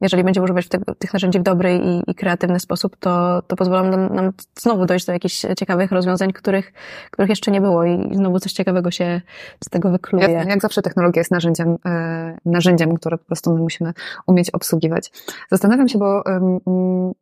jeżeli 0.00 0.24
będziemy 0.24 0.44
używać 0.44 0.68
te, 0.68 0.78
tych 0.98 1.12
narzędzi 1.12 1.38
w 1.38 1.42
dobry 1.42 1.76
i, 1.76 2.10
i, 2.10 2.14
kreatywny 2.14 2.60
sposób, 2.60 2.96
to, 2.96 3.42
to 3.46 3.56
pozwolą 3.56 3.90
nam, 3.90 4.14
nam, 4.14 4.32
znowu 4.58 4.86
dojść 4.86 5.06
do 5.06 5.12
jakichś 5.12 5.46
ciekawych 5.58 5.92
rozwiązań, 5.92 6.32
których, 6.32 6.72
których 7.10 7.28
jeszcze 7.28 7.50
nie 7.50 7.60
było 7.60 7.84
i 7.84 8.08
znowu 8.12 8.38
coś 8.38 8.52
ciekawego 8.52 8.90
się 8.90 9.20
z 9.64 9.70
tego 9.70 9.90
wykluje. 9.90 10.30
Jak, 10.30 10.48
jak 10.48 10.62
zawsze 10.62 10.82
technologia 10.82 11.20
jest 11.20 11.30
narzędziem, 11.30 11.76
e, 11.86 12.38
narzędziem, 12.44 12.96
które 12.96 13.18
po 13.18 13.24
prostu 13.24 13.54
my 13.54 13.60
musimy 13.60 13.92
umieć 14.26 14.50
obsługiwać. 14.50 15.12
Zastanawiam 15.50 15.88
się, 15.88 15.98
bo 15.98 16.24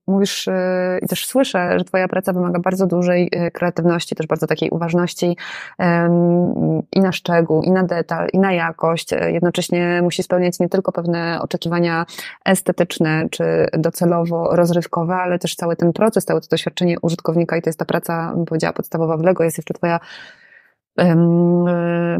mówisz 0.06 0.48
e, 0.48 0.98
i 1.02 1.06
też 1.06 1.26
słyszę, 1.26 1.78
że 1.78 1.84
twoja 1.84 2.08
praca 2.08 2.32
wymaga 2.32 2.60
bardzo 2.60 2.86
dużej 2.86 3.28
e, 3.32 3.50
kreatywności, 3.50 4.14
też 4.14 4.26
bardzo 4.26 4.46
takiej 4.46 4.70
uważności 4.70 5.36
um, 5.78 6.82
i 6.92 7.00
na 7.00 7.12
szczegół, 7.12 7.62
i 7.62 7.70
na 7.70 7.82
detal, 7.82 8.28
i 8.32 8.38
na 8.38 8.52
jakość. 8.52 9.12
E, 9.12 9.32
jednocześnie 9.32 10.00
musi 10.02 10.22
spełniać 10.22 10.60
nie 10.60 10.68
tylko 10.68 10.92
pewne 10.92 11.38
oczekiwania 11.42 12.06
estetyczne, 12.44 12.67
estetyczne 12.68 13.28
czy 13.30 13.66
docelowo 13.72 14.56
rozrywkowe, 14.56 15.14
ale 15.14 15.38
też 15.38 15.54
cały 15.54 15.76
ten 15.76 15.92
proces, 15.92 16.24
całe 16.24 16.40
to 16.40 16.46
doświadczenie 16.50 16.96
użytkownika 17.02 17.56
i 17.56 17.62
to 17.62 17.68
jest 17.68 17.78
ta 17.78 17.84
praca, 17.84 18.32
bym 18.34 18.44
powiedziała, 18.44 18.72
podstawowa 18.72 19.16
w 19.16 19.22
Lego, 19.22 19.44
jest 19.44 19.58
jeszcze 19.58 19.74
twoja 19.74 20.00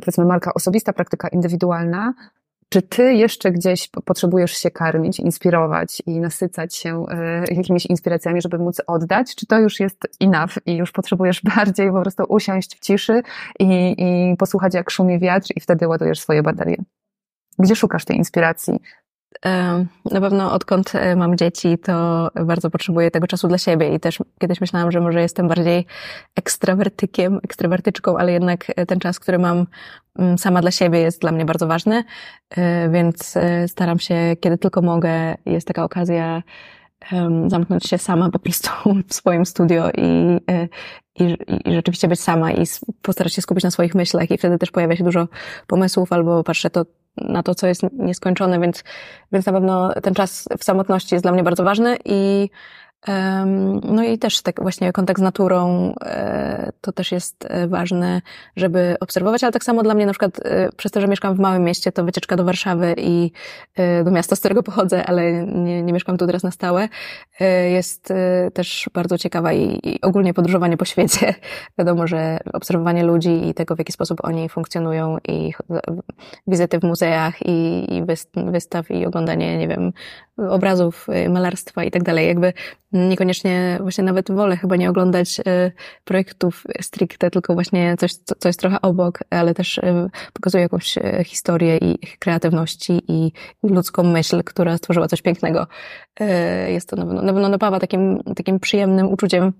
powiedzmy 0.00 0.24
marka 0.24 0.54
osobista, 0.54 0.92
praktyka 0.92 1.28
indywidualna, 1.28 2.14
czy 2.68 2.82
ty 2.82 3.14
jeszcze 3.14 3.52
gdzieś 3.52 3.88
potrzebujesz 4.04 4.52
się 4.52 4.70
karmić, 4.70 5.20
inspirować 5.20 6.02
i 6.06 6.20
nasycać 6.20 6.76
się 6.76 7.06
e, 7.10 7.44
jakimiś 7.54 7.86
inspiracjami, 7.86 8.42
żeby 8.42 8.58
móc 8.58 8.80
oddać? 8.86 9.34
Czy 9.34 9.46
to 9.46 9.58
już 9.58 9.80
jest 9.80 9.98
enough 10.20 10.52
i 10.66 10.76
już 10.76 10.92
potrzebujesz 10.92 11.42
bardziej 11.56 11.90
po 11.92 12.00
prostu 12.00 12.24
usiąść 12.28 12.76
w 12.76 12.80
ciszy 12.80 13.22
i, 13.58 13.94
i 13.98 14.36
posłuchać 14.36 14.74
jak 14.74 14.90
szumi 14.90 15.18
wiatr 15.18 15.48
i 15.56 15.60
wtedy 15.60 15.88
ładujesz 15.88 16.20
swoje 16.20 16.42
baterie? 16.42 16.76
Gdzie 17.58 17.76
szukasz 17.76 18.04
tej 18.04 18.16
inspiracji? 18.16 18.80
Na 20.10 20.20
pewno 20.20 20.52
odkąd 20.52 20.94
e, 20.94 21.16
mam 21.16 21.36
dzieci, 21.36 21.78
to 21.78 22.28
bardzo 22.44 22.70
potrzebuję 22.70 23.10
tego 23.10 23.26
czasu 23.26 23.48
dla 23.48 23.58
siebie 23.58 23.94
i 23.94 24.00
też 24.00 24.18
kiedyś 24.40 24.60
myślałam, 24.60 24.92
że 24.92 25.00
może 25.00 25.20
jestem 25.20 25.48
bardziej 25.48 25.86
ekstrawertykiem, 26.36 27.40
ekstrawertyczką, 27.44 28.18
ale 28.18 28.32
jednak 28.32 28.64
e, 28.76 28.86
ten 28.86 29.00
czas, 29.00 29.20
który 29.20 29.38
mam 29.38 29.66
mm, 30.18 30.38
sama 30.38 30.60
dla 30.60 30.70
siebie 30.70 30.98
jest 31.00 31.20
dla 31.20 31.32
mnie 31.32 31.44
bardzo 31.44 31.66
ważny, 31.66 32.04
e, 32.50 32.88
więc 32.90 33.38
staram 33.66 33.98
się, 33.98 34.36
kiedy 34.40 34.58
tylko 34.58 34.82
mogę, 34.82 35.34
jest 35.46 35.66
taka 35.66 35.84
okazja, 35.84 36.42
zamknąć 37.46 37.86
się 37.86 37.98
sama 37.98 38.30
po 38.30 38.38
prostu 38.38 38.70
w 39.08 39.14
swoim 39.14 39.46
studio 39.46 39.90
i, 39.90 40.40
i, 41.14 41.36
i 41.64 41.74
rzeczywiście 41.74 42.08
być 42.08 42.20
sama 42.20 42.52
i 42.52 42.64
postarać 43.02 43.34
się 43.34 43.42
skupić 43.42 43.64
na 43.64 43.70
swoich 43.70 43.94
myślach 43.94 44.30
i 44.30 44.38
wtedy 44.38 44.58
też 44.58 44.70
pojawia 44.70 44.96
się 44.96 45.04
dużo 45.04 45.28
pomysłów 45.66 46.12
albo 46.12 46.44
patrzę 46.44 46.70
to 46.70 46.84
na 47.20 47.42
to, 47.42 47.54
co 47.54 47.66
jest 47.66 47.82
nieskończone, 47.92 48.60
więc, 48.60 48.84
więc 49.32 49.46
na 49.46 49.52
pewno 49.52 49.92
ten 50.02 50.14
czas 50.14 50.48
w 50.58 50.64
samotności 50.64 51.14
jest 51.14 51.24
dla 51.24 51.32
mnie 51.32 51.42
bardzo 51.42 51.64
ważny 51.64 51.96
i 52.04 52.50
no 53.82 54.02
i 54.02 54.18
też 54.18 54.42
tak 54.42 54.62
właśnie 54.62 54.92
kontakt 54.92 55.20
z 55.20 55.22
naturą 55.22 55.94
e, 56.04 56.72
to 56.80 56.92
też 56.92 57.12
jest 57.12 57.44
e, 57.48 57.68
ważne, 57.68 58.22
żeby 58.56 58.96
obserwować, 59.00 59.44
ale 59.44 59.52
tak 59.52 59.64
samo 59.64 59.82
dla 59.82 59.94
mnie 59.94 60.06
na 60.06 60.12
przykład 60.12 60.40
e, 60.44 60.68
przez 60.76 60.92
to, 60.92 61.00
że 61.00 61.08
mieszkam 61.08 61.34
w 61.34 61.38
małym 61.38 61.64
mieście, 61.64 61.92
to 61.92 62.04
wycieczka 62.04 62.36
do 62.36 62.44
Warszawy 62.44 62.94
i 62.98 63.32
do 64.04 64.10
miasta, 64.10 64.36
z 64.36 64.38
którego 64.38 64.62
pochodzę, 64.62 65.06
ale 65.06 65.46
nie, 65.46 65.82
nie 65.82 65.92
mieszkam 65.92 66.16
tu 66.16 66.26
teraz 66.26 66.42
na 66.42 66.50
stałe, 66.50 66.88
jest 67.70 68.12
też 68.54 68.90
bardzo 68.94 69.18
ciekawa 69.18 69.52
i, 69.52 69.80
i 69.82 70.00
ogólnie 70.00 70.34
podróżowanie 70.34 70.76
po 70.76 70.84
świecie. 70.84 71.34
Wiadomo, 71.78 72.06
że 72.06 72.38
obserwowanie 72.52 73.04
ludzi 73.04 73.48
i 73.48 73.54
tego, 73.54 73.74
w 73.74 73.78
jaki 73.78 73.92
sposób 73.92 74.24
oni 74.24 74.48
funkcjonują 74.48 75.16
i 75.28 75.52
wizyty 76.46 76.78
w 76.78 76.82
muzeach 76.82 77.46
i, 77.46 77.86
i 77.96 78.02
wystaw 78.50 78.90
i 78.90 79.06
oglądanie, 79.06 79.58
nie 79.58 79.68
wiem, 79.68 79.92
obrazów, 80.38 81.06
malarstwa 81.28 81.84
i 81.84 81.90
tak 81.90 82.02
dalej. 82.02 82.28
Jakby 82.28 82.52
niekoniecznie 82.92 83.78
właśnie 83.80 84.04
nawet 84.04 84.30
wolę 84.30 84.56
chyba 84.56 84.76
nie 84.76 84.90
oglądać 84.90 85.40
e, 85.46 85.72
projektów 86.04 86.64
stricte, 86.80 87.30
tylko 87.30 87.54
właśnie 87.54 87.96
coś, 87.98 88.14
co 88.14 88.48
jest 88.48 88.60
trochę 88.60 88.80
obok, 88.80 89.18
ale 89.30 89.54
też 89.54 89.78
e, 89.78 90.08
pokazuje 90.32 90.62
jakąś 90.62 90.98
e, 90.98 91.24
historię 91.24 91.78
i 91.78 91.98
kreatywności 92.18 93.02
i 93.08 93.32
ludzką 93.62 94.02
myśl, 94.02 94.42
która 94.44 94.76
stworzyła 94.76 95.08
coś 95.08 95.22
pięknego. 95.22 95.66
Jest 96.68 96.88
to 96.88 96.96
na 96.96 97.04
pewno, 97.04 97.22
na 97.22 97.32
pewno 97.32 97.48
napawa 97.48 97.80
takim, 97.80 98.22
takim 98.36 98.60
przyjemnym 98.60 99.08
uczuciem 99.08 99.52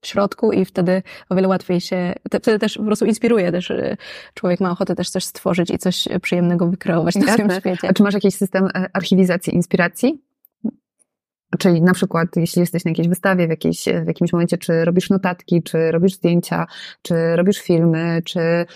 w 0.00 0.06
środku 0.06 0.52
i 0.52 0.64
wtedy 0.64 1.02
o 1.28 1.34
wiele 1.34 1.48
łatwiej 1.48 1.80
się, 1.80 2.14
wtedy 2.26 2.58
też 2.58 2.76
po 2.76 2.84
prostu 2.84 3.04
inspiruje 3.04 3.52
też, 3.52 3.72
człowiek 4.34 4.60
ma 4.60 4.70
ochotę 4.70 4.94
też 4.94 5.10
coś 5.10 5.24
stworzyć 5.24 5.70
i 5.70 5.78
coś 5.78 6.08
przyjemnego 6.22 6.66
wykreować 6.66 7.14
na 7.14 7.32
swoim 7.32 7.50
świecie. 7.50 7.88
A 7.88 7.92
czy 7.92 8.02
masz 8.02 8.14
jakiś 8.14 8.34
system 8.34 8.68
archiwizacji 8.92 9.54
inspiracji? 9.54 10.25
Czyli 11.58 11.82
na 11.82 11.94
przykład, 11.94 12.28
jeśli 12.36 12.60
jesteś 12.60 12.84
na 12.84 12.90
jakiejś 12.90 13.08
wystawie, 13.08 13.46
w, 13.46 13.50
jakiejś, 13.50 13.84
w 13.84 14.06
jakimś 14.06 14.32
momencie, 14.32 14.58
czy 14.58 14.84
robisz 14.84 15.10
notatki, 15.10 15.62
czy 15.62 15.92
robisz 15.92 16.14
zdjęcia, 16.14 16.66
czy 17.02 17.36
robisz 17.36 17.58
filmy, 17.58 18.22
czy 18.24 18.66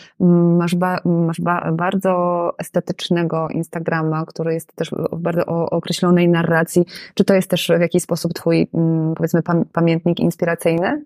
masz, 0.58 0.74
ba, 0.74 0.98
masz 1.04 1.40
ba, 1.40 1.72
bardzo 1.72 2.52
estetycznego 2.58 3.48
Instagrama, 3.48 4.24
który 4.26 4.54
jest 4.54 4.74
też 4.74 4.90
w 5.12 5.18
bardzo 5.18 5.46
określonej 5.46 6.28
narracji, 6.28 6.84
czy 7.14 7.24
to 7.24 7.34
jest 7.34 7.50
też 7.50 7.72
w 7.78 7.80
jakiś 7.80 8.02
sposób 8.02 8.34
twój, 8.34 8.68
mm, 8.74 9.14
powiedzmy, 9.14 9.42
pamiętnik 9.72 10.20
inspiracyjny? 10.20 11.04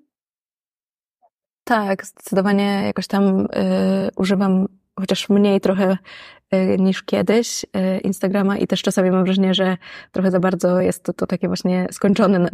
Tak, 1.65 2.07
zdecydowanie 2.07 2.83
jakoś 2.87 3.07
tam 3.07 3.41
y, 3.41 3.47
używam 4.17 4.67
chociaż 5.01 5.29
mniej 5.29 5.61
trochę 5.61 5.99
y, 6.55 6.77
niż 6.79 7.03
kiedyś 7.03 7.65
y, 7.65 7.99
Instagrama 7.99 8.59
i 8.59 8.67
też 8.67 8.83
czasami 8.83 9.11
mam 9.11 9.25
wrażenie, 9.25 9.55
że 9.55 9.77
trochę 10.13 10.31
za 10.31 10.41
bardzo 10.41 10.81
jest 10.81 11.05
to, 11.05 11.13
to 11.13 11.27
takie 11.27 11.49
właśnie 11.49 11.87
skończone, 11.91 12.49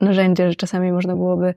narzędzie, 0.00 0.48
że 0.48 0.54
czasami 0.54 0.92
można 0.92 1.16
byłoby 1.16 1.54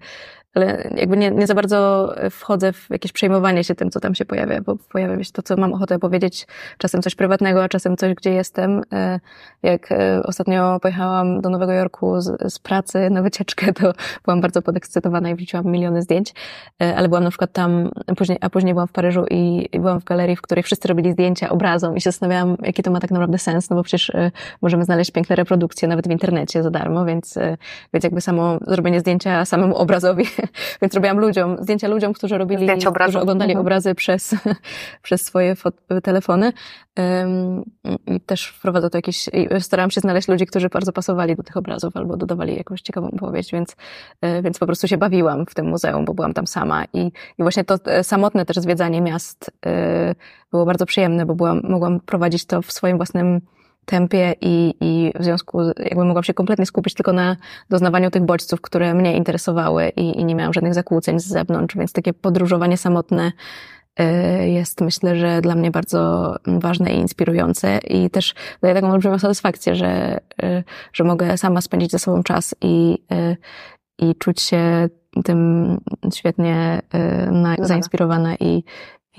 ale 0.53 0.89
jakby 0.95 1.17
nie, 1.17 1.31
nie 1.31 1.47
za 1.47 1.55
bardzo 1.55 2.13
wchodzę 2.31 2.73
w 2.73 2.87
jakieś 2.89 3.11
przejmowanie 3.11 3.63
się 3.63 3.75
tym, 3.75 3.91
co 3.91 3.99
tam 3.99 4.15
się 4.15 4.25
pojawia, 4.25 4.61
bo 4.61 4.75
pojawia 4.75 5.23
się 5.23 5.31
to, 5.31 5.41
co 5.41 5.57
mam 5.57 5.73
ochotę 5.73 5.99
powiedzieć, 5.99 6.47
czasem 6.77 7.01
coś 7.01 7.15
prywatnego, 7.15 7.63
a 7.63 7.69
czasem 7.69 7.97
coś, 7.97 8.13
gdzie 8.13 8.33
jestem. 8.33 8.81
E, 8.93 9.19
jak 9.63 9.91
e, 9.91 10.21
ostatnio 10.23 10.79
pojechałam 10.79 11.41
do 11.41 11.49
Nowego 11.49 11.71
Jorku 11.71 12.21
z, 12.21 12.53
z 12.53 12.59
pracy 12.59 13.09
na 13.09 13.21
wycieczkę, 13.21 13.73
to 13.73 13.93
byłam 14.25 14.41
bardzo 14.41 14.61
podekscytowana 14.61 15.29
i 15.29 15.35
wrzuciłam 15.35 15.65
miliony 15.65 16.01
zdjęć, 16.01 16.33
e, 16.81 16.95
ale 16.95 17.07
byłam 17.07 17.23
na 17.23 17.29
przykład 17.29 17.51
tam, 17.51 17.89
później, 18.17 18.37
a 18.41 18.49
później 18.49 18.73
byłam 18.73 18.87
w 18.87 18.91
Paryżu 18.91 19.25
i, 19.29 19.69
i 19.71 19.79
byłam 19.79 20.01
w 20.01 20.03
galerii, 20.03 20.35
w 20.35 20.41
której 20.41 20.63
wszyscy 20.63 20.87
robili 20.87 21.11
zdjęcia 21.11 21.49
obrazom 21.49 21.97
i 21.97 22.01
się 22.01 22.11
zastanawiałam, 22.11 22.57
jaki 22.63 22.83
to 22.83 22.91
ma 22.91 22.99
tak 22.99 23.11
naprawdę 23.11 23.37
sens, 23.37 23.69
no 23.69 23.75
bo 23.75 23.83
przecież 23.83 24.11
możemy 24.61 24.83
znaleźć 24.83 25.11
piękne 25.11 25.35
reprodukcje 25.35 25.87
nawet 25.87 26.07
w 26.07 26.11
internecie 26.11 26.63
za 26.63 26.71
darmo, 26.71 27.05
więc, 27.05 27.35
więc 27.93 28.03
jakby 28.03 28.21
samo 28.21 28.57
zrobienie 28.67 28.99
zdjęcia 28.99 29.45
samemu 29.45 29.75
obrazowi 29.75 30.25
więc 30.81 30.93
robiłam 30.93 31.19
ludziom, 31.19 31.57
zdjęcia 31.59 31.87
ludziom, 31.87 32.13
którzy 32.13 32.37
robili, 32.37 32.67
którzy 32.67 33.19
oglądali 33.19 33.51
mhm. 33.51 33.65
obrazy 33.65 33.95
przez, 33.95 34.35
przez 35.03 35.25
swoje 35.25 35.55
telefony. 36.03 36.53
I 38.07 38.21
też 38.21 38.47
wprowadzał 38.47 38.89
to 38.89 38.97
jakieś, 38.97 39.29
starałam 39.59 39.91
się 39.91 40.01
znaleźć 40.01 40.27
ludzi, 40.27 40.45
którzy 40.45 40.69
bardzo 40.69 40.93
pasowali 40.93 41.35
do 41.35 41.43
tych 41.43 41.57
obrazów 41.57 41.97
albo 41.97 42.17
dodawali 42.17 42.55
jakąś 42.55 42.81
ciekawą 42.81 43.11
opowieść, 43.11 43.51
więc, 43.51 43.75
e, 44.21 44.41
więc 44.41 44.59
po 44.59 44.65
prostu 44.65 44.87
się 44.87 44.97
bawiłam 44.97 45.45
w 45.45 45.53
tym 45.53 45.67
muzeum, 45.67 46.05
bo 46.05 46.13
byłam 46.13 46.33
tam 46.33 46.47
sama 46.47 46.85
i, 46.93 47.05
i 47.37 47.41
właśnie 47.43 47.63
to 47.63 47.75
e, 47.85 48.03
samotne 48.03 48.45
też 48.45 48.57
zwiedzanie 48.57 49.01
miast 49.01 49.51
e, 49.65 50.15
było 50.51 50.65
bardzo 50.65 50.85
przyjemne, 50.85 51.25
bo 51.25 51.35
byłam, 51.35 51.61
mogłam 51.63 51.99
prowadzić 51.99 52.45
to 52.45 52.61
w 52.61 52.71
swoim 52.71 52.97
własnym 52.97 53.41
tempie 53.87 54.33
i, 54.41 54.73
i 54.81 55.11
w 55.19 55.23
związku, 55.23 55.61
jakby 55.79 56.05
mogłam 56.05 56.23
się 56.23 56.33
kompletnie 56.33 56.65
skupić 56.65 56.93
tylko 56.93 57.13
na 57.13 57.35
doznawaniu 57.69 58.11
tych 58.11 58.23
bodźców, 58.23 58.61
które 58.61 58.93
mnie 58.93 59.17
interesowały 59.17 59.89
i, 59.89 60.19
i 60.19 60.25
nie 60.25 60.35
miałam 60.35 60.53
żadnych 60.53 60.73
zakłóceń 60.73 61.19
z 61.19 61.27
zewnątrz, 61.27 61.75
więc 61.75 61.93
takie 61.93 62.13
podróżowanie 62.13 62.77
samotne 62.77 63.31
y, 63.99 64.49
jest 64.49 64.81
myślę, 64.81 65.15
że 65.15 65.41
dla 65.41 65.55
mnie 65.55 65.71
bardzo 65.71 66.35
ważne 66.47 66.93
i 66.93 66.97
inspirujące. 66.97 67.77
I 67.77 68.09
też 68.09 68.35
daje 68.61 68.73
taką 68.75 68.91
olbrzymią 68.91 69.19
satysfakcję, 69.19 69.75
że, 69.75 70.19
y, 70.43 70.63
że 70.93 71.03
mogę 71.03 71.37
sama 71.37 71.61
spędzić 71.61 71.91
ze 71.91 71.99
sobą 71.99 72.23
czas 72.23 72.55
i, 72.61 72.97
y, 73.11 73.37
i 73.99 74.15
czuć 74.15 74.41
się 74.41 74.89
tym 75.23 75.77
świetnie 76.13 76.81
zainspirowana 77.59 78.35
i, 78.35 78.63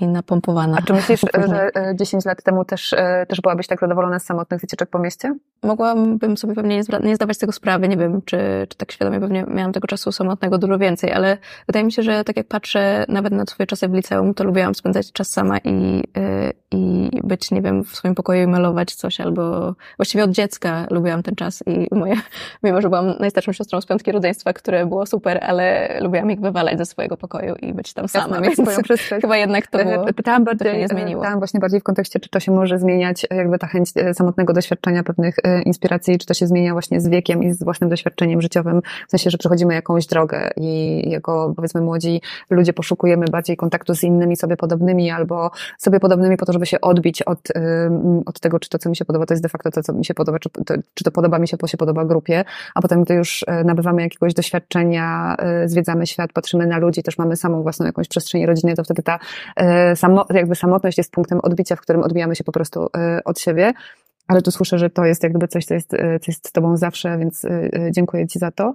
i 0.01 0.07
napompowana. 0.07 0.77
A 0.77 0.81
czy 0.81 0.93
myślisz, 0.93 1.21
że 1.49 1.71
10 1.95 2.25
lat 2.25 2.43
temu 2.43 2.65
też, 2.65 2.93
e, 2.93 3.25
też 3.29 3.41
byłabyś 3.41 3.67
tak 3.67 3.79
zadowolona 3.79 4.19
z 4.19 4.25
samotnych 4.25 4.61
wycieczek 4.61 4.89
po 4.89 4.99
mieście? 4.99 5.35
Mogłabym 5.63 6.37
sobie 6.37 6.55
pewnie 6.55 6.77
nie, 6.77 6.99
nie 7.03 7.15
zdawać 7.15 7.37
tego 7.37 7.51
sprawy, 7.51 7.87
nie 7.87 7.97
wiem, 7.97 8.21
czy, 8.25 8.37
czy 8.69 8.77
tak 8.77 8.91
świadomie 8.91 9.19
pewnie 9.19 9.43
miałam 9.43 9.71
tego 9.71 9.87
czasu 9.87 10.11
samotnego 10.11 10.57
dużo 10.57 10.77
więcej, 10.77 11.11
ale 11.11 11.37
wydaje 11.67 11.85
mi 11.85 11.91
się, 11.91 12.03
że 12.03 12.23
tak 12.23 12.37
jak 12.37 12.47
patrzę 12.47 13.05
nawet 13.07 13.33
na 13.33 13.45
swoje 13.45 13.67
czasy 13.67 13.87
w 13.87 13.93
liceum, 13.93 14.33
to 14.33 14.43
lubiłam 14.43 14.75
spędzać 14.75 15.11
czas 15.11 15.29
sama 15.29 15.57
i, 15.57 16.03
e, 16.17 16.51
i 16.71 17.09
być, 17.23 17.51
nie 17.51 17.61
wiem, 17.61 17.83
w 17.83 17.95
swoim 17.95 18.15
pokoju 18.15 18.43
i 18.43 18.47
malować 18.47 18.95
coś, 18.95 19.21
albo 19.21 19.75
właściwie 19.97 20.23
od 20.23 20.31
dziecka 20.31 20.87
lubiłam 20.89 21.23
ten 21.23 21.35
czas 21.35 21.63
i 21.67 21.95
moje, 21.95 22.15
mimo 22.63 22.81
że 22.81 22.89
byłam 22.89 23.13
najstarszą 23.19 23.53
siostrą 23.53 23.81
z 23.81 23.85
piątki 23.85 24.11
rodzeństwa, 24.11 24.53
które 24.53 24.85
było 24.85 25.05
super, 25.05 25.39
ale 25.43 25.97
lubiłam 26.01 26.31
ich 26.31 26.39
wywalać 26.39 26.77
ze 26.77 26.85
swojego 26.85 27.17
pokoju 27.17 27.55
i 27.55 27.73
być 27.73 27.93
tam 27.93 28.07
sama, 28.07 28.39
Jasne, 28.39 28.65
więc 28.65 29.01
chyba 29.21 29.37
jednak 29.37 29.67
to 29.67 29.77
było, 29.89 30.13
pytałam 30.13 30.43
bardziej, 30.43 30.77
nie 30.77 30.87
zmieniło. 30.87 31.21
Pytałam 31.21 31.39
właśnie 31.39 31.59
bardziej 31.59 31.79
w 31.79 31.83
kontekście, 31.83 32.19
czy 32.19 32.29
to 32.29 32.39
się 32.39 32.51
może 32.51 32.79
zmieniać, 32.79 33.27
jakby 33.31 33.59
ta 33.59 33.67
chęć 33.67 33.89
e, 33.95 34.13
samotnego 34.13 34.53
doświadczenia 34.53 35.03
pewnych 35.03 35.35
e, 35.43 35.61
inspiracji, 35.61 36.17
czy 36.17 36.25
to 36.25 36.33
się 36.33 36.47
zmienia 36.47 36.73
właśnie 36.73 37.01
z 37.01 37.07
wiekiem 37.07 37.43
i 37.43 37.53
z 37.53 37.63
własnym 37.63 37.89
doświadczeniem 37.89 38.41
życiowym, 38.41 38.81
w 39.07 39.11
sensie, 39.11 39.29
że 39.29 39.37
przechodzimy 39.37 39.73
jakąś 39.73 40.07
drogę 40.07 40.49
i 40.57 41.03
jako, 41.09 41.53
powiedzmy, 41.55 41.81
młodzi 41.81 42.21
ludzie 42.49 42.73
poszukujemy 42.73 43.25
bardziej 43.31 43.57
kontaktu 43.57 43.95
z 43.95 44.03
innymi 44.03 44.37
sobie 44.37 44.57
podobnymi 44.57 45.11
albo 45.11 45.51
sobie 45.77 45.99
podobnymi 45.99 46.37
po 46.37 46.45
to, 46.45 46.53
żeby 46.53 46.65
się 46.65 46.81
odbić 46.81 47.21
od, 47.21 47.39
od 48.25 48.39
tego, 48.39 48.59
czy 48.59 48.69
to, 48.69 48.77
co 48.77 48.89
mi 48.89 48.95
się 48.95 49.05
podoba, 49.05 49.25
to 49.25 49.33
jest 49.33 49.43
de 49.43 49.49
facto 49.49 49.71
to, 49.71 49.83
co 49.83 49.93
mi 49.93 50.05
się 50.05 50.13
podoba, 50.13 50.39
czy 50.39 50.49
to, 50.49 50.73
czy 50.93 51.03
to 51.03 51.11
podoba 51.11 51.39
mi 51.39 51.47
się, 51.47 51.57
bo 51.57 51.67
się 51.67 51.77
podoba 51.77 52.05
grupie, 52.05 52.45
a 52.75 52.81
potem, 52.81 53.03
gdy 53.03 53.13
już 53.13 53.45
e, 53.47 53.63
nabywamy 53.63 54.01
jakiegoś 54.01 54.33
doświadczenia, 54.33 55.35
zwiedzamy 55.65 56.07
świat, 56.07 56.33
patrzymy 56.33 56.67
na 56.67 56.77
ludzi, 56.77 57.03
też 57.03 57.17
mamy 57.17 57.35
samą 57.35 57.61
własną 57.61 57.85
jakąś 57.85 58.07
przestrzeń 58.07 58.45
rodzinną, 58.45 58.73
to 58.73 58.83
wtedy 58.83 59.03
ta 59.03 59.19
samo, 59.95 60.25
jakby 60.33 60.55
samotność 60.55 60.97
jest 60.97 61.11
punktem 61.11 61.39
odbicia, 61.43 61.75
w 61.75 61.81
którym 61.81 62.03
odbijamy 62.03 62.35
się 62.35 62.43
po 62.43 62.51
prostu 62.51 62.85
y, 62.85 63.23
od 63.23 63.39
siebie. 63.39 63.73
Ale 64.27 64.41
tu 64.41 64.51
słyszę, 64.51 64.77
że 64.77 64.89
to 64.89 65.05
jest 65.05 65.23
jakby 65.23 65.47
coś, 65.47 65.65
co 65.65 65.73
jest, 65.73 65.93
y, 65.93 65.97
co 65.97 66.31
jest 66.31 66.47
z 66.47 66.51
Tobą 66.51 66.77
zawsze, 66.77 67.17
więc 67.17 67.45
y, 67.45 67.71
dziękuję 67.91 68.27
Ci 68.27 68.39
za 68.39 68.51
to. 68.51 68.73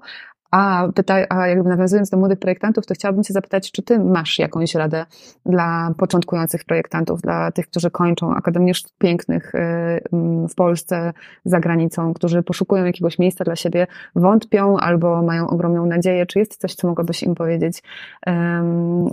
A, 0.55 0.89
pytaj, 0.95 1.27
a 1.29 1.47
jakby 1.47 1.69
nawiązując 1.69 2.11
do 2.11 2.17
młodych 2.17 2.39
projektantów, 2.39 2.87
to 2.87 2.95
chciałabym 2.95 3.25
Cię 3.25 3.35
zapytać, 3.35 3.73
czy 3.73 3.83
Ty 3.83 3.99
masz 3.99 4.39
jakąś 4.39 4.75
radę 4.75 5.07
dla 5.47 5.95
początkujących 5.99 6.65
projektantów, 6.65 7.21
dla 7.21 7.53
tych, 7.53 7.67
którzy 7.67 7.91
kończą 7.91 8.35
Akademię 8.35 8.75
Sztuk 8.75 8.93
Pięknych 8.99 9.53
mm, 9.55 10.49
w 10.49 10.55
Polsce, 10.55 11.13
za 11.45 11.61
granicą, 11.61 12.15
którzy 12.15 12.43
poszukują 12.43 12.85
jakiegoś 12.85 13.19
miejsca 13.19 13.45
dla 13.45 13.57
siebie, 13.57 13.87
wątpią 14.15 14.77
albo 14.77 15.23
mają 15.23 15.49
ogromną 15.49 15.87
nadzieję. 15.87 16.27
Czy 16.27 16.39
jest 16.39 16.61
coś, 16.61 16.75
co 16.75 16.89
mogłabyś 16.89 17.23
im 17.23 17.35
powiedzieć, 17.35 17.83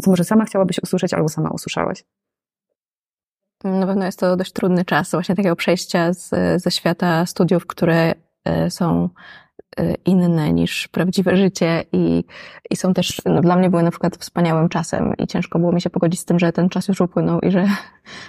co 0.01 0.11
może 0.11 0.23
sama 0.23 0.45
chciałabyś 0.45 0.79
usłyszeć 0.83 1.13
albo 1.13 1.29
sama 1.29 1.49
usłyszałaś? 1.49 2.03
Na 3.63 3.87
pewno 3.87 4.05
jest 4.05 4.19
to 4.19 4.35
dość 4.35 4.51
trudny 4.51 4.85
czas, 4.85 5.11
właśnie 5.11 5.35
takiego 5.35 5.55
przejścia 5.55 6.13
z, 6.13 6.29
ze 6.61 6.71
świata 6.71 7.25
studiów, 7.25 7.67
które 7.67 8.13
e, 8.45 8.69
są 8.69 9.09
Y, 9.51 9.51
inne 10.05 10.53
niż 10.53 10.88
prawdziwe 10.88 11.38
życie 11.38 11.84
i, 11.91 12.24
i 12.69 12.76
są 12.76 12.93
też, 12.93 13.22
no 13.26 13.41
dla 13.41 13.55
mnie 13.55 13.69
były 13.69 13.84
na 13.84 13.91
przykład 13.91 14.17
wspaniałym 14.17 14.69
czasem 14.69 15.13
i 15.17 15.28
ciężko 15.28 15.59
było 15.59 15.72
mi 15.72 15.82
się 15.82 15.89
pogodzić 15.89 16.19
z 16.19 16.26
tym, 16.26 16.39
że 16.39 16.51
ten 16.51 16.69
czas 16.69 16.88
już 16.88 17.01
upłynął 17.01 17.39
i 17.39 17.51
że, 17.51 17.67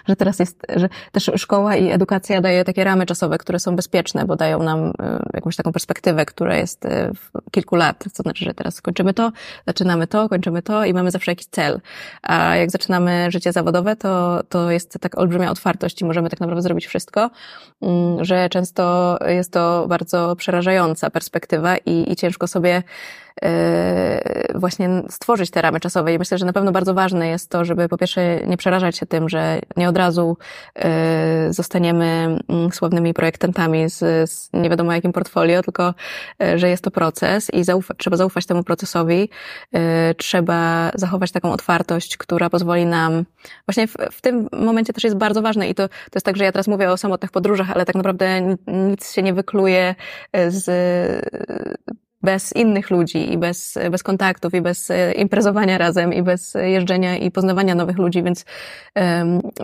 że 0.08 0.16
teraz 0.16 0.38
jest, 0.38 0.62
że 0.76 0.88
też 1.12 1.30
szkoła 1.36 1.76
i 1.76 1.90
edukacja 1.90 2.40
daje 2.40 2.64
takie 2.64 2.84
ramy 2.84 3.06
czasowe, 3.06 3.38
które 3.38 3.58
są 3.58 3.76
bezpieczne, 3.76 4.24
bo 4.24 4.36
dają 4.36 4.62
nam 4.62 4.86
y, 4.86 4.92
jakąś 5.34 5.56
taką 5.56 5.72
perspektywę, 5.72 6.26
która 6.26 6.56
jest 6.56 6.84
y, 6.84 6.88
w 7.14 7.50
kilku 7.50 7.76
lat, 7.76 8.04
to 8.16 8.22
znaczy, 8.22 8.44
że 8.44 8.54
teraz 8.54 8.80
kończymy 8.80 9.14
to, 9.14 9.32
zaczynamy 9.66 10.06
to, 10.06 10.28
kończymy 10.28 10.62
to 10.62 10.84
i 10.84 10.94
mamy 10.94 11.10
zawsze 11.10 11.30
jakiś 11.30 11.46
cel. 11.46 11.80
A 12.22 12.56
jak 12.56 12.70
zaczynamy 12.70 13.30
życie 13.30 13.52
zawodowe, 13.52 13.96
to, 13.96 14.42
to 14.48 14.70
jest 14.70 14.98
tak 15.00 15.18
olbrzymia 15.18 15.50
otwartość 15.50 16.00
i 16.00 16.04
możemy 16.04 16.30
tak 16.30 16.40
naprawdę 16.40 16.62
zrobić 16.62 16.86
wszystko, 16.86 17.30
mm, 17.82 18.24
że 18.24 18.48
często 18.48 19.18
jest 19.26 19.52
to 19.52 19.86
bardzo 19.88 20.36
przerażająca 20.36 21.10
perspektywa 21.10 21.76
i, 21.76 22.12
i 22.12 22.16
ciężko 22.16 22.46
sobie 22.46 22.82
właśnie 24.54 25.02
stworzyć 25.08 25.50
te 25.50 25.62
ramy 25.62 25.80
czasowe. 25.80 26.14
I 26.14 26.18
myślę, 26.18 26.38
że 26.38 26.46
na 26.46 26.52
pewno 26.52 26.72
bardzo 26.72 26.94
ważne 26.94 27.28
jest 27.28 27.50
to, 27.50 27.64
żeby 27.64 27.88
po 27.88 27.98
pierwsze 27.98 28.40
nie 28.46 28.56
przerażać 28.56 28.96
się 28.96 29.06
tym, 29.06 29.28
że 29.28 29.60
nie 29.76 29.88
od 29.88 29.96
razu 29.96 30.36
e, 30.74 31.52
zostaniemy 31.52 32.38
mm, 32.48 32.72
sławnymi 32.72 33.14
projektantami 33.14 33.90
z, 33.90 34.30
z 34.30 34.50
nie 34.52 34.70
wiadomo 34.70 34.92
jakim 34.92 35.12
portfolio, 35.12 35.62
tylko 35.62 35.94
e, 36.42 36.58
że 36.58 36.68
jest 36.68 36.84
to 36.84 36.90
proces 36.90 37.50
i 37.50 37.64
zaufa, 37.64 37.94
trzeba 37.94 38.16
zaufać 38.16 38.46
temu 38.46 38.64
procesowi. 38.64 39.28
Trzeba 40.16 40.90
zachować 40.94 41.32
taką 41.32 41.52
otwartość, 41.52 42.16
która 42.16 42.50
pozwoli 42.50 42.86
nam, 42.86 43.24
właśnie 43.66 43.86
w, 43.86 43.96
w 44.12 44.20
tym 44.20 44.48
momencie 44.52 44.92
też 44.92 45.04
jest 45.04 45.16
bardzo 45.16 45.42
ważne 45.42 45.68
i 45.68 45.74
to, 45.74 45.88
to 45.88 46.14
jest 46.14 46.26
tak, 46.26 46.36
że 46.36 46.44
ja 46.44 46.52
teraz 46.52 46.68
mówię 46.68 46.90
o 46.90 46.96
samotnych 46.96 47.30
podróżach, 47.30 47.70
ale 47.70 47.84
tak 47.84 47.94
naprawdę 47.94 48.56
nic 48.66 49.12
się 49.12 49.22
nie 49.22 49.34
wykluje 49.34 49.94
z 50.48 50.70
bez 52.22 52.52
innych 52.52 52.90
ludzi 52.90 53.32
i 53.32 53.38
bez, 53.38 53.78
bez 53.90 54.02
kontaktów 54.02 54.54
i 54.54 54.60
bez 54.60 54.90
e, 54.90 55.12
imprezowania 55.12 55.78
razem 55.78 56.12
i 56.12 56.22
bez 56.22 56.54
jeżdżenia 56.54 57.16
i 57.16 57.30
poznawania 57.30 57.74
nowych 57.74 57.98
ludzi, 57.98 58.22
więc, 58.22 58.44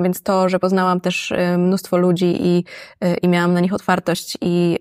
więc 0.03 0.23
to, 0.23 0.49
że 0.49 0.59
poznałam 0.59 1.01
też 1.01 1.33
e, 1.33 1.59
mnóstwo 1.59 1.97
ludzi 1.97 2.37
i, 2.41 2.65
e, 3.01 3.15
i 3.15 3.29
miałam 3.29 3.55
na 3.55 3.61
nich 3.61 3.75
otwartość 3.75 4.39
i 4.41 4.79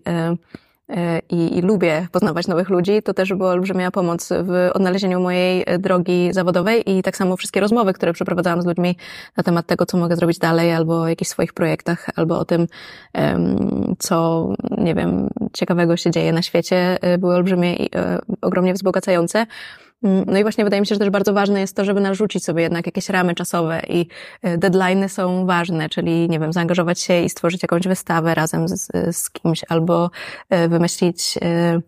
i, 1.30 1.58
i, 1.58 1.62
lubię 1.62 2.08
poznawać 2.12 2.48
nowych 2.48 2.70
ludzi, 2.70 3.04
to 3.04 3.14
też 3.14 3.34
była 3.34 3.52
olbrzymia 3.52 3.92
pomoc 3.92 4.30
w 4.30 4.70
odnalezieniu 4.74 5.20
mojej 5.20 5.64
e, 5.66 5.80
drogi 5.80 6.34
zawodowej 6.34 6.98
i 6.98 7.04
tak 7.04 7.18
samo 7.18 7.38
wszystkie 7.38 7.60
rozmowy, 7.60 7.94
które 7.94 8.14
przeprowadzałam 8.14 8.62
z 8.62 8.66
ludźmi 8.66 8.98
na 9.38 9.44
temat 9.44 9.68
tego, 9.68 9.86
co 9.86 9.98
mogę 9.98 10.16
zrobić 10.16 10.40
dalej, 10.40 10.74
albo 10.74 11.02
o 11.02 11.08
jakichś 11.08 11.30
swoich 11.30 11.54
projektach, 11.54 12.10
albo 12.16 12.40
o 12.40 12.46
tym, 12.46 12.68
co, 14.00 14.50
nie 14.78 14.96
wiem, 14.96 15.30
ciekawego 15.54 15.98
się 15.98 16.12
dzieje 16.12 16.34
na 16.34 16.42
świecie, 16.42 16.98
e, 17.02 17.18
były 17.18 17.36
olbrzymie 17.36 17.76
i 17.76 17.90
ogromnie 18.42 18.74
wzbogacające. 18.74 19.46
Mm, 20.08 20.24
no 20.28 20.38
i 20.38 20.42
właśnie 20.42 20.64
wydaje 20.64 20.82
mi 20.82 20.88
się, 20.88 20.96
że 20.96 21.00
też 21.00 21.10
bardzo 21.10 21.34
ważne 21.34 21.60
jest 21.60 21.76
to, 21.76 21.86
żeby 21.86 22.02
narzucić 22.02 22.44
sobie 22.44 22.64
jednak 22.64 22.86
jakieś 22.86 23.10
ramy 23.10 23.36
czasowe 23.36 23.82
i 23.90 24.08
e, 24.42 24.58
deadlines 24.58 25.14
są 25.14 25.46
ważne, 25.46 25.90
czyli 25.90 26.30
nie 26.30 26.40
wiem, 26.40 26.54
zaangażować 26.54 27.00
się 27.00 27.22
i 27.22 27.30
stworzyć 27.30 27.62
jakąś 27.62 27.88
wystawę 27.88 28.36
razem 28.36 28.68
z, 28.68 28.92
z 29.12 29.30
kimś 29.30 29.62
albo 29.70 30.12
e, 30.50 30.68
wymyślić 30.68 31.38
e, 31.42 31.82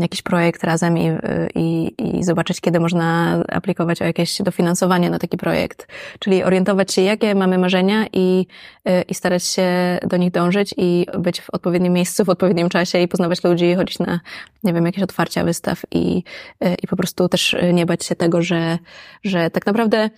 jakiś 0.00 0.22
projekt 0.22 0.64
razem 0.64 0.98
i, 0.98 1.10
i, 1.54 1.94
i 2.18 2.24
zobaczyć, 2.24 2.60
kiedy 2.60 2.80
można 2.80 3.38
aplikować 3.48 4.02
o 4.02 4.04
jakieś 4.04 4.42
dofinansowanie 4.42 5.10
na 5.10 5.18
taki 5.18 5.36
projekt. 5.36 5.86
Czyli 6.18 6.44
orientować 6.44 6.92
się, 6.92 7.02
jakie 7.02 7.34
mamy 7.34 7.58
marzenia 7.58 8.06
i, 8.12 8.46
y, 8.88 9.02
i 9.08 9.14
starać 9.14 9.44
się 9.44 9.98
do 10.06 10.16
nich 10.16 10.30
dążyć 10.30 10.74
i 10.76 11.06
być 11.18 11.40
w 11.40 11.50
odpowiednim 11.50 11.92
miejscu, 11.92 12.24
w 12.24 12.28
odpowiednim 12.28 12.68
czasie 12.68 12.98
i 12.98 13.08
poznawać 13.08 13.44
ludzi, 13.44 13.74
chodzić 13.74 13.98
na, 13.98 14.20
nie 14.64 14.72
wiem, 14.72 14.86
jakieś 14.86 15.02
otwarcia 15.02 15.44
wystaw 15.44 15.82
i, 15.90 16.22
y, 16.64 16.74
i 16.82 16.86
po 16.86 16.96
prostu 16.96 17.28
też 17.28 17.56
nie 17.72 17.86
bać 17.86 18.04
się 18.04 18.14
tego, 18.14 18.42
że, 18.42 18.78
że 19.24 19.50
tak 19.50 19.66
naprawdę 19.66 20.10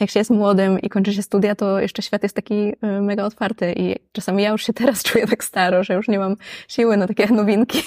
jak 0.00 0.10
się 0.10 0.20
jest 0.20 0.30
młodym 0.30 0.80
i 0.80 0.88
kończy 0.88 1.12
się 1.12 1.22
studia, 1.22 1.54
to 1.54 1.80
jeszcze 1.80 2.02
świat 2.02 2.22
jest 2.22 2.36
taki 2.36 2.54
y, 2.54 2.76
mega 3.02 3.24
otwarty 3.24 3.74
i 3.76 3.96
czasami 4.12 4.42
ja 4.42 4.50
już 4.50 4.66
się 4.66 4.72
teraz 4.82 5.02
czuję 5.02 5.26
tak 5.26 5.44
staro, 5.44 5.84
że 5.84 5.94
już 5.94 6.08
nie 6.08 6.18
mam 6.18 6.36
siły 6.68 6.96
na 6.96 7.06
takie 7.06 7.26
nowinki, 7.40 7.82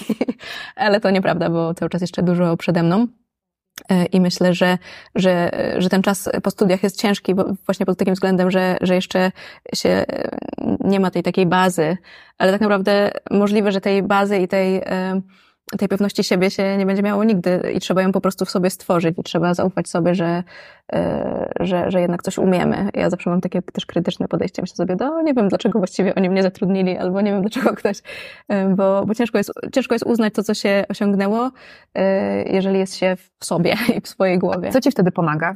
ale 0.75 0.99
to 0.99 1.09
nieprawda, 1.09 1.49
bo 1.49 1.73
cały 1.73 1.89
czas 1.89 2.01
jeszcze 2.01 2.23
dużo 2.23 2.57
przede 2.57 2.83
mną. 2.83 3.07
Y, 3.91 4.05
I 4.05 4.21
myślę, 4.21 4.53
że, 4.53 4.77
że, 5.15 5.51
że 5.77 5.89
ten 5.89 6.01
czas 6.01 6.29
po 6.43 6.51
studiach 6.51 6.83
jest 6.83 7.01
ciężki, 7.01 7.35
bo 7.35 7.45
właśnie 7.65 7.85
pod 7.85 7.97
takim 7.97 8.13
względem, 8.13 8.51
że, 8.51 8.77
że 8.81 8.95
jeszcze 8.95 9.31
się 9.75 9.89
y, 9.89 10.37
nie 10.79 10.99
ma 10.99 11.11
tej 11.11 11.23
takiej 11.23 11.45
bazy, 11.45 11.97
ale 12.37 12.51
tak 12.51 12.61
naprawdę 12.61 13.11
możliwe, 13.31 13.71
że 13.71 13.81
tej 13.81 14.03
bazy 14.03 14.37
i 14.37 14.47
tej 14.47 14.81
tej 15.77 15.87
pewności 15.87 16.23
siebie 16.23 16.51
się 16.51 16.77
nie 16.77 16.85
będzie 16.85 17.03
miało 17.03 17.23
nigdy 17.23 17.71
i 17.75 17.79
trzeba 17.79 18.01
ją 18.01 18.11
po 18.11 18.21
prostu 18.21 18.45
w 18.45 18.49
sobie 18.49 18.69
stworzyć 18.69 19.19
i 19.19 19.23
trzeba 19.23 19.53
zaufać 19.53 19.89
sobie, 19.89 20.15
że, 20.15 20.43
e, 20.93 21.53
że, 21.59 21.91
że 21.91 22.01
jednak 22.01 22.23
coś 22.23 22.37
umiemy. 22.37 22.89
Ja 22.93 23.09
zawsze 23.09 23.29
mam 23.29 23.41
takie 23.41 23.61
też 23.61 23.85
krytyczne 23.85 24.27
podejście, 24.27 24.61
myślę 24.61 24.75
sobie, 24.75 24.95
no 24.99 25.21
nie 25.21 25.33
wiem 25.33 25.49
dlaczego 25.49 25.79
właściwie 25.79 26.15
oni 26.15 26.29
mnie 26.29 26.43
zatrudnili, 26.43 26.97
albo 26.97 27.21
nie 27.21 27.31
wiem 27.31 27.41
dlaczego 27.41 27.75
ktoś, 27.75 27.97
e, 28.49 28.69
bo, 28.69 29.05
bo 29.05 29.15
ciężko, 29.15 29.37
jest, 29.37 29.51
ciężko 29.73 29.95
jest 29.95 30.05
uznać 30.05 30.33
to, 30.33 30.43
co 30.43 30.53
się 30.53 30.83
osiągnęło, 30.89 31.51
e, 31.95 32.43
jeżeli 32.43 32.79
jest 32.79 32.95
się 32.95 33.15
w 33.39 33.45
sobie 33.45 33.75
i 33.97 34.01
w 34.01 34.07
swojej 34.07 34.39
głowie. 34.39 34.69
Co 34.71 34.81
ci 34.81 34.91
wtedy 34.91 35.11
pomaga? 35.11 35.55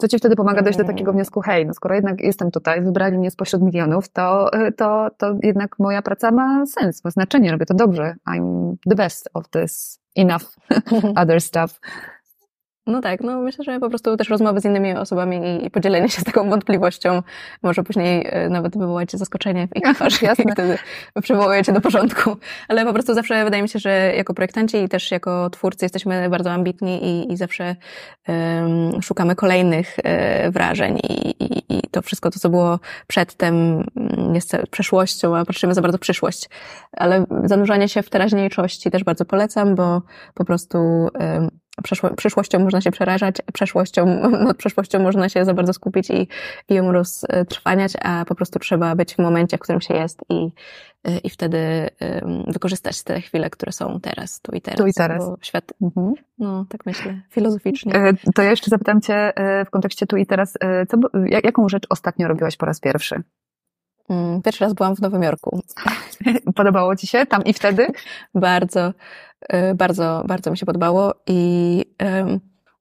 Co 0.00 0.08
ci 0.08 0.18
wtedy 0.18 0.36
pomaga 0.36 0.62
dojść 0.62 0.78
do 0.78 0.84
takiego 0.84 1.12
wniosku, 1.12 1.40
hej, 1.40 1.66
no 1.66 1.74
skoro 1.74 1.94
jednak 1.94 2.20
jestem 2.20 2.50
tutaj, 2.50 2.82
wybrali 2.82 3.18
mnie 3.18 3.30
spośród 3.30 3.62
milionów, 3.62 4.08
to, 4.08 4.50
to, 4.76 5.10
to 5.18 5.36
jednak 5.42 5.78
moja 5.78 6.02
praca 6.02 6.30
ma 6.30 6.66
sens, 6.66 7.04
ma 7.04 7.10
znaczenie, 7.10 7.52
robię 7.52 7.66
to 7.66 7.74
dobrze. 7.74 8.14
I'm 8.28 8.74
the 8.88 8.94
best 8.94 9.30
of 9.34 9.48
this, 9.48 10.00
enough 10.16 10.56
other 11.22 11.40
stuff. 11.40 11.80
No 12.90 13.00
tak, 13.00 13.20
no 13.20 13.40
myślę, 13.40 13.64
że 13.64 13.80
po 13.80 13.88
prostu 13.88 14.16
też 14.16 14.28
rozmowy 14.28 14.60
z 14.60 14.64
innymi 14.64 14.92
osobami 14.92 15.64
i, 15.66 15.70
podzielenie 15.70 16.08
się 16.08 16.20
z 16.20 16.24
taką 16.24 16.50
wątpliwością 16.50 17.22
może 17.62 17.82
później 17.82 18.26
e, 18.30 18.48
nawet 18.48 18.78
wywołać 18.78 19.12
zaskoczenie 19.12 19.68
w 19.68 19.76
ich 19.76 19.94
twarzy, 19.94 20.18
jasne. 20.26 20.44
i 20.44 20.52
wtedy 20.52 20.78
przywołujecie 21.22 21.72
do 21.72 21.80
porządku. 21.80 22.36
Ale 22.68 22.84
po 22.84 22.92
prostu 22.92 23.14
zawsze 23.14 23.44
wydaje 23.44 23.62
mi 23.62 23.68
się, 23.68 23.78
że 23.78 24.12
jako 24.16 24.34
projektanci 24.34 24.76
i 24.76 24.88
też 24.88 25.10
jako 25.10 25.50
twórcy 25.50 25.84
jesteśmy 25.84 26.30
bardzo 26.30 26.50
ambitni 26.50 27.04
i, 27.04 27.32
i 27.32 27.36
zawsze 27.36 27.76
um, 28.28 29.02
szukamy 29.02 29.36
kolejnych 29.36 29.96
um, 30.04 30.52
wrażeń 30.52 30.98
i, 30.98 31.30
i, 31.44 31.78
i, 31.78 31.82
to 31.90 32.02
wszystko 32.02 32.30
to, 32.30 32.38
co 32.38 32.48
było 32.48 32.78
przedtem 33.06 33.84
mm, 33.96 34.34
jest 34.34 34.56
przeszłością, 34.70 35.36
a 35.36 35.44
patrzymy 35.44 35.74
za 35.74 35.82
bardzo 35.82 35.98
w 35.98 36.00
przyszłość. 36.00 36.48
Ale 36.92 37.24
zanurzanie 37.44 37.88
się 37.88 38.02
w 38.02 38.10
teraźniejszości 38.10 38.90
też 38.90 39.04
bardzo 39.04 39.24
polecam, 39.24 39.74
bo 39.74 40.02
po 40.34 40.44
prostu 40.44 40.78
um, 40.78 41.50
przyszłością 42.16 42.58
można 42.58 42.80
się 42.80 42.90
przerażać, 42.90 43.36
przeszłością, 43.52 44.06
nad 44.46 44.56
przeszłością 44.56 44.98
można 44.98 45.28
się 45.28 45.44
za 45.44 45.54
bardzo 45.54 45.72
skupić 45.72 46.10
i, 46.10 46.28
i 46.68 46.74
ją 46.74 46.92
roztrwaniać, 46.92 47.92
a 48.02 48.24
po 48.24 48.34
prostu 48.34 48.58
trzeba 48.58 48.94
być 48.96 49.14
w 49.14 49.18
momencie, 49.18 49.56
w 49.56 49.60
którym 49.60 49.80
się 49.80 49.94
jest 49.94 50.20
i, 50.28 50.52
i 51.24 51.30
wtedy 51.30 51.90
wykorzystać 52.46 53.02
te 53.02 53.20
chwile, 53.20 53.50
które 53.50 53.72
są 53.72 54.00
teraz, 54.00 54.40
tu 54.40 54.52
i 54.52 54.60
teraz. 54.60 54.78
Tu 54.78 54.86
i 54.86 54.92
teraz. 54.92 55.24
świat, 55.42 55.72
mhm. 55.82 56.14
no 56.38 56.66
tak 56.68 56.86
myślę, 56.86 57.20
filozoficznie. 57.30 57.94
E, 57.94 58.12
to 58.34 58.42
ja 58.42 58.50
jeszcze 58.50 58.70
zapytam 58.70 59.00
Cię 59.00 59.36
e, 59.36 59.64
w 59.64 59.70
kontekście 59.70 60.06
tu 60.06 60.16
i 60.16 60.26
teraz, 60.26 60.54
e, 60.60 60.86
co, 60.86 60.96
jaką 61.44 61.68
rzecz 61.68 61.86
ostatnio 61.90 62.28
robiłaś 62.28 62.56
po 62.56 62.66
raz 62.66 62.80
pierwszy? 62.80 63.22
Mm, 64.10 64.42
pierwszy 64.42 64.64
raz 64.64 64.74
byłam 64.74 64.96
w 64.96 65.00
Nowym 65.00 65.22
Jorku. 65.22 65.60
Podobało 66.56 66.96
Ci 66.96 67.06
się 67.06 67.26
tam 67.26 67.44
i 67.44 67.52
wtedy? 67.52 67.86
bardzo, 68.34 68.92
bardzo, 69.74 70.24
bardzo 70.26 70.50
mi 70.50 70.58
się 70.58 70.66
podobało 70.66 71.14
i 71.26 71.84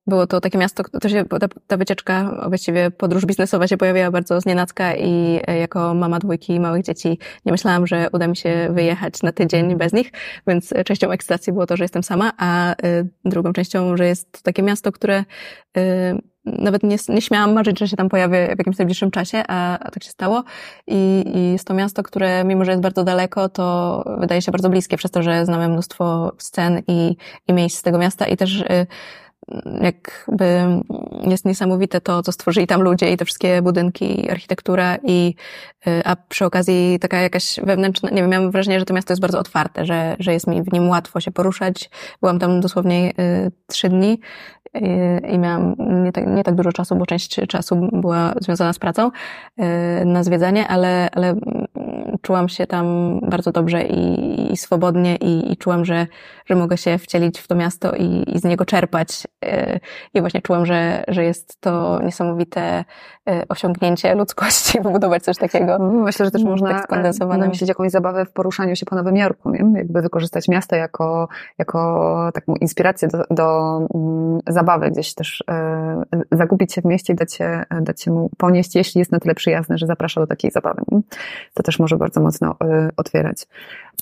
było 0.09 0.27
to 0.27 0.41
takie 0.41 0.57
miasto, 0.57 0.83
to 1.01 1.09
się, 1.09 1.25
ta, 1.25 1.47
ta 1.67 1.77
wycieczka, 1.77 2.45
właściwie 2.47 2.91
podróż 2.91 3.25
biznesowa 3.25 3.67
się 3.67 3.77
pojawiła 3.77 4.11
bardzo 4.11 4.41
znienacka 4.41 4.95
i 4.95 5.39
e, 5.47 5.57
jako 5.57 5.93
mama 5.93 6.19
dwójki 6.19 6.59
małych 6.59 6.83
dzieci 6.83 7.19
nie 7.45 7.51
myślałam, 7.51 7.87
że 7.87 8.07
uda 8.13 8.27
mi 8.27 8.37
się 8.37 8.69
wyjechać 8.71 9.23
na 9.23 9.31
tydzień 9.31 9.75
bez 9.75 9.93
nich, 9.93 10.11
więc 10.47 10.73
częścią 10.85 11.11
ekscytacji 11.11 11.53
było 11.53 11.65
to, 11.65 11.77
że 11.77 11.83
jestem 11.83 12.03
sama, 12.03 12.31
a 12.37 12.73
y, 12.85 13.09
drugą 13.25 13.53
częścią, 13.53 13.97
że 13.97 14.05
jest 14.05 14.31
to 14.31 14.39
takie 14.43 14.63
miasto, 14.63 14.91
które 14.91 15.23
nawet 16.45 16.83
nie, 16.83 16.97
nie 17.09 17.21
śmiałam 17.21 17.53
marzyć, 17.53 17.79
że 17.79 17.87
się 17.87 17.97
tam 17.97 18.09
pojawię 18.09 18.45
w 18.55 18.57
jakimś 18.59 18.77
najbliższym 18.77 19.11
czasie, 19.11 19.43
a, 19.47 19.79
a 19.79 19.91
tak 19.91 20.03
się 20.03 20.09
stało. 20.09 20.43
I, 20.87 21.23
I 21.35 21.51
jest 21.51 21.67
to 21.67 21.73
miasto, 21.73 22.03
które 22.03 22.43
mimo, 22.43 22.65
że 22.65 22.71
jest 22.71 22.83
bardzo 22.83 23.03
daleko, 23.03 23.49
to 23.49 24.03
wydaje 24.19 24.41
się 24.41 24.51
bardzo 24.51 24.69
bliskie 24.69 24.97
przez 24.97 25.11
to, 25.11 25.23
że 25.23 25.45
znamy 25.45 25.69
mnóstwo 25.69 26.31
scen 26.37 26.81
i, 26.87 27.15
i 27.47 27.53
miejsc 27.53 27.77
z 27.79 27.81
tego 27.81 27.97
miasta 27.97 28.27
i 28.27 28.37
też 28.37 28.61
y, 28.61 28.87
jakby 29.81 30.65
jest 31.23 31.45
niesamowite 31.45 32.01
to, 32.01 32.23
co 32.23 32.31
stworzyli 32.31 32.67
tam 32.67 32.81
ludzie 32.81 33.11
i 33.11 33.17
te 33.17 33.25
wszystkie 33.25 33.61
budynki, 33.61 34.29
architektura 34.31 34.97
i, 35.03 35.35
y, 35.87 36.01
a 36.05 36.15
przy 36.15 36.45
okazji 36.45 36.97
taka 37.01 37.17
jakaś 37.17 37.59
wewnętrzna, 37.63 38.09
nie 38.09 38.21
wiem, 38.21 38.29
miałam 38.29 38.51
wrażenie, 38.51 38.79
że 38.79 38.85
to 38.85 38.93
miasto 38.93 39.13
jest 39.13 39.21
bardzo 39.21 39.39
otwarte, 39.39 39.85
że, 39.85 40.15
że 40.19 40.33
jest 40.33 40.47
mi 40.47 40.63
w 40.63 40.73
nim 40.73 40.89
łatwo 40.89 41.19
się 41.19 41.31
poruszać. 41.31 41.89
Byłam 42.21 42.39
tam 42.39 42.61
dosłownie 42.61 43.11
y, 43.19 43.51
trzy 43.67 43.89
dni 43.89 44.19
i 45.29 45.39
miałam 45.39 45.75
nie 46.03 46.11
tak, 46.11 46.27
nie 46.27 46.43
tak 46.43 46.55
dużo 46.55 46.71
czasu, 46.71 46.95
bo 46.95 47.05
część 47.05 47.39
czasu 47.47 47.89
była 47.91 48.33
związana 48.41 48.73
z 48.73 48.79
pracą 48.79 49.11
na 50.05 50.23
zwiedzanie, 50.23 50.67
ale, 50.67 51.09
ale 51.15 51.35
czułam 52.21 52.49
się 52.49 52.67
tam 52.67 53.19
bardzo 53.19 53.51
dobrze 53.51 53.83
i, 53.83 54.53
i 54.53 54.57
swobodnie 54.57 55.15
i, 55.15 55.51
i, 55.51 55.57
czułam, 55.57 55.85
że, 55.85 56.07
że 56.45 56.55
mogę 56.55 56.77
się 56.77 56.97
wcielić 56.97 57.39
w 57.39 57.47
to 57.47 57.55
miasto 57.55 57.95
i, 57.95 58.35
i 58.35 58.39
z 58.39 58.43
niego 58.43 58.65
czerpać. 58.65 59.27
Y, 59.45 59.79
I 60.13 60.21
właśnie 60.21 60.41
czułam, 60.41 60.65
że, 60.65 61.03
że 61.07 61.23
jest 61.23 61.61
to 61.61 61.99
niesamowite 62.03 62.85
y, 63.29 63.47
osiągnięcie 63.49 64.15
ludzkości, 64.15 64.79
wybudować 64.83 65.23
coś 65.23 65.37
takiego. 65.37 65.79
No, 65.79 65.91
myślę, 65.91 66.25
że 66.25 66.31
też 66.31 66.41
mm, 66.41 66.51
można 66.51 66.81
tak 66.81 67.19
namyślić 67.27 67.69
jakąś 67.69 67.91
zabawę 67.91 68.25
w 68.25 68.31
poruszaniu 68.31 68.75
się 68.75 68.85
po 68.85 68.95
Nowym 68.95 69.17
Jorku, 69.17 69.49
nie? 69.49 69.79
jakby 69.79 70.01
wykorzystać 70.01 70.47
miasto 70.47 70.75
jako, 70.75 71.27
jako 71.57 72.31
taką 72.33 72.55
inspirację 72.55 73.07
do, 73.07 73.23
do 73.29 73.77
mm, 73.95 74.39
zabawy, 74.47 74.91
gdzieś 74.91 75.13
też 75.13 75.43
e, 75.51 76.03
zagubić 76.31 76.73
się 76.73 76.81
w 76.81 76.85
mieście 76.85 77.13
i 77.13 77.15
dać 77.15 77.33
się, 77.33 77.63
dać 77.81 78.01
się 78.01 78.11
mu 78.11 78.29
ponieść, 78.37 78.75
jeśli 78.75 78.99
jest 78.99 79.11
na 79.11 79.19
tyle 79.19 79.35
przyjazny, 79.35 79.77
że 79.77 79.87
zaprasza 79.87 80.21
do 80.21 80.27
takiej 80.27 80.51
zabawy. 80.51 80.81
To 81.53 81.63
też 81.63 81.79
może 81.79 81.97
bardzo 81.99 82.21
mocno 82.21 82.55
e, 82.63 82.89
otwierać. 82.97 83.47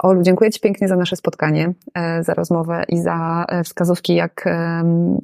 Olu, 0.03 0.21
dziękuję 0.21 0.51
Ci 0.51 0.59
pięknie 0.59 0.87
za 0.87 0.95
nasze 0.95 1.15
spotkanie, 1.15 1.73
e, 1.93 2.23
za 2.23 2.33
rozmowę 2.33 2.83
i 2.89 2.97
za 2.97 3.45
e, 3.49 3.63
wskazówki, 3.63 4.15
jak, 4.15 4.45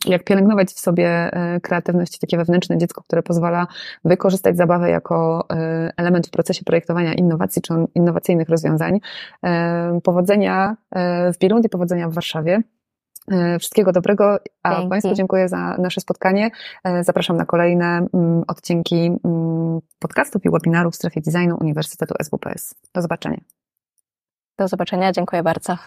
jak 0.06 0.24
pielęgnować 0.24 0.68
w 0.70 0.80
sobie 0.80 1.32
kreatywność, 1.62 2.20
takie 2.20 2.38
wewnętrzne 2.38 2.78
dziecko, 2.78 3.04
które 3.04 3.24
pozwala 3.24 3.68
wykorzystać 4.06 4.58
zabawę 4.58 4.90
jako 4.90 5.48
element 5.98 6.28
w 6.28 6.32
procesie 6.32 6.64
projektowania 6.66 7.14
innowacji 7.14 7.62
czy 7.62 7.74
innowacyjnych 7.96 8.50
rozwiązań. 8.50 9.00
Powodzenia 10.04 10.76
w 11.34 11.38
Bierundi, 11.40 11.70
powodzenia 11.70 12.10
w 12.10 12.14
Warszawie. 12.14 12.62
Wszystkiego 13.60 13.92
dobrego, 13.92 14.40
a 14.64 14.76
Dzięki. 14.76 14.90
Państwu 14.90 15.14
dziękuję 15.14 15.50
za 15.50 15.78
nasze 15.78 16.02
spotkanie. 16.02 16.52
Zapraszam 17.02 17.38
na 17.38 17.46
kolejne 17.46 18.08
mm, 18.14 18.44
odcinki 18.48 18.96
mm, 18.96 19.80
podcastów 20.00 20.46
i 20.46 20.50
webinarów 20.50 20.94
w 20.94 20.96
strefie 20.96 21.22
designu 21.22 21.58
Uniwersytetu 21.62 22.14
SWPS. 22.24 22.76
Do 22.94 23.02
zobaczenia. 23.02 23.42
Do 24.58 24.68
zobaczenia, 24.68 25.12
dziękuję 25.12 25.44
bardzo. 25.44 25.78